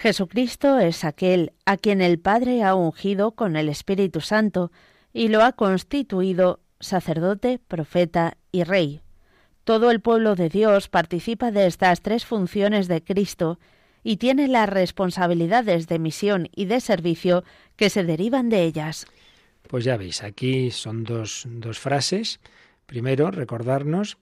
Jesucristo 0.02 0.80
es 0.80 1.04
aquel 1.04 1.52
a 1.64 1.76
quien 1.76 2.00
el 2.02 2.18
Padre 2.18 2.64
ha 2.64 2.74
ungido 2.74 3.36
con 3.36 3.54
el 3.54 3.68
Espíritu 3.68 4.20
Santo 4.20 4.72
y 5.12 5.28
lo 5.28 5.44
ha 5.44 5.52
constituido 5.52 6.58
sacerdote, 6.80 7.60
profeta 7.60 8.36
y 8.50 8.64
rey. 8.64 9.00
Todo 9.62 9.92
el 9.92 10.00
pueblo 10.00 10.34
de 10.34 10.48
Dios 10.48 10.88
participa 10.88 11.52
de 11.52 11.68
estas 11.68 12.00
tres 12.00 12.26
funciones 12.26 12.88
de 12.88 13.04
Cristo 13.04 13.60
y 14.02 14.16
tiene 14.16 14.48
las 14.48 14.68
responsabilidades 14.68 15.86
de 15.86 16.00
misión 16.00 16.48
y 16.52 16.64
de 16.64 16.80
servicio 16.80 17.44
que 17.76 17.88
se 17.88 18.02
derivan 18.02 18.48
de 18.48 18.64
ellas. 18.64 19.06
Pues 19.68 19.84
ya 19.84 19.96
veis, 19.96 20.24
aquí 20.24 20.72
son 20.72 21.04
dos, 21.04 21.44
dos 21.46 21.78
frases. 21.78 22.40
Primero, 22.86 23.30
recordarnos 23.30 24.18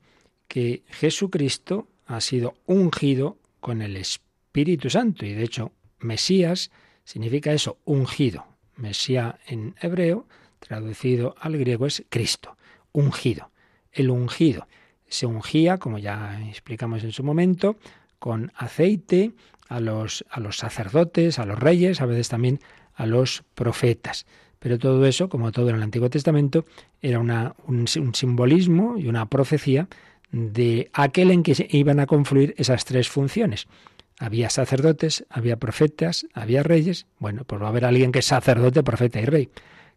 que 0.46 0.82
Jesucristo 0.90 1.88
ha 2.04 2.20
sido 2.20 2.52
ungido 2.66 3.38
con 3.60 3.80
el 3.80 3.96
Espíritu 3.96 4.29
Espíritu 4.50 4.90
Santo. 4.90 5.24
Y 5.24 5.32
de 5.32 5.44
hecho, 5.44 5.70
Mesías 6.00 6.72
significa 7.04 7.52
eso, 7.52 7.78
ungido. 7.84 8.46
Mesías 8.74 9.36
en 9.46 9.76
hebreo, 9.80 10.26
traducido 10.58 11.36
al 11.38 11.56
griego, 11.56 11.86
es 11.86 12.02
Cristo, 12.08 12.56
ungido. 12.90 13.50
El 13.92 14.10
ungido. 14.10 14.66
Se 15.06 15.26
ungía, 15.26 15.78
como 15.78 15.98
ya 15.98 16.40
explicamos 16.48 17.04
en 17.04 17.12
su 17.12 17.22
momento, 17.22 17.76
con 18.18 18.52
aceite 18.56 19.32
a 19.68 19.78
los, 19.78 20.24
a 20.28 20.40
los 20.40 20.56
sacerdotes, 20.56 21.38
a 21.38 21.46
los 21.46 21.58
reyes, 21.58 22.00
a 22.00 22.06
veces 22.06 22.28
también 22.28 22.58
a 22.94 23.06
los 23.06 23.44
profetas. 23.54 24.26
Pero 24.58 24.80
todo 24.80 25.06
eso, 25.06 25.28
como 25.28 25.52
todo 25.52 25.70
en 25.70 25.76
el 25.76 25.82
Antiguo 25.82 26.10
Testamento, 26.10 26.64
era 27.00 27.20
una, 27.20 27.54
un, 27.68 27.86
un 27.98 28.14
simbolismo 28.16 28.98
y 28.98 29.06
una 29.06 29.26
profecía 29.26 29.86
de 30.32 30.90
aquel 30.92 31.30
en 31.30 31.44
que 31.44 31.68
iban 31.70 32.00
a 32.00 32.06
confluir 32.06 32.52
esas 32.58 32.84
tres 32.84 33.08
funciones. 33.08 33.68
Había 34.20 34.50
sacerdotes, 34.50 35.24
había 35.30 35.56
profetas, 35.56 36.26
había 36.34 36.62
reyes. 36.62 37.06
Bueno, 37.18 37.44
pues 37.44 37.62
va 37.62 37.66
a 37.66 37.70
haber 37.70 37.86
alguien 37.86 38.12
que 38.12 38.18
es 38.18 38.26
sacerdote, 38.26 38.82
profeta 38.82 39.18
y 39.18 39.24
rey, 39.24 39.48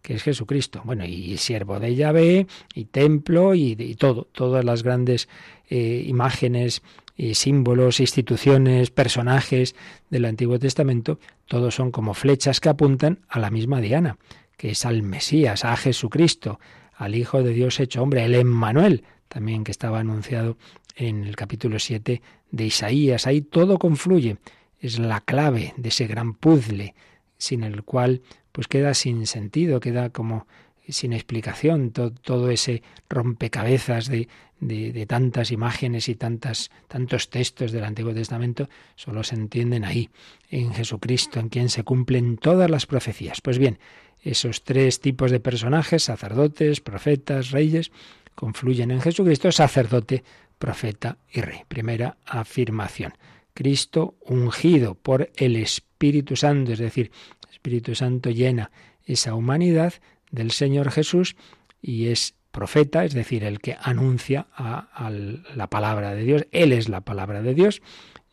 que 0.02 0.14
es 0.14 0.24
Jesucristo. 0.24 0.82
Bueno, 0.86 1.04
y 1.04 1.36
siervo 1.36 1.78
de 1.78 1.94
Yahvé, 1.94 2.48
y 2.74 2.86
templo, 2.86 3.54
y, 3.54 3.76
todo, 3.96 4.30
todas 4.32 4.64
las 4.64 4.82
grandes 4.82 5.28
eh, 5.70 6.06
imágenes, 6.08 6.82
y 7.18 7.36
símbolos, 7.36 8.00
instituciones, 8.00 8.92
personajes 8.92 9.76
del 10.10 10.24
Antiguo 10.24 10.58
Testamento, 10.58 11.20
todos 11.48 11.76
son 11.76 11.92
como 11.92 12.14
flechas 12.14 12.62
que 12.62 12.70
apuntan 12.70 13.20
a 13.28 13.40
la 13.40 13.52
misma 13.52 13.82
Diana, 13.82 14.18
que 14.56 14.72
es 14.72 14.86
al 14.86 15.04
Mesías, 15.04 15.66
a 15.66 15.76
Jesucristo, 15.76 16.62
al 16.96 17.16
Hijo 17.16 17.44
de 17.44 17.52
Dios 17.52 17.82
hecho 17.82 18.02
hombre, 18.02 18.24
el 18.24 18.36
Emmanuel, 18.36 19.04
también 19.28 19.64
que 19.64 19.72
estaba 19.72 20.00
anunciado 20.00 20.58
en 20.96 21.24
el 21.24 21.36
capítulo 21.36 21.80
7 21.80 22.22
de 22.52 22.66
Isaías. 22.66 23.28
Ahí 23.28 23.42
todo 23.42 23.80
confluye. 23.80 24.38
Es 24.80 25.00
la 25.00 25.22
clave 25.22 25.74
de 25.78 25.90
ese 25.90 26.08
gran 26.08 26.34
puzzle 26.34 26.94
sin 27.38 27.64
el 27.64 27.84
cual 27.84 28.22
pues 28.52 28.68
queda 28.68 28.94
sin 28.94 29.26
sentido, 29.28 29.80
queda 29.80 30.10
como 30.10 30.48
sin 30.88 31.14
explicación 31.14 31.92
todo, 31.92 32.50
ese 32.50 32.84
rompecabezas 33.10 34.08
de, 34.08 34.28
de, 34.60 34.92
de, 34.92 35.06
tantas 35.06 35.52
imágenes 35.52 36.10
y 36.10 36.16
tantas, 36.16 36.72
tantos 36.88 37.30
textos 37.30 37.72
del 37.72 37.86
Antiguo 37.86 38.14
Testamento, 38.14 38.70
solo 38.96 39.24
se 39.24 39.36
entienden 39.36 39.86
ahí, 39.86 40.10
en 40.50 40.74
Jesucristo, 40.74 41.40
en 41.40 41.50
quien 41.50 41.70
se 41.70 41.84
cumplen 41.84 42.38
todas 42.38 42.70
las 42.70 42.86
profecías. 42.86 43.40
Pues 43.42 43.60
bien, 43.60 43.80
esos 44.22 44.64
tres 44.64 45.00
tipos 45.00 45.32
de 45.32 45.40
personajes, 45.40 46.04
sacerdotes, 46.04 46.82
profetas, 46.82 47.52
reyes, 47.52 47.92
confluyen 48.36 48.92
en 48.92 49.02
Jesucristo, 49.02 49.52
sacerdote, 49.52 50.24
profeta 50.64 51.18
y 51.30 51.42
rey. 51.42 51.64
Primera 51.68 52.16
afirmación. 52.26 53.12
Cristo 53.54 54.16
ungido 54.22 54.96
por 54.96 55.30
el 55.36 55.58
Espíritu 55.58 56.38
Santo, 56.38 56.72
es 56.72 56.80
decir, 56.80 57.12
Espíritu 57.52 57.96
Santo 57.96 58.30
llena 58.30 58.72
esa 59.04 59.36
humanidad 59.36 59.94
del 60.32 60.52
Señor 60.52 60.90
Jesús 60.90 61.36
y 61.82 62.08
es 62.08 62.36
profeta, 62.52 63.04
es 63.04 63.14
decir, 63.14 63.44
el 63.44 63.60
que 63.60 63.76
anuncia 63.78 64.48
a, 64.56 65.12
la 65.54 65.70
palabra 65.70 66.16
de 66.16 66.24
Dios. 66.24 66.48
Él 66.52 66.72
es 66.72 66.88
la 66.88 67.02
palabra 67.02 67.42
de 67.42 67.54
Dios. 67.54 67.82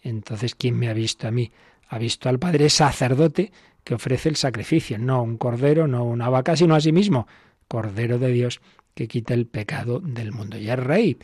Entonces, 0.01 0.55
¿quién 0.55 0.79
me 0.79 0.89
ha 0.89 0.93
visto 0.93 1.27
a 1.27 1.33
mí? 1.33 1.51
Ha 1.89 1.99
visto 1.99 2.29
al 2.29 2.39
Padre, 2.39 2.71
sacerdote 2.71 3.51
que 3.83 3.95
ofrece 3.95 4.29
el 4.29 4.37
sacrificio, 4.37 4.99
no 4.99 5.21
un 5.25 5.37
cordero, 5.37 5.89
no 5.89 6.05
una 6.05 6.29
vaca, 6.29 6.55
sino 6.55 6.77
a 6.77 6.81
sí 6.81 6.93
mismo, 6.93 7.27
cordero 7.67 8.21
de 8.21 8.29
Dios 8.29 8.61
que 8.95 9.09
quita 9.09 9.35
el 9.35 9.49
pecado 9.49 9.99
del 9.99 10.31
mundo. 10.31 10.59
Y 10.59 10.71
es 10.71 10.79
rey, 10.79 11.19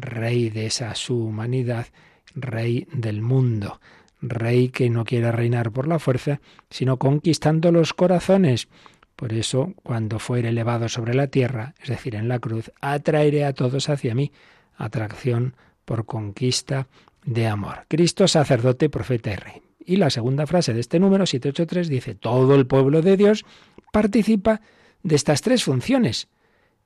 rey 0.00 0.50
de 0.50 0.66
esa 0.66 0.94
su 0.94 1.26
humanidad, 1.26 1.86
rey 2.34 2.86
del 2.92 3.22
mundo, 3.22 3.80
rey 4.20 4.68
que 4.68 4.90
no 4.90 5.04
quiere 5.04 5.32
reinar 5.32 5.70
por 5.72 5.86
la 5.86 5.98
fuerza, 5.98 6.40
sino 6.70 6.98
conquistando 6.98 7.72
los 7.72 7.94
corazones. 7.94 8.68
Por 9.16 9.32
eso, 9.32 9.74
cuando 9.82 10.18
fuere 10.18 10.48
elevado 10.48 10.88
sobre 10.88 11.14
la 11.14 11.26
tierra, 11.26 11.74
es 11.82 11.88
decir, 11.88 12.14
en 12.14 12.28
la 12.28 12.38
cruz, 12.38 12.72
atraeré 12.80 13.44
a 13.44 13.52
todos 13.52 13.88
hacia 13.88 14.14
mí. 14.14 14.32
Atracción 14.76 15.56
por 15.84 16.06
conquista 16.06 16.88
de 17.24 17.46
amor. 17.46 17.84
Cristo, 17.88 18.26
sacerdote, 18.28 18.88
profeta 18.88 19.32
y 19.32 19.36
rey. 19.36 19.62
Y 19.84 19.96
la 19.96 20.10
segunda 20.10 20.46
frase 20.46 20.72
de 20.72 20.80
este 20.80 21.00
número 21.00 21.26
783 21.26 21.88
dice, 21.88 22.14
todo 22.14 22.54
el 22.54 22.66
pueblo 22.66 23.02
de 23.02 23.16
Dios 23.16 23.44
participa 23.92 24.60
de 25.02 25.16
estas 25.16 25.42
tres 25.42 25.64
funciones 25.64 26.28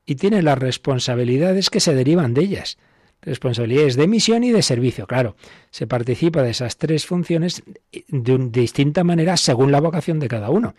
y 0.06 0.16
tiene 0.16 0.42
las 0.42 0.58
responsabilidades 0.58 1.70
que 1.70 1.80
se 1.80 1.94
derivan 1.94 2.34
de 2.34 2.42
ellas. 2.42 2.78
Responsabilidades 3.24 3.96
de 3.96 4.06
misión 4.06 4.44
y 4.44 4.52
de 4.52 4.62
servicio. 4.62 5.06
Claro, 5.06 5.36
se 5.70 5.86
participa 5.86 6.42
de 6.42 6.50
esas 6.50 6.76
tres 6.76 7.06
funciones 7.06 7.62
de, 8.08 8.38
distinta 8.50 9.02
manera 9.02 9.36
según 9.36 9.72
la 9.72 9.80
vocación 9.80 10.20
de 10.20 10.28
cada 10.28 10.50
uno. 10.50 10.74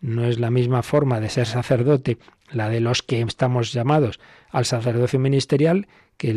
No 0.00 0.24
es 0.24 0.38
la 0.38 0.50
misma 0.50 0.82
forma 0.82 1.20
de 1.20 1.28
ser 1.28 1.46
sacerdote 1.46 2.16
la 2.50 2.68
de 2.68 2.80
los 2.80 3.02
que 3.02 3.20
estamos 3.20 3.72
llamados 3.72 4.18
al 4.48 4.64
sacerdocio 4.64 5.18
ministerial 5.20 5.86
que, 6.16 6.32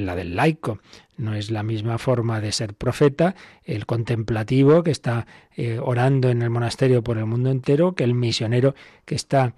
la 0.00 0.16
del 0.16 0.36
laico. 0.36 0.80
No 1.16 1.34
es 1.34 1.50
la 1.50 1.62
misma 1.62 1.98
forma 1.98 2.40
de 2.40 2.52
ser 2.52 2.74
profeta, 2.74 3.34
el 3.64 3.86
contemplativo 3.86 4.82
que 4.82 4.90
está 4.90 5.26
eh, 5.56 5.78
orando 5.82 6.30
en 6.30 6.42
el 6.42 6.50
monasterio 6.50 7.02
por 7.02 7.18
el 7.18 7.26
mundo 7.26 7.50
entero, 7.50 7.94
que 7.94 8.04
el 8.04 8.14
misionero 8.14 8.74
que 9.04 9.14
está 9.14 9.54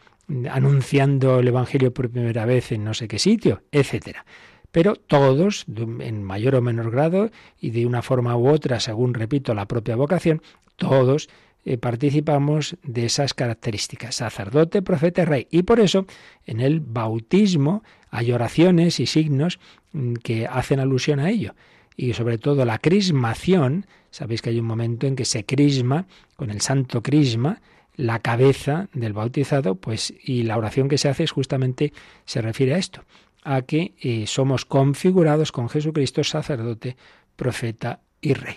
anunciando 0.51 1.41
el 1.41 1.49
Evangelio 1.49 1.93
por 1.93 2.11
primera 2.11 2.45
vez 2.45 2.71
en 2.73 2.85
no 2.85 2.95
sé 2.95 3.09
qué 3.09 3.19
sitio, 3.19 3.63
etcétera. 3.73 4.25
Pero 4.79 4.95
todos, 4.95 5.67
en 5.67 6.23
mayor 6.23 6.55
o 6.55 6.63
menor 6.63 6.93
grado, 6.93 7.33
y 7.61 7.71
de 7.71 7.85
una 7.85 8.01
forma 8.01 8.37
u 8.37 8.47
otra, 8.47 8.79
según 8.79 9.13
repito, 9.13 9.53
la 9.53 9.67
propia 9.67 9.97
vocación, 9.97 10.41
todos 10.77 11.29
eh, 11.65 11.79
participamos 11.79 12.77
de 12.85 13.07
esas 13.07 13.35
características, 13.35 14.15
sacerdote, 14.15 14.81
profeta, 14.81 15.25
rey. 15.25 15.49
Y 15.51 15.65
por 15.65 15.81
eso 15.81 16.07
en 16.47 16.61
el 16.61 16.79
bautismo 16.79 17.83
hay 18.13 18.31
oraciones 18.31 19.01
y 19.01 19.07
signos 19.07 19.59
mm, 19.91 20.13
que 20.23 20.47
hacen 20.47 20.79
alusión 20.79 21.19
a 21.19 21.29
ello. 21.29 21.57
Y 21.97 22.13
sobre 22.13 22.39
todo 22.39 22.65
la 22.65 22.79
crismación, 22.79 23.85
sabéis 24.13 24.43
que 24.43 24.51
hay 24.51 24.61
un 24.61 24.67
momento 24.67 25.09
en 25.09 25.17
que 25.17 25.25
se 25.25 25.45
crisma 25.45 26.07
con 26.37 26.51
el 26.51 26.61
santo 26.61 27.03
crisma, 27.03 27.61
la 27.97 28.21
cabeza 28.21 28.89
del 28.93 29.13
bautizado, 29.13 29.75
pues 29.75 30.15
y 30.23 30.45
la 30.45 30.57
oración 30.57 30.89
que 30.89 30.99
se 30.99 31.09
hace 31.09 31.25
es 31.25 31.33
justamente 31.33 31.93
se 32.27 32.41
refiere 32.41 32.75
a 32.75 32.79
esto, 32.79 33.03
a 33.49 33.63
que 33.63 33.95
eh, 34.03 34.27
somos 34.27 34.67
configurados 34.67 35.53
con 35.53 35.71
Jesucristo 35.71 36.23
sacerdote, 36.23 36.99
profeta 37.35 38.01
y 38.21 38.35
rey. 38.35 38.57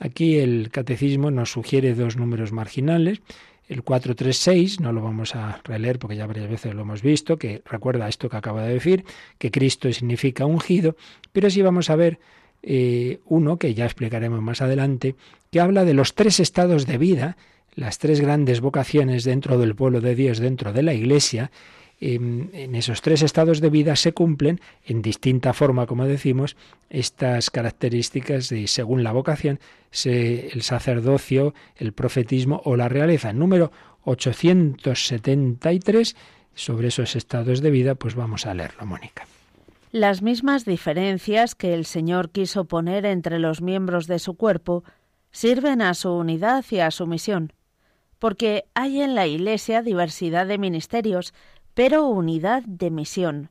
Aquí 0.00 0.38
el 0.38 0.70
catecismo 0.72 1.30
nos 1.30 1.52
sugiere 1.52 1.94
dos 1.94 2.16
números 2.16 2.50
marginales. 2.50 3.22
El 3.68 3.84
436, 3.84 4.80
no 4.80 4.92
lo 4.92 5.02
vamos 5.02 5.36
a 5.36 5.60
releer 5.62 6.00
porque 6.00 6.16
ya 6.16 6.26
varias 6.26 6.50
veces 6.50 6.74
lo 6.74 6.82
hemos 6.82 7.00
visto, 7.00 7.38
que 7.38 7.62
recuerda 7.64 8.08
esto 8.08 8.28
que 8.28 8.36
acabo 8.36 8.58
de 8.58 8.74
decir, 8.74 9.04
que 9.38 9.52
Cristo 9.52 9.90
significa 9.92 10.46
ungido, 10.46 10.96
pero 11.32 11.48
sí 11.48 11.62
vamos 11.62 11.88
a 11.88 11.94
ver 11.94 12.18
eh, 12.64 13.20
uno 13.26 13.56
que 13.56 13.72
ya 13.72 13.84
explicaremos 13.84 14.42
más 14.42 14.60
adelante, 14.60 15.14
que 15.52 15.60
habla 15.60 15.84
de 15.84 15.94
los 15.94 16.16
tres 16.16 16.40
estados 16.40 16.86
de 16.86 16.98
vida, 16.98 17.36
las 17.76 17.98
tres 17.98 18.20
grandes 18.20 18.60
vocaciones 18.60 19.22
dentro 19.22 19.58
del 19.58 19.76
pueblo 19.76 20.00
de 20.00 20.16
Dios, 20.16 20.40
dentro 20.40 20.72
de 20.72 20.82
la 20.82 20.92
Iglesia, 20.92 21.52
en 22.00 22.74
esos 22.74 23.02
tres 23.02 23.22
estados 23.22 23.60
de 23.60 23.70
vida 23.70 23.94
se 23.96 24.12
cumplen 24.12 24.60
en 24.84 25.02
distinta 25.02 25.52
forma, 25.52 25.86
como 25.86 26.06
decimos, 26.06 26.56
estas 26.90 27.50
características 27.50 28.48
de, 28.48 28.66
según 28.66 29.04
la 29.04 29.12
vocación, 29.12 29.60
el 30.04 30.62
sacerdocio, 30.62 31.54
el 31.76 31.92
profetismo 31.92 32.60
o 32.64 32.74
la 32.76 32.88
realeza. 32.88 33.30
En 33.30 33.38
número 33.38 33.70
873, 34.04 36.16
sobre 36.54 36.88
esos 36.88 37.14
estados 37.16 37.60
de 37.60 37.70
vida, 37.70 37.94
pues 37.94 38.14
vamos 38.14 38.46
a 38.46 38.54
leerlo, 38.54 38.86
Mónica. 38.86 39.26
Las 39.92 40.22
mismas 40.22 40.64
diferencias 40.64 41.54
que 41.54 41.74
el 41.74 41.84
Señor 41.84 42.30
quiso 42.30 42.64
poner 42.64 43.04
entre 43.06 43.38
los 43.38 43.62
miembros 43.62 44.08
de 44.08 44.18
su 44.18 44.34
cuerpo 44.34 44.82
sirven 45.30 45.82
a 45.82 45.94
su 45.94 46.10
unidad 46.10 46.64
y 46.70 46.80
a 46.80 46.90
su 46.90 47.06
misión, 47.06 47.52
porque 48.18 48.64
hay 48.74 49.02
en 49.02 49.14
la 49.14 49.26
Iglesia 49.26 49.82
diversidad 49.82 50.46
de 50.46 50.56
ministerios, 50.58 51.34
pero 51.74 52.06
unidad 52.06 52.62
de 52.66 52.90
misión. 52.90 53.50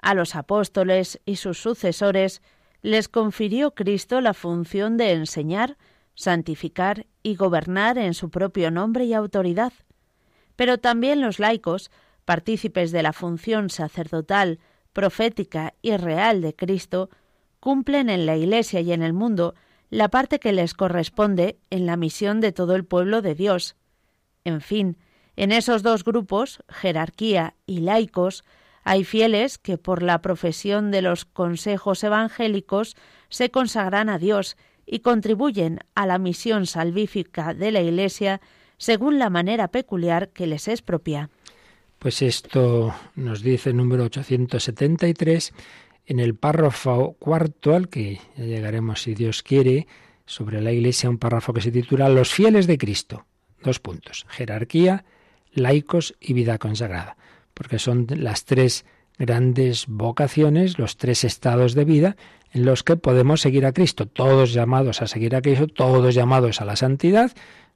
A 0.00 0.14
los 0.14 0.36
apóstoles 0.36 1.20
y 1.24 1.36
sus 1.36 1.58
sucesores 1.58 2.42
les 2.82 3.08
confirió 3.08 3.74
Cristo 3.74 4.20
la 4.20 4.34
función 4.34 4.96
de 4.96 5.12
enseñar, 5.12 5.76
santificar 6.14 7.06
y 7.22 7.34
gobernar 7.34 7.98
en 7.98 8.14
su 8.14 8.30
propio 8.30 8.70
nombre 8.70 9.04
y 9.04 9.14
autoridad. 9.14 9.72
Pero 10.56 10.78
también 10.78 11.20
los 11.20 11.38
laicos, 11.38 11.90
partícipes 12.24 12.92
de 12.92 13.02
la 13.02 13.12
función 13.12 13.70
sacerdotal, 13.70 14.58
profética 14.92 15.74
y 15.82 15.96
real 15.96 16.40
de 16.42 16.54
Cristo, 16.54 17.10
cumplen 17.60 18.08
en 18.08 18.26
la 18.26 18.36
Iglesia 18.36 18.80
y 18.80 18.92
en 18.92 19.02
el 19.02 19.12
mundo 19.12 19.54
la 19.90 20.08
parte 20.08 20.38
que 20.38 20.52
les 20.52 20.74
corresponde 20.74 21.58
en 21.68 21.86
la 21.86 21.96
misión 21.96 22.40
de 22.40 22.52
todo 22.52 22.74
el 22.74 22.84
pueblo 22.84 23.22
de 23.22 23.34
Dios. 23.34 23.76
En 24.44 24.60
fin, 24.60 24.96
en 25.40 25.52
esos 25.52 25.82
dos 25.82 26.04
grupos, 26.04 26.62
jerarquía 26.68 27.54
y 27.64 27.80
laicos, 27.80 28.44
hay 28.84 29.04
fieles 29.04 29.56
que 29.56 29.78
por 29.78 30.02
la 30.02 30.20
profesión 30.20 30.90
de 30.90 31.00
los 31.00 31.24
consejos 31.24 32.04
evangélicos 32.04 32.94
se 33.30 33.50
consagran 33.50 34.10
a 34.10 34.18
Dios 34.18 34.58
y 34.84 34.98
contribuyen 34.98 35.78
a 35.94 36.04
la 36.04 36.18
misión 36.18 36.66
salvífica 36.66 37.54
de 37.54 37.72
la 37.72 37.80
Iglesia 37.80 38.42
según 38.76 39.18
la 39.18 39.30
manera 39.30 39.68
peculiar 39.68 40.28
que 40.28 40.46
les 40.46 40.68
es 40.68 40.82
propia. 40.82 41.30
Pues 41.98 42.20
esto 42.20 42.94
nos 43.14 43.40
dice 43.40 43.70
el 43.70 43.78
número 43.78 44.04
873 44.04 45.54
en 46.04 46.20
el 46.20 46.34
párrafo 46.34 47.16
cuarto 47.18 47.74
al 47.74 47.88
que 47.88 48.20
ya 48.36 48.44
llegaremos 48.44 49.00
si 49.00 49.14
Dios 49.14 49.42
quiere 49.42 49.86
sobre 50.26 50.60
la 50.60 50.70
Iglesia 50.70 51.08
un 51.08 51.16
párrafo 51.16 51.54
que 51.54 51.62
se 51.62 51.72
titula 51.72 52.10
Los 52.10 52.30
fieles 52.30 52.66
de 52.66 52.76
Cristo. 52.76 53.24
Dos 53.62 53.80
puntos. 53.80 54.26
Jerarquía, 54.28 55.06
laicos 55.52 56.14
y 56.20 56.32
vida 56.32 56.58
consagrada, 56.58 57.16
porque 57.54 57.78
son 57.78 58.06
las 58.08 58.44
tres 58.44 58.84
grandes 59.18 59.86
vocaciones, 59.86 60.78
los 60.78 60.96
tres 60.96 61.24
estados 61.24 61.74
de 61.74 61.84
vida 61.84 62.16
en 62.52 62.64
los 62.64 62.82
que 62.82 62.96
podemos 62.96 63.40
seguir 63.40 63.66
a 63.66 63.72
Cristo, 63.72 64.06
todos 64.06 64.52
llamados 64.52 65.02
a 65.02 65.06
seguir 65.06 65.36
a 65.36 65.42
Cristo, 65.42 65.68
todos 65.68 66.14
llamados 66.14 66.60
a 66.60 66.64
la 66.64 66.76
santidad. 66.76 67.32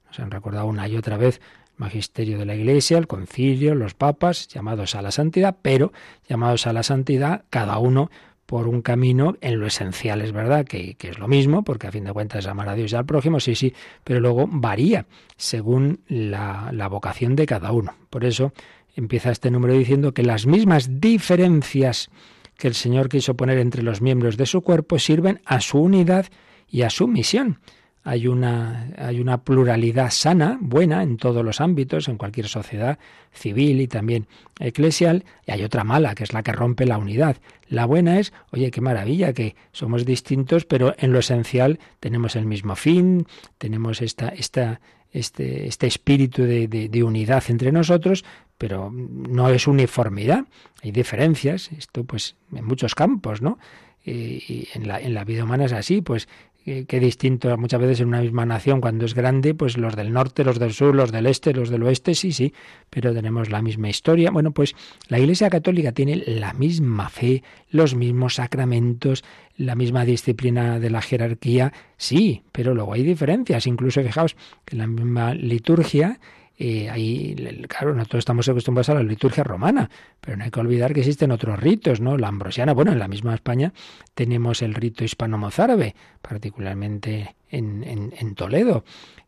Nos 0.07 0.19
han 0.19 0.31
recordado 0.31 0.65
una 0.65 0.87
y 0.87 0.97
otra 0.97 1.17
vez 1.17 1.37
el 1.37 1.73
magisterio 1.77 2.37
de 2.37 2.45
la 2.45 2.55
Iglesia, 2.55 2.97
el 2.97 3.07
concilio, 3.07 3.75
los 3.75 3.93
papas, 3.93 4.47
llamados 4.47 4.95
a 4.95 5.01
la 5.01 5.11
santidad, 5.11 5.55
pero 5.61 5.93
llamados 6.27 6.67
a 6.67 6.73
la 6.73 6.83
santidad 6.83 7.45
cada 7.49 7.77
uno 7.77 8.09
por 8.45 8.67
un 8.67 8.81
camino 8.81 9.35
en 9.41 9.59
lo 9.59 9.67
esencial, 9.67 10.21
es 10.21 10.31
verdad 10.31 10.65
que, 10.65 10.95
es 10.99 11.19
lo 11.19 11.27
mismo, 11.27 11.63
porque 11.63 11.87
a 11.87 11.91
fin 11.91 12.03
de 12.03 12.13
cuentas 12.13 12.45
amar 12.45 12.69
a 12.69 12.75
Dios 12.75 12.91
y 12.91 12.95
al 12.95 13.05
prójimo, 13.05 13.39
sí, 13.39 13.55
sí, 13.55 13.73
pero 14.03 14.19
luego 14.19 14.47
varía 14.49 15.07
según 15.35 16.01
la, 16.07 16.69
la 16.71 16.87
vocación 16.87 17.35
de 17.35 17.45
cada 17.45 17.71
uno. 17.71 17.95
Por 18.09 18.23
eso 18.23 18.53
empieza 18.95 19.31
este 19.31 19.51
número 19.51 19.73
diciendo 19.73 20.13
que 20.13 20.23
las 20.23 20.45
mismas 20.45 20.99
diferencias 21.01 22.09
que 22.57 22.67
el 22.67 22.75
Señor 22.75 23.09
quiso 23.09 23.35
poner 23.35 23.57
entre 23.57 23.83
los 23.83 24.01
miembros 24.01 24.37
de 24.37 24.45
su 24.45 24.61
cuerpo 24.61 24.99
sirven 24.99 25.41
a 25.45 25.59
su 25.59 25.79
unidad 25.79 26.27
y 26.69 26.83
a 26.83 26.89
su 26.89 27.07
misión 27.07 27.59
hay 28.07 28.27
una, 28.27 28.87
hay 28.97 29.19
una 29.19 29.43
pluralidad 29.43 30.11
sana, 30.11 30.59
buena 30.61 31.01
en 31.01 31.17
todos 31.17 31.43
los 31.43 31.59
ámbitos, 31.59 32.07
en 32.07 32.17
cualquier 32.17 32.47
sociedad 32.47 32.99
civil 33.31 33.81
y 33.81 33.87
también 33.87 34.27
eclesial, 34.59 35.25
y 35.47 35.51
hay 35.51 35.63
otra 35.63 35.83
mala, 35.83 36.13
que 36.13 36.23
es 36.23 36.31
la 36.31 36.43
que 36.43 36.51
rompe 36.51 36.85
la 36.85 36.99
unidad. 36.99 37.37
La 37.67 37.87
buena 37.87 38.19
es, 38.19 38.31
oye, 38.51 38.69
qué 38.69 38.79
maravilla, 38.79 39.33
que 39.33 39.55
somos 39.71 40.05
distintos, 40.05 40.65
pero 40.65 40.93
en 40.99 41.13
lo 41.13 41.19
esencial 41.19 41.79
tenemos 41.99 42.35
el 42.35 42.45
mismo 42.45 42.75
fin, 42.75 43.25
tenemos 43.57 44.03
esta, 44.03 44.29
esta 44.29 44.81
este, 45.11 45.65
este 45.65 45.87
espíritu 45.87 46.43
de, 46.43 46.67
de, 46.67 47.03
unidad 47.03 47.43
entre 47.47 47.71
nosotros, 47.71 48.23
pero 48.59 48.91
no 48.91 49.49
es 49.49 49.65
uniformidad, 49.65 50.45
hay 50.83 50.91
diferencias, 50.91 51.71
esto 51.71 52.03
pues 52.03 52.35
en 52.53 52.65
muchos 52.65 52.93
campos, 52.93 53.41
¿no? 53.41 53.57
y 54.03 54.67
en 54.75 54.87
la, 54.87 54.99
en 54.99 55.15
la 55.15 55.23
vida 55.23 55.45
humana 55.45 55.65
es 55.65 55.73
así, 55.73 56.03
pues 56.03 56.27
qué 56.65 56.99
distinto 56.99 57.55
muchas 57.57 57.79
veces 57.79 57.99
en 57.99 58.07
una 58.07 58.21
misma 58.21 58.45
nación 58.45 58.81
cuando 58.81 59.05
es 59.05 59.13
grande, 59.13 59.53
pues 59.53 59.77
los 59.77 59.95
del 59.95 60.11
norte, 60.11 60.43
los 60.43 60.57
del 60.57 60.73
sur, 60.73 60.95
los 60.95 61.11
del 61.11 61.27
este, 61.27 61.53
los 61.53 61.69
del 61.69 61.83
oeste, 61.83 62.15
sí, 62.15 62.31
sí, 62.31 62.53
pero 62.89 63.13
tenemos 63.13 63.51
la 63.51 63.61
misma 63.61 63.87
historia. 63.87 64.31
Bueno, 64.31 64.51
pues 64.51 64.75
la 65.07 65.19
Iglesia 65.19 65.49
Católica 65.49 65.91
tiene 65.91 66.15
la 66.25 66.53
misma 66.53 67.09
fe, 67.09 67.43
los 67.69 67.93
mismos 67.93 68.35
sacramentos, 68.35 69.23
la 69.57 69.75
misma 69.75 70.05
disciplina 70.05 70.79
de 70.79 70.89
la 70.89 71.01
jerarquía, 71.01 71.71
sí, 71.97 72.41
pero 72.51 72.73
luego 72.73 72.93
hay 72.93 73.03
diferencias. 73.03 73.67
Incluso 73.67 74.01
fijaos 74.01 74.35
que 74.65 74.75
la 74.75 74.87
misma 74.87 75.35
liturgia 75.35 76.19
ahí, 76.57 77.35
claro, 77.67 77.93
nosotros 77.93 78.19
estamos 78.19 78.47
acostumbrados 78.47 78.89
a 78.89 78.93
la 78.93 79.03
liturgia 79.03 79.43
romana, 79.43 79.89
pero 80.21 80.37
no 80.37 80.45
hay 80.45 80.51
que 80.51 80.59
olvidar 80.59 80.93
que 80.93 81.01
existen 81.01 81.31
otros 81.31 81.59
ritos, 81.59 81.99
¿no? 81.99 82.17
La 82.17 82.29
ambrosiana, 82.29 82.73
bueno, 82.73 82.93
en 82.93 82.99
la 82.99 83.07
misma 83.07 83.35
España 83.35 83.73
tenemos 84.13 84.61
el 84.61 84.73
rito 84.73 85.03
hispano-mozárabe, 85.03 85.95
particularmente 86.21 87.35
en, 87.49 88.13
en, 88.17 88.35
Toledo, 88.35 88.85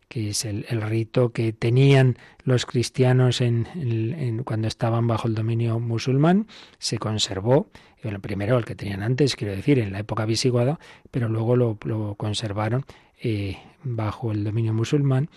que 0.08 0.30
es 0.30 0.46
el, 0.46 0.64
rito 0.82 1.32
que 1.32 1.52
tenían 1.52 2.18
los 2.44 2.66
cristianos 2.66 3.42
en, 3.42 4.44
cuando 4.46 4.68
estaban 4.68 5.08
bajo 5.08 5.28
el 5.28 5.36
dominio 5.36 5.80
musulmán, 5.80 6.48
se 6.80 6.98
conservó, 6.98 7.70
el 8.04 8.22
primero, 8.22 8.58
el 8.58 8.64
que 8.64 8.76
tenían 8.76 9.04
antes, 9.04 9.36
quiero 9.36 9.54
decir, 9.54 9.80
en 9.80 9.92
la 9.92 10.00
época 10.00 10.26
visigoda, 10.26 10.80
pero 11.12 11.28
luego 11.28 11.58
lo, 11.58 11.78
lo 11.84 12.16
conservaron 12.16 12.86
eh, 13.22 13.58
bajo 13.84 14.32
el 14.32 14.44
dominio 14.44 14.74
musulmán 14.74 15.30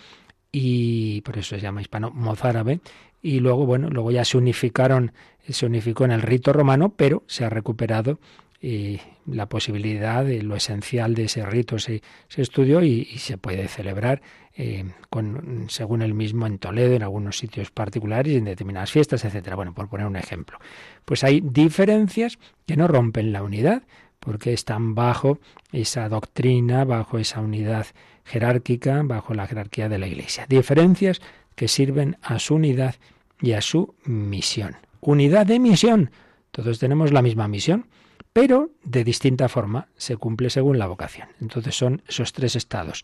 y 0.51 1.21
por 1.21 1.37
eso 1.37 1.55
se 1.55 1.61
llama 1.61 1.81
hispano 1.81 2.11
mozárabe 2.11 2.79
y 3.21 3.39
luego 3.39 3.65
bueno 3.65 3.89
luego 3.89 4.11
ya 4.11 4.25
se 4.25 4.37
unificaron 4.37 5.13
se 5.47 5.65
unificó 5.65 6.05
en 6.05 6.11
el 6.11 6.21
rito 6.21 6.53
romano 6.53 6.93
pero 6.95 7.23
se 7.27 7.45
ha 7.45 7.49
recuperado 7.49 8.19
eh, 8.63 8.99
la 9.25 9.47
posibilidad 9.47 10.23
de 10.23 10.43
lo 10.43 10.55
esencial 10.55 11.15
de 11.15 11.23
ese 11.23 11.43
rito 11.45 11.79
se, 11.79 12.03
estudió 12.35 12.83
y, 12.83 13.05
se 13.17 13.39
puede 13.39 13.67
celebrar 13.67 14.21
eh, 14.55 14.85
con, 15.09 15.65
según 15.67 16.03
el 16.03 16.13
mismo 16.13 16.45
en 16.45 16.59
Toledo, 16.59 16.93
en 16.93 17.01
algunos 17.01 17.39
sitios 17.39 17.71
particulares, 17.71 18.35
en 18.35 18.45
determinadas 18.45 18.91
fiestas, 18.91 19.25
etcétera. 19.25 19.55
Bueno, 19.55 19.73
por 19.73 19.89
poner 19.89 20.05
un 20.05 20.15
ejemplo. 20.15 20.59
Pues 21.05 21.23
hay 21.23 21.41
diferencias 21.41 22.37
que 22.67 22.75
no 22.75 22.87
rompen 22.87 23.31
la 23.31 23.41
unidad, 23.41 23.81
porque 24.19 24.53
están 24.53 24.93
bajo 24.93 25.39
esa 25.71 26.07
doctrina, 26.07 26.85
bajo 26.85 27.17
esa 27.17 27.41
unidad 27.41 27.87
jerárquica, 28.25 29.01
bajo 29.03 29.33
la 29.33 29.47
jerarquía 29.47 29.89
de 29.89 29.97
la 29.99 30.07
Iglesia. 30.07 30.45
Diferencias 30.47 31.21
que 31.55 31.67
sirven 31.67 32.17
a 32.21 32.39
su 32.39 32.55
unidad 32.55 32.95
y 33.41 33.53
a 33.53 33.61
su 33.61 33.95
misión. 34.05 34.77
Unidad 34.99 35.45
de 35.45 35.59
misión. 35.59 36.11
Todos 36.51 36.79
tenemos 36.79 37.11
la 37.11 37.21
misma 37.21 37.47
misión, 37.47 37.87
pero 38.33 38.71
de 38.83 39.03
distinta 39.03 39.49
forma 39.49 39.87
se 39.97 40.17
cumple 40.17 40.49
según 40.49 40.79
la 40.79 40.87
vocación. 40.87 41.29
Entonces 41.39 41.75
son 41.75 42.01
esos 42.07 42.33
tres 42.33 42.55
estados. 42.55 43.03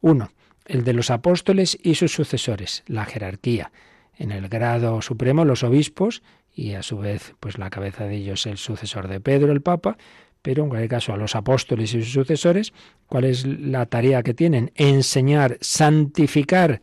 Uno, 0.00 0.30
el 0.66 0.84
de 0.84 0.92
los 0.92 1.10
apóstoles 1.10 1.78
y 1.82 1.94
sus 1.94 2.12
sucesores, 2.12 2.82
la 2.86 3.04
jerarquía. 3.04 3.72
En 4.16 4.32
el 4.32 4.48
grado 4.48 5.02
supremo 5.02 5.44
los 5.44 5.62
obispos 5.62 6.22
y 6.54 6.74
a 6.74 6.82
su 6.82 6.98
vez 6.98 7.34
pues 7.40 7.58
la 7.58 7.70
cabeza 7.70 8.04
de 8.04 8.16
ellos 8.16 8.46
el 8.46 8.58
sucesor 8.58 9.08
de 9.08 9.20
Pedro, 9.20 9.52
el 9.52 9.60
Papa, 9.60 9.96
pero 10.44 10.62
en 10.62 10.68
cualquier 10.68 10.90
caso 10.90 11.14
a 11.14 11.16
los 11.16 11.34
apóstoles 11.36 11.94
y 11.94 12.02
sus 12.02 12.12
sucesores, 12.12 12.74
¿cuál 13.06 13.24
es 13.24 13.46
la 13.46 13.86
tarea 13.86 14.22
que 14.22 14.34
tienen? 14.34 14.72
Enseñar, 14.74 15.56
santificar 15.62 16.82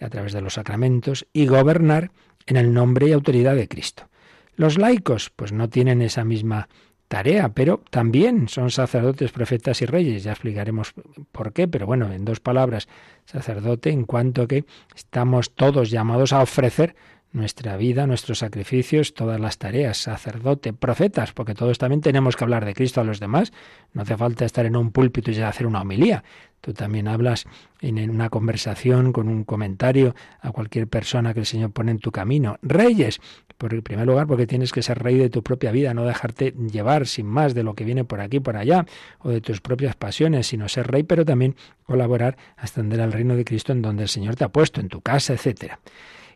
a 0.00 0.08
través 0.08 0.32
de 0.32 0.40
los 0.40 0.54
sacramentos 0.54 1.24
y 1.32 1.46
gobernar 1.46 2.10
en 2.46 2.56
el 2.56 2.74
nombre 2.74 3.06
y 3.06 3.12
autoridad 3.12 3.54
de 3.54 3.68
Cristo. 3.68 4.08
Los 4.56 4.78
laicos, 4.78 5.30
pues 5.30 5.52
no 5.52 5.68
tienen 5.68 6.02
esa 6.02 6.24
misma 6.24 6.68
tarea, 7.06 7.50
pero 7.50 7.84
también 7.88 8.48
son 8.48 8.72
sacerdotes, 8.72 9.30
profetas 9.30 9.80
y 9.80 9.86
reyes. 9.86 10.24
Ya 10.24 10.32
explicaremos 10.32 10.92
por 11.30 11.52
qué, 11.52 11.68
pero 11.68 11.86
bueno, 11.86 12.12
en 12.12 12.24
dos 12.24 12.40
palabras, 12.40 12.88
sacerdote 13.26 13.90
en 13.90 14.06
cuanto 14.06 14.48
que 14.48 14.64
estamos 14.96 15.54
todos 15.54 15.90
llamados 15.90 16.32
a 16.32 16.42
ofrecer 16.42 16.96
nuestra 17.32 17.76
vida, 17.76 18.06
nuestros 18.06 18.38
sacrificios, 18.38 19.14
todas 19.14 19.38
las 19.38 19.58
tareas, 19.58 19.98
sacerdote, 19.98 20.72
profetas, 20.72 21.32
porque 21.32 21.54
todos 21.54 21.78
también 21.78 22.00
tenemos 22.00 22.36
que 22.36 22.44
hablar 22.44 22.64
de 22.64 22.74
Cristo 22.74 23.00
a 23.00 23.04
los 23.04 23.20
demás. 23.20 23.52
No 23.92 24.02
hace 24.02 24.16
falta 24.16 24.44
estar 24.44 24.64
en 24.66 24.76
un 24.76 24.92
púlpito 24.92 25.30
y 25.30 25.40
hacer 25.40 25.66
una 25.66 25.82
homilía. 25.82 26.24
Tú 26.60 26.72
también 26.72 27.06
hablas 27.06 27.44
en 27.80 28.10
una 28.10 28.30
conversación, 28.30 29.12
con 29.12 29.28
un 29.28 29.44
comentario 29.44 30.14
a 30.40 30.50
cualquier 30.50 30.88
persona 30.88 31.32
que 31.32 31.40
el 31.40 31.46
Señor 31.46 31.70
pone 31.70 31.92
en 31.92 31.98
tu 31.98 32.10
camino. 32.10 32.58
Reyes, 32.62 33.20
por 33.58 33.74
el 33.74 33.82
primer 33.82 34.06
lugar, 34.06 34.26
porque 34.26 34.46
tienes 34.46 34.72
que 34.72 34.82
ser 34.82 34.98
rey 35.00 35.18
de 35.18 35.30
tu 35.30 35.42
propia 35.42 35.70
vida, 35.70 35.94
no 35.94 36.04
dejarte 36.04 36.54
llevar 36.70 37.06
sin 37.06 37.26
más 37.26 37.54
de 37.54 37.62
lo 37.62 37.74
que 37.74 37.84
viene 37.84 38.04
por 38.04 38.20
aquí, 38.20 38.40
por 38.40 38.56
allá, 38.56 38.86
o 39.18 39.30
de 39.30 39.40
tus 39.40 39.60
propias 39.60 39.94
pasiones, 39.94 40.48
sino 40.48 40.68
ser 40.68 40.90
rey, 40.90 41.04
pero 41.04 41.24
también 41.24 41.54
colaborar 41.84 42.36
a 42.56 42.62
extender 42.62 43.00
al 43.00 43.12
reino 43.12 43.36
de 43.36 43.44
Cristo 43.44 43.72
en 43.72 43.82
donde 43.82 44.04
el 44.04 44.08
Señor 44.08 44.34
te 44.34 44.44
ha 44.44 44.48
puesto, 44.48 44.80
en 44.80 44.88
tu 44.88 45.00
casa, 45.00 45.34
etcétera. 45.34 45.78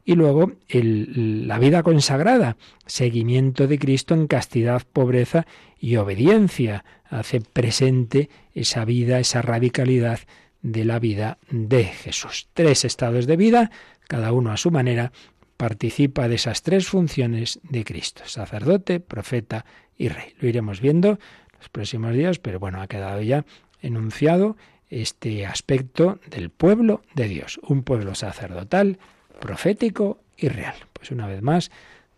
Y 0.04 0.14
luego 0.14 0.52
la 0.68 1.58
vida 1.58 1.82
consagrada, 1.82 2.56
seguimiento 2.86 3.66
de 3.68 3.78
Cristo 3.78 4.14
en 4.14 4.26
castidad, 4.26 4.82
pobreza 4.92 5.46
y 5.78 5.96
obediencia. 5.96 6.84
Hace 7.04 7.40
presente 7.40 8.28
esa 8.54 8.84
vida, 8.84 9.20
esa 9.20 9.42
radicalidad 9.42 10.20
de 10.62 10.84
la 10.84 10.98
vida 10.98 11.38
de 11.50 11.84
Jesús. 11.84 12.48
Tres 12.52 12.84
estados 12.84 13.26
de 13.26 13.36
vida, 13.36 13.70
cada 14.08 14.32
uno 14.32 14.50
a 14.50 14.56
su 14.56 14.70
manera, 14.70 15.12
participa 15.56 16.28
de 16.28 16.36
esas 16.36 16.62
tres 16.62 16.88
funciones 16.88 17.60
de 17.62 17.84
Cristo, 17.84 18.22
sacerdote, 18.26 18.98
profeta 18.98 19.64
y 19.96 20.08
rey. 20.08 20.34
Lo 20.40 20.48
iremos 20.48 20.80
viendo 20.80 21.20
los 21.58 21.68
próximos 21.68 22.12
días, 22.14 22.40
pero 22.40 22.58
bueno, 22.58 22.82
ha 22.82 22.88
quedado 22.88 23.22
ya 23.22 23.44
enunciado 23.80 24.56
este 24.88 25.46
aspecto 25.46 26.18
del 26.28 26.50
pueblo 26.50 27.02
de 27.14 27.28
Dios, 27.28 27.60
un 27.62 27.82
pueblo 27.82 28.14
sacerdotal, 28.14 28.98
profético 29.42 30.20
y 30.36 30.48
real. 30.48 30.76
Pues 30.92 31.10
una 31.10 31.26
vez 31.26 31.42
más, 31.42 31.70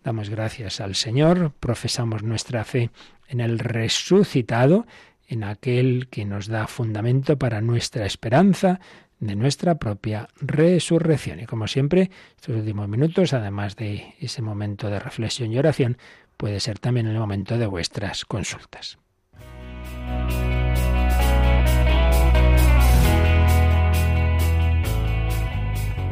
damos 0.04 0.28
gracias 0.28 0.80
al 0.80 0.94
Señor, 0.94 1.52
profesamos 1.58 2.22
nuestra 2.22 2.64
fe 2.64 2.90
en 3.28 3.40
el 3.40 3.58
resucitado, 3.58 4.86
en 5.26 5.42
aquel 5.42 6.08
que 6.10 6.26
nos 6.26 6.48
da 6.48 6.66
fundamento 6.66 7.38
para 7.38 7.62
nuestra 7.62 8.04
esperanza 8.04 8.78
de 9.20 9.36
nuestra 9.36 9.76
propia 9.76 10.28
resurrección. 10.38 11.40
Y 11.40 11.46
como 11.46 11.66
siempre, 11.66 12.10
estos 12.36 12.56
últimos 12.56 12.88
minutos, 12.88 13.32
además 13.32 13.74
de 13.76 14.14
ese 14.20 14.42
momento 14.42 14.90
de 14.90 14.98
reflexión 14.98 15.50
y 15.50 15.58
oración, 15.58 15.96
puede 16.36 16.60
ser 16.60 16.78
también 16.78 17.06
el 17.06 17.18
momento 17.18 17.56
de 17.56 17.66
vuestras 17.66 18.26
consultas. 18.26 18.98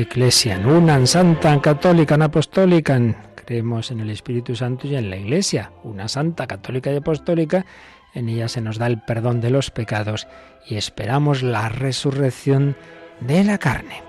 Ecclesiam, 0.00 0.66
una 0.66 1.04
santa 1.06 1.60
católica, 1.60 2.14
apostólica. 2.14 2.98
Creemos 3.44 3.90
en 3.90 4.00
el 4.00 4.10
Espíritu 4.10 4.56
Santo 4.56 4.86
y 4.86 4.96
en 4.96 5.10
la 5.10 5.16
Iglesia, 5.16 5.72
una 5.84 6.08
santa 6.08 6.46
católica 6.46 6.90
y 6.90 6.96
apostólica. 6.96 7.66
En 8.14 8.28
ella 8.28 8.48
se 8.48 8.60
nos 8.60 8.78
da 8.78 8.86
el 8.86 9.02
perdón 9.02 9.40
de 9.40 9.50
los 9.50 9.70
pecados 9.70 10.26
y 10.66 10.76
esperamos 10.76 11.42
la 11.42 11.68
resurrección 11.68 12.76
de 13.20 13.44
la 13.44 13.58
carne. 13.58 14.02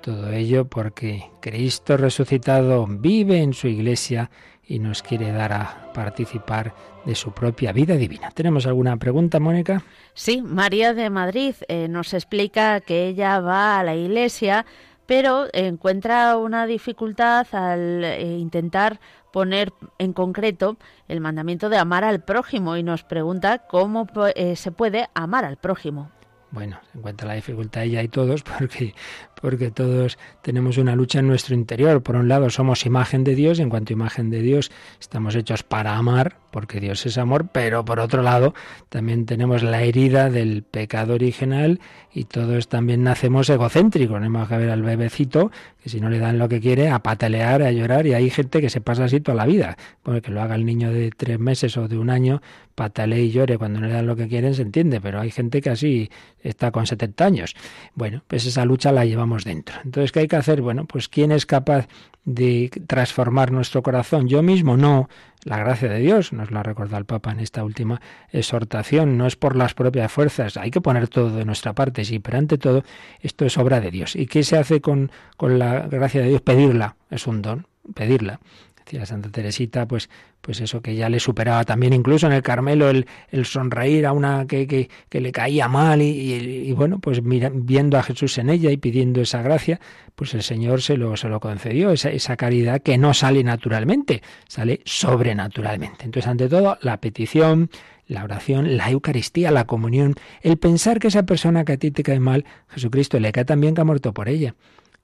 Todo 0.00 0.32
ello 0.32 0.66
porque 0.66 1.30
Cristo 1.40 1.96
resucitado 1.96 2.86
vive 2.88 3.40
en 3.40 3.52
su 3.52 3.68
Iglesia 3.68 4.30
y 4.68 4.78
nos 4.80 5.02
quiere 5.02 5.32
dar 5.32 5.52
a 5.52 5.92
participar 5.94 6.74
de 7.06 7.14
su 7.14 7.32
propia 7.32 7.72
vida 7.72 7.96
divina. 7.96 8.30
¿Tenemos 8.32 8.66
alguna 8.66 8.98
pregunta, 8.98 9.40
Mónica? 9.40 9.82
Sí, 10.12 10.42
María 10.42 10.92
de 10.92 11.08
Madrid 11.08 11.54
eh, 11.68 11.88
nos 11.88 12.12
explica 12.12 12.80
que 12.80 13.08
ella 13.08 13.40
va 13.40 13.78
a 13.78 13.84
la 13.84 13.94
iglesia, 13.94 14.66
pero 15.08 15.46
encuentra 15.54 16.36
una 16.36 16.66
dificultad 16.66 17.46
al 17.52 18.04
eh, 18.04 18.36
intentar 18.36 19.00
poner 19.32 19.72
en 19.96 20.12
concreto 20.12 20.76
el 21.08 21.22
mandamiento 21.22 21.70
de 21.70 21.78
amar 21.78 22.04
al 22.04 22.20
prójimo 22.20 22.76
y 22.76 22.82
nos 22.82 23.04
pregunta 23.04 23.66
cómo 23.66 24.06
eh, 24.34 24.54
se 24.54 24.70
puede 24.70 25.08
amar 25.14 25.46
al 25.46 25.56
prójimo. 25.56 26.10
Bueno, 26.50 26.78
encuentra 26.94 27.26
la 27.26 27.34
dificultad 27.34 27.84
ella 27.84 28.02
y 28.02 28.08
todos 28.08 28.42
porque 28.58 28.94
porque 29.40 29.70
todos 29.70 30.18
tenemos 30.42 30.78
una 30.78 30.94
lucha 30.94 31.20
en 31.20 31.28
nuestro 31.28 31.54
interior. 31.54 32.02
Por 32.02 32.16
un 32.16 32.28
lado 32.28 32.50
somos 32.50 32.86
imagen 32.86 33.24
de 33.24 33.34
Dios 33.34 33.58
y 33.58 33.62
en 33.62 33.70
cuanto 33.70 33.92
a 33.92 33.94
imagen 33.94 34.30
de 34.30 34.42
Dios 34.42 34.70
estamos 35.00 35.34
hechos 35.34 35.62
para 35.62 35.96
amar, 35.96 36.36
porque 36.50 36.80
Dios 36.80 37.04
es 37.06 37.18
amor, 37.18 37.48
pero 37.52 37.84
por 37.84 38.00
otro 38.00 38.22
lado 38.22 38.54
también 38.88 39.26
tenemos 39.26 39.62
la 39.62 39.82
herida 39.82 40.30
del 40.30 40.62
pecado 40.62 41.14
original 41.14 41.80
y 42.12 42.24
todos 42.24 42.68
también 42.68 43.02
nacemos 43.02 43.48
egocéntricos. 43.50 44.20
No 44.20 44.40
hay 44.40 44.46
que 44.46 44.56
ver 44.56 44.70
al 44.70 44.82
bebecito 44.82 45.50
que 45.82 45.88
si 45.88 46.00
no 46.00 46.10
le 46.10 46.18
dan 46.18 46.38
lo 46.38 46.48
que 46.48 46.60
quiere, 46.60 46.88
a 46.88 47.00
patalear, 47.00 47.62
a 47.62 47.70
llorar 47.70 48.06
y 48.06 48.14
hay 48.14 48.30
gente 48.30 48.60
que 48.60 48.70
se 48.70 48.80
pasa 48.80 49.04
así 49.04 49.20
toda 49.20 49.36
la 49.36 49.46
vida. 49.46 49.76
Porque 50.02 50.22
que 50.22 50.32
lo 50.32 50.42
haga 50.42 50.54
el 50.54 50.64
niño 50.64 50.90
de 50.90 51.10
tres 51.10 51.38
meses 51.38 51.76
o 51.76 51.86
de 51.86 51.98
un 51.98 52.10
año, 52.10 52.42
patalee 52.74 53.24
y 53.24 53.30
llore 53.30 53.58
cuando 53.58 53.80
no 53.80 53.86
le 53.86 53.92
dan 53.92 54.06
lo 54.06 54.16
que 54.16 54.28
quieren, 54.28 54.54
se 54.54 54.62
entiende, 54.62 55.00
pero 55.00 55.20
hay 55.20 55.30
gente 55.30 55.60
que 55.60 55.70
así 55.70 56.10
está 56.42 56.70
con 56.70 56.86
70 56.86 57.24
años. 57.24 57.56
Bueno, 57.94 58.22
pues 58.26 58.46
esa 58.46 58.64
lucha 58.64 58.92
la 58.92 59.04
llevamos 59.04 59.27
dentro. 59.36 59.76
Entonces, 59.84 60.12
¿qué 60.12 60.20
hay 60.20 60.28
que 60.28 60.36
hacer? 60.36 60.60
Bueno, 60.60 60.86
pues 60.86 61.08
¿quién 61.08 61.32
es 61.32 61.46
capaz 61.46 61.88
de 62.24 62.70
transformar 62.86 63.52
nuestro 63.52 63.82
corazón? 63.82 64.28
Yo 64.28 64.42
mismo 64.42 64.76
no. 64.76 65.08
La 65.44 65.58
gracia 65.58 65.88
de 65.88 66.00
Dios, 66.00 66.32
nos 66.32 66.50
la 66.50 66.62
recuerda 66.62 66.98
el 66.98 67.04
Papa 67.04 67.30
en 67.30 67.40
esta 67.40 67.62
última 67.62 68.00
exhortación, 68.32 69.16
no 69.16 69.26
es 69.26 69.36
por 69.36 69.54
las 69.54 69.72
propias 69.72 70.10
fuerzas, 70.10 70.56
hay 70.56 70.72
que 70.72 70.80
poner 70.80 71.08
todo 71.08 71.30
de 71.30 71.44
nuestra 71.44 71.74
parte, 71.74 72.04
sí, 72.04 72.18
pero 72.18 72.38
ante 72.38 72.58
todo 72.58 72.82
esto 73.20 73.46
es 73.46 73.56
obra 73.56 73.80
de 73.80 73.92
Dios. 73.92 74.16
¿Y 74.16 74.26
qué 74.26 74.42
se 74.42 74.58
hace 74.58 74.80
con, 74.80 75.12
con 75.36 75.58
la 75.58 75.86
gracia 75.86 76.22
de 76.22 76.30
Dios? 76.30 76.42
Pedirla, 76.42 76.96
es 77.08 77.26
un 77.28 77.40
don, 77.40 77.66
pedirla 77.94 78.40
decía 78.88 79.06
Santa 79.06 79.28
Teresita, 79.30 79.86
pues, 79.86 80.08
pues 80.40 80.60
eso 80.60 80.80
que 80.80 80.94
ya 80.94 81.08
le 81.08 81.20
superaba 81.20 81.64
también 81.64 81.92
incluso 81.92 82.26
en 82.26 82.32
el 82.32 82.42
Carmelo 82.42 82.88
el, 82.88 83.06
el 83.30 83.44
sonreír 83.44 84.06
a 84.06 84.12
una 84.12 84.46
que, 84.46 84.66
que, 84.66 84.88
que 85.08 85.20
le 85.20 85.30
caía 85.30 85.68
mal 85.68 86.00
y, 86.00 86.72
bueno, 86.72 86.98
pues 86.98 87.22
mira, 87.22 87.50
viendo 87.52 87.98
a 87.98 88.02
Jesús 88.02 88.38
en 88.38 88.50
ella 88.50 88.70
y 88.70 88.78
pidiendo 88.78 89.20
esa 89.20 89.42
gracia, 89.42 89.80
pues 90.14 90.34
el 90.34 90.42
Señor 90.42 90.80
se 90.80 90.96
lo, 90.96 91.16
se 91.16 91.28
lo 91.28 91.40
concedió, 91.40 91.90
esa, 91.90 92.10
esa 92.10 92.36
caridad 92.36 92.80
que 92.80 92.96
no 92.98 93.12
sale 93.14 93.44
naturalmente, 93.44 94.22
sale 94.46 94.80
sobrenaturalmente. 94.84 96.04
Entonces, 96.06 96.28
ante 96.28 96.48
todo, 96.48 96.78
la 96.80 96.98
petición, 96.98 97.70
la 98.06 98.24
oración, 98.24 98.76
la 98.76 98.90
Eucaristía, 98.90 99.50
la 99.50 99.66
comunión, 99.66 100.14
el 100.40 100.56
pensar 100.56 100.98
que 100.98 101.08
esa 101.08 101.24
persona 101.24 101.64
que 101.64 101.72
a 101.72 101.76
ti 101.76 101.90
te 101.90 102.02
cae 102.02 102.20
mal, 102.20 102.46
Jesucristo 102.68 103.20
le 103.20 103.32
cae 103.32 103.44
también 103.44 103.74
que 103.74 103.82
ha 103.82 103.84
muerto 103.84 104.14
por 104.14 104.28
ella 104.28 104.54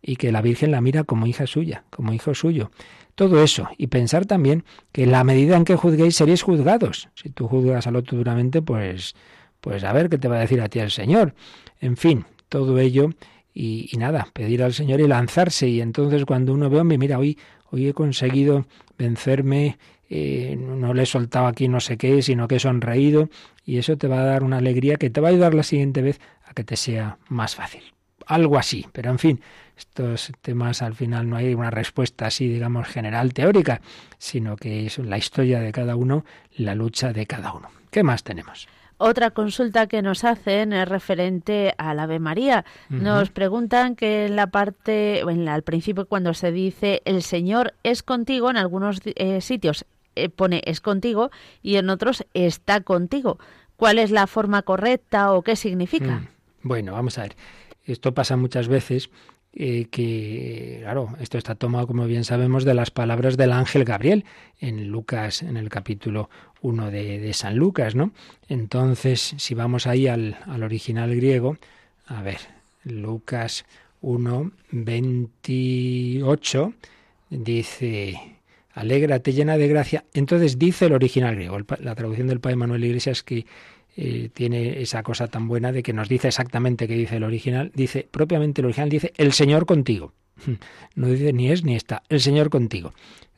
y 0.07 0.17
que 0.17 0.31
la 0.31 0.43
Virgen 0.43 0.71
la 0.71 0.83
mira 0.83 1.05
como 1.05 1.27
hija 1.27 1.47
suya, 1.47 1.85
como 1.89 2.13
hijo 2.13 2.35
suyo. 2.35 2.71
Todo 3.15 3.43
eso. 3.43 3.69
Y 3.79 3.87
pensar 3.87 4.27
también 4.27 4.65
que 4.93 5.05
en 5.05 5.13
la 5.13 5.25
medida 5.25 5.57
en 5.57 5.65
que 5.65 5.77
juzguéis 5.77 6.17
seréis 6.17 6.43
juzgados. 6.43 7.09
Si 7.15 7.31
tú 7.31 7.49
juzgas 7.49 7.87
al 7.87 7.97
otro 7.97 8.19
duramente, 8.19 8.61
pues, 8.61 9.15
pues 9.63 9.83
a 9.83 9.93
ver 9.95 10.11
qué 10.11 10.19
te 10.19 10.29
va 10.29 10.37
a 10.37 10.41
decir 10.41 10.61
a 10.61 10.69
ti 10.69 10.81
el 10.81 10.91
Señor. 10.91 11.35
En 11.81 11.97
fin, 11.97 12.27
todo 12.51 12.79
ello. 12.79 13.11
Y, 13.55 13.89
nada, 13.97 14.29
pedir 14.35 14.63
al 14.63 14.75
Señor 14.75 15.01
y 15.01 15.09
lanzarse. 15.09 15.69
Y 15.69 15.81
entonces 15.81 16.27
cuando 16.27 16.53
uno 16.53 16.69
ve, 16.69 16.85
mira, 16.85 17.19
hoy, 17.19 17.39
hoy 17.71 17.89
he 17.89 17.95
conseguido 17.95 18.67
vencerme, 18.99 19.79
eh, 20.11 20.57
no 20.59 20.93
le 20.93 21.05
he 21.05 21.07
soltado 21.07 21.47
aquí 21.47 21.69
no 21.69 21.81
sé 21.81 21.97
qué, 21.97 22.21
sino 22.21 22.47
que 22.47 22.57
he 22.57 22.61
sonreído. 22.61 23.31
Y 23.65 23.79
eso 23.79 23.97
te 23.97 24.07
va 24.07 24.21
a 24.21 24.25
dar 24.25 24.43
una 24.43 24.59
alegría 24.59 24.97
que 24.97 25.09
te 25.09 25.23
va 25.23 25.29
a 25.29 25.31
ayudar 25.31 25.55
la 25.55 25.63
siguiente 25.63 26.03
vez 26.03 26.21
a 26.45 26.53
que 26.53 26.63
te 26.63 26.77
sea 26.77 27.17
más 27.29 27.55
fácil. 27.55 27.85
Algo 28.27 28.59
así. 28.59 28.87
Pero 28.93 29.11
en 29.11 29.19
fin, 29.19 29.41
estos 29.77 30.33
temas 30.41 30.83
al 30.83 30.95
final 30.95 31.29
no 31.29 31.37
hay 31.37 31.55
una 31.55 31.71
respuesta 31.71 32.27
así, 32.27 32.49
digamos, 32.49 32.87
general 32.89 33.35
teórica, 33.35 33.81
sino 34.19 34.57
que 34.57 34.87
es 34.87 34.99
la 34.99 35.19
historia 35.19 35.61
de 35.61 35.73
cada 35.73 35.97
uno, 35.97 36.25
la 36.57 36.75
lucha 36.75 37.13
de 37.13 37.27
cada 37.27 37.53
uno. 37.53 37.69
¿Qué 37.91 38.03
más 38.03 38.23
tenemos? 38.23 38.69
Otra 38.97 39.33
consulta 39.33 39.89
que 39.89 40.03
nos 40.03 40.23
hacen 40.25 40.73
es 40.73 40.89
referente 40.89 41.75
al 41.79 41.99
Ave 41.99 42.21
María. 42.21 42.65
Nos 42.89 43.31
preguntan 43.31 43.97
que 43.97 44.27
en 44.27 44.37
la 44.37 44.47
parte, 44.47 45.21
en 45.21 45.49
al 45.49 45.63
principio 45.63 46.07
cuando 46.07 46.33
se 46.33 46.53
dice 46.53 47.03
el 47.05 47.23
Señor 47.23 47.75
es 47.83 48.05
contigo, 48.05 48.51
en 48.51 48.57
algunos 48.57 49.01
eh, 49.05 49.41
sitios 49.41 49.85
eh, 50.15 50.29
pone 50.29 50.63
es 50.65 50.81
contigo 50.81 51.31
y 51.61 51.77
en 51.77 51.91
otros 51.91 52.25
está 52.35 52.81
contigo. 52.81 53.39
¿Cuál 53.77 53.99
es 53.99 54.13
la 54.13 54.29
forma 54.29 54.63
correcta 54.63 55.33
o 55.33 55.43
qué 55.43 55.57
significa? 55.57 56.21
Mm. 56.21 56.29
Bueno, 56.63 56.93
vamos 56.93 57.19
a 57.19 57.23
ver. 57.23 57.37
Esto 57.85 58.15
pasa 58.15 58.37
muchas 58.37 58.69
veces 58.69 59.11
eh, 59.57 59.87
que, 59.91 60.81
claro, 60.83 61.11
esto 61.21 61.39
está 61.39 61.55
tomado, 61.55 61.87
como 61.87 62.07
bien 62.07 62.25
sabemos, 62.25 62.65
de 62.65 62.75
las 62.75 62.91
palabras 62.91 63.37
del 63.37 63.53
ángel 63.53 63.85
Gabriel 63.85 64.25
en 64.61 64.89
Lucas, 64.89 65.43
en 65.43 65.57
el 65.57 65.69
capítulo 65.69 66.29
1 66.63 66.91
de, 66.91 67.33
San 67.35 67.57
Lucas, 67.57 67.95
¿no? 67.95 68.11
Entonces, 68.49 69.35
si 69.39 69.55
vamos 69.55 69.87
ahí 69.87 70.09
al, 70.09 70.37
al 70.47 70.65
original 70.65 71.15
griego, 71.15 71.57
a 72.07 72.23
ver, 72.23 72.39
Lucas 72.83 73.65
1, 74.01 74.51
28, 74.73 76.75
dice, 77.31 78.19
alégrate 78.73 79.33
llena 79.33 79.57
de 79.57 79.69
gracia. 79.69 80.05
Entonces 80.15 80.59
dice 80.59 80.87
el 80.87 80.95
original 80.95 81.37
griego, 81.37 81.59
la 81.79 81.95
traducción 81.95 82.27
del 82.27 82.41
Padre 82.41 82.57
Manuel 82.57 82.85
Iglesias 82.85 83.23
que 83.23 83.47
eh, 83.97 84.29
tiene 84.33 84.81
esa 84.83 85.03
cosa 85.03 85.29
tan 85.29 85.47
buena 85.47 85.71
de 85.71 85.83
que 85.83 85.93
nos 85.93 86.09
dice 86.09 86.29
exactamente 86.29 86.89
qué 86.89 86.95
dice 86.95 87.17
el 87.17 87.25
original. 87.25 87.71
Dice, 87.75 88.09
propiamente 88.11 88.61
el 88.61 88.67
original 88.67 88.89
dice, 88.89 89.13
el 89.17 89.33
Señor 89.33 89.67
contigo. 89.67 90.13
No 90.97 91.09
dice 91.09 91.33
ni 91.33 91.51
es 91.51 91.65
ni 91.65 91.75
está, 91.75 92.03
el 92.09 92.21
Señor 92.21 92.51
contigo. 92.51 92.93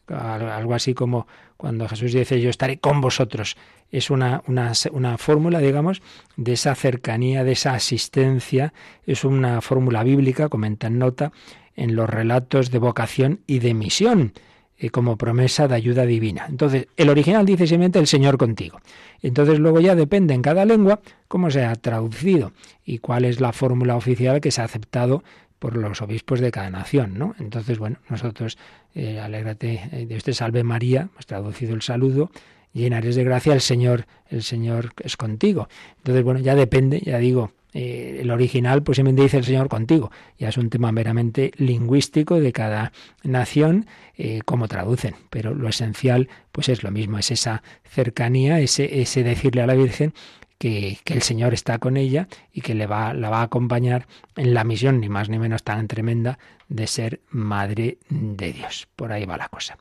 Algo 0.09 0.75
así 0.75 0.95
como 0.95 1.27
cuando 1.57 1.89
Jesús 1.89 2.13
dice, 2.13 2.41
yo 2.41 2.51
estaré 2.51 2.79
con 2.79 3.01
vosotros. 3.01 3.57
Es 3.91 4.11
una, 4.11 4.43
una, 4.47 4.73
una 4.93 5.19
fórmula, 5.19 5.59
digamos, 5.59 6.03
de 6.37 6.53
esa 6.53 6.75
cercanía, 6.75 7.45
de 7.45 7.53
esa 7.53 7.73
asistencia. 7.73 8.73
Es 9.07 9.25
una 9.25 9.61
fórmula 9.63 10.03
bíblica, 10.05 10.49
comenta 10.49 10.87
en 10.87 10.99
nota, 10.99 11.33
en 11.75 11.97
los 11.97 12.09
relatos 12.09 12.71
de 12.71 12.79
vocación 12.79 13.41
y 13.47 13.59
de 13.59 13.75
misión 13.75 14.33
eh, 14.79 14.91
como 14.91 15.17
promesa 15.17 15.69
de 15.69 15.75
ayuda 15.75 16.05
divina. 16.05 16.47
Entonces, 16.49 16.89
el 16.97 17.09
original 17.09 17.47
dice 17.47 17.67
simplemente 17.67 17.99
el 17.99 18.07
Señor 18.07 18.37
contigo. 18.37 18.81
Entonces, 19.23 19.59
luego 19.59 19.81
ya 19.81 19.95
depende 19.95 20.35
en 20.35 20.43
cada 20.43 20.65
lengua 20.65 21.01
cómo 21.29 21.51
se 21.51 21.65
ha 21.65 21.75
traducido 21.77 22.53
y 22.85 22.99
cuál 22.99 23.25
es 23.25 23.41
la 23.41 23.53
fórmula 23.53 23.97
oficial 23.97 24.41
que 24.41 24.51
se 24.51 24.61
ha 24.61 24.65
aceptado 24.65 25.23
por 25.59 25.77
los 25.77 26.03
obispos 26.03 26.41
de 26.41 26.51
cada 26.51 26.71
nación, 26.71 27.19
¿no? 27.19 27.35
Entonces, 27.39 27.79
bueno, 27.79 27.99
nosotros, 28.09 28.59
eh, 28.95 29.19
alégrate 29.19 29.89
eh, 29.93 30.07
de 30.07 30.17
este 30.17 30.35
salve 30.35 30.63
María, 30.63 31.09
hemos 31.11 31.27
traducido 31.27 31.75
el 31.75 31.83
saludo, 31.83 32.31
llena 32.73 32.99
eres 32.99 33.17
de 33.17 33.25
gracia, 33.25 33.55
el 33.55 33.63
Señor, 33.63 34.07
el 34.29 34.43
Señor 34.43 34.93
es 35.03 35.17
contigo. 35.17 35.69
Entonces, 35.99 36.23
bueno, 36.23 36.41
ya 36.41 36.55
depende, 36.55 37.01
ya 37.01 37.19
digo, 37.19 37.53
eh, 37.79 38.21
el 38.23 38.31
original 38.31 38.83
pues 38.83 38.97
simplemente 38.97 39.25
dice 39.25 39.37
el 39.37 39.45
Señor 39.45 39.69
contigo. 39.69 40.11
Ya 40.39 40.49
es 40.49 40.57
un 40.57 40.71
tema 40.71 40.93
meramente 40.93 41.53
lingüístico 41.59 42.41
de 42.41 42.51
cada 42.51 42.91
nación, 43.23 43.85
eh, 44.17 44.41
cómo 44.47 44.67
traducen. 44.67 45.15
Pero 45.29 45.53
lo 45.53 45.69
esencial 45.69 46.31
pues 46.53 46.71
es 46.71 46.83
lo 46.83 46.91
mismo, 46.91 47.19
es 47.19 47.31
esa 47.31 47.63
cercanía, 47.85 48.61
ese, 48.61 49.03
ese 49.03 49.23
decirle 49.23 49.61
a 49.61 49.67
la 49.67 49.75
Virgen 49.75 50.15
que, 50.57 50.97
que, 51.05 51.13
el 51.13 51.21
Señor 51.21 51.53
está 51.53 51.77
con 51.77 51.99
ella 51.99 52.29
y 52.51 52.63
que 52.63 52.75
le 52.75 52.87
va, 52.87 53.13
la 53.13 53.29
va 53.29 53.41
a 53.41 53.43
acompañar 53.43 54.07
en 54.37 54.55
la 54.55 54.65
misión, 54.65 54.99
ni 54.99 55.11
más 55.11 55.29
ni 55.29 55.39
menos 55.39 55.63
tan 55.63 55.87
tremenda, 55.87 56.39
de 56.71 56.87
ser 56.87 57.21
Madre 57.29 57.99
de 58.09 58.55
Dios. 58.55 58.89
Por 58.97 59.13
ahí 59.13 59.27
va 59.27 59.37
la 59.37 59.49
cosa. 59.49 59.77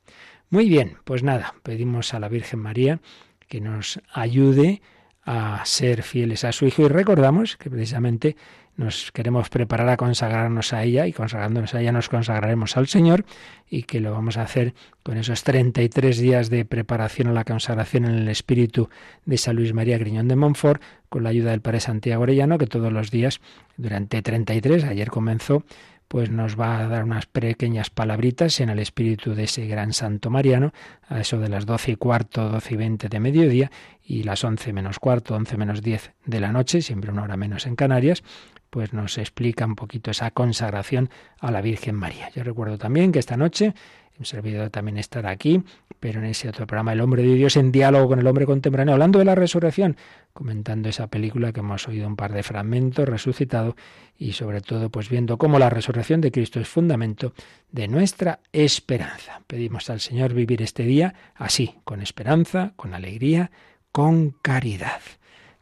Muy 0.49 0.67
bien, 0.67 0.97
pues 1.05 1.23
nada, 1.23 1.55
pedimos 1.63 2.13
a 2.13 2.19
la 2.19 2.27
Virgen 2.27 2.59
María 2.59 2.99
que 3.47 3.61
nos 3.61 4.01
ayude 4.11 4.81
a 5.25 5.61
ser 5.65 6.03
fieles 6.03 6.43
a 6.43 6.51
su 6.51 6.65
Hijo. 6.65 6.83
Y 6.83 6.87
recordamos 6.87 7.57
que 7.57 7.69
precisamente 7.69 8.35
nos 8.77 9.11
queremos 9.11 9.49
preparar 9.49 9.89
a 9.89 9.97
consagrarnos 9.97 10.73
a 10.73 10.83
ella 10.83 11.07
y 11.07 11.13
consagrándonos 11.13 11.73
a 11.73 11.81
ella 11.81 11.91
nos 11.91 12.09
consagraremos 12.09 12.75
al 12.75 12.87
Señor 12.87 13.25
y 13.69 13.83
que 13.83 14.01
lo 14.01 14.11
vamos 14.11 14.37
a 14.37 14.41
hacer 14.41 14.73
con 15.01 15.17
esos 15.17 15.43
33 15.43 16.17
días 16.17 16.49
de 16.49 16.65
preparación 16.65 17.29
a 17.29 17.33
la 17.33 17.45
consagración 17.45 18.05
en 18.05 18.15
el 18.15 18.27
espíritu 18.27 18.89
de 19.25 19.37
San 19.37 19.55
Luis 19.55 19.73
María 19.73 19.97
Griñón 19.97 20.27
de 20.27 20.35
Montfort 20.35 20.81
con 21.07 21.23
la 21.23 21.29
ayuda 21.29 21.51
del 21.51 21.61
Padre 21.61 21.79
Santiago 21.79 22.23
Orellano 22.23 22.57
que 22.57 22.67
todos 22.67 22.91
los 22.91 23.11
días 23.11 23.39
durante 23.77 24.21
33, 24.21 24.83
ayer 24.83 25.09
comenzó, 25.09 25.63
pues 26.07 26.29
nos 26.29 26.59
va 26.59 26.79
a 26.79 26.87
dar 26.87 27.03
unas 27.03 27.25
pequeñas 27.25 27.89
palabritas 27.89 28.59
en 28.59 28.69
el 28.69 28.79
espíritu 28.79 29.33
de 29.33 29.43
ese 29.43 29.65
gran 29.67 29.93
santo 29.93 30.29
mariano, 30.29 30.71
a 31.07 31.19
eso 31.19 31.39
de 31.39 31.49
las 31.49 31.65
doce 31.65 31.93
y 31.93 31.95
cuarto, 31.95 32.49
doce 32.49 32.75
y 32.75 32.77
veinte 32.77 33.09
de 33.09 33.19
mediodía, 33.19 33.71
y 34.03 34.23
las 34.23 34.43
once 34.43 34.71
menos 34.71 34.99
cuarto, 34.99 35.35
once 35.35 35.57
menos 35.57 35.81
diez 35.81 36.11
de 36.25 36.39
la 36.39 36.51
noche, 36.51 36.81
siempre 36.81 37.11
una 37.11 37.23
hora 37.23 37.37
menos 37.37 37.65
en 37.65 37.75
Canarias, 37.75 38.23
pues 38.69 38.93
nos 38.93 39.17
explica 39.17 39.65
un 39.65 39.75
poquito 39.75 40.11
esa 40.11 40.31
consagración 40.31 41.09
a 41.39 41.49
la 41.51 41.61
Virgen 41.61 41.95
María. 41.95 42.29
Yo 42.35 42.43
recuerdo 42.43 42.77
también 42.77 43.11
que 43.11 43.19
esta 43.19 43.37
noche 43.37 43.73
hemos 44.15 44.29
servido 44.29 44.69
también 44.69 44.97
estar 44.97 45.25
aquí, 45.27 45.61
pero 45.99 46.19
en 46.19 46.25
ese 46.25 46.47
otro 46.47 46.65
programa, 46.65 46.93
El 46.93 47.01
hombre 47.01 47.23
de 47.23 47.35
Dios 47.35 47.57
en 47.57 47.71
diálogo 47.71 48.07
con 48.07 48.19
el 48.19 48.27
hombre 48.27 48.45
contemporáneo, 48.45 48.93
hablando 48.93 49.19
de 49.19 49.25
la 49.25 49.35
resurrección, 49.35 49.97
comentando 50.33 50.89
esa 50.89 51.07
película 51.07 51.51
que 51.51 51.59
hemos 51.59 51.87
oído 51.87 52.07
un 52.07 52.15
par 52.15 52.33
de 52.33 52.43
fragmentos, 52.43 53.07
resucitado, 53.07 53.75
y 54.17 54.33
sobre 54.33 54.61
todo 54.61 54.89
pues 54.89 55.09
viendo 55.09 55.37
cómo 55.37 55.59
la 55.59 55.69
resurrección 55.69 56.21
de 56.21 56.31
Cristo 56.31 56.59
es 56.59 56.67
fundamento 56.67 57.33
de 57.71 57.87
nuestra 57.87 58.39
esperanza. 58.53 59.41
Pedimos 59.47 59.89
al 59.89 59.99
Señor 59.99 60.33
vivir 60.33 60.61
este 60.61 60.83
día 60.83 61.13
así, 61.35 61.75
con 61.83 62.01
esperanza, 62.01 62.73
con 62.75 62.93
alegría, 62.93 63.51
con 63.91 64.31
caridad. 64.41 65.01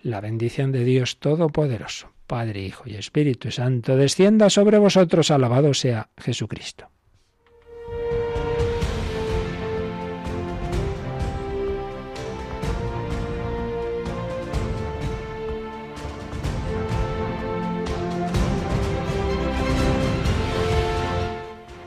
La 0.02 0.22
bendición 0.22 0.72
de 0.72 0.84
Dios 0.84 1.20
Todopoderoso. 1.20 2.12
Padre, 2.28 2.62
Hijo 2.62 2.84
y 2.86 2.96
Espíritu 2.96 3.52
Santo, 3.52 3.96
descienda 3.96 4.50
sobre 4.50 4.78
vosotros, 4.78 5.30
alabado 5.30 5.74
sea 5.74 6.10
Jesucristo. 6.18 6.93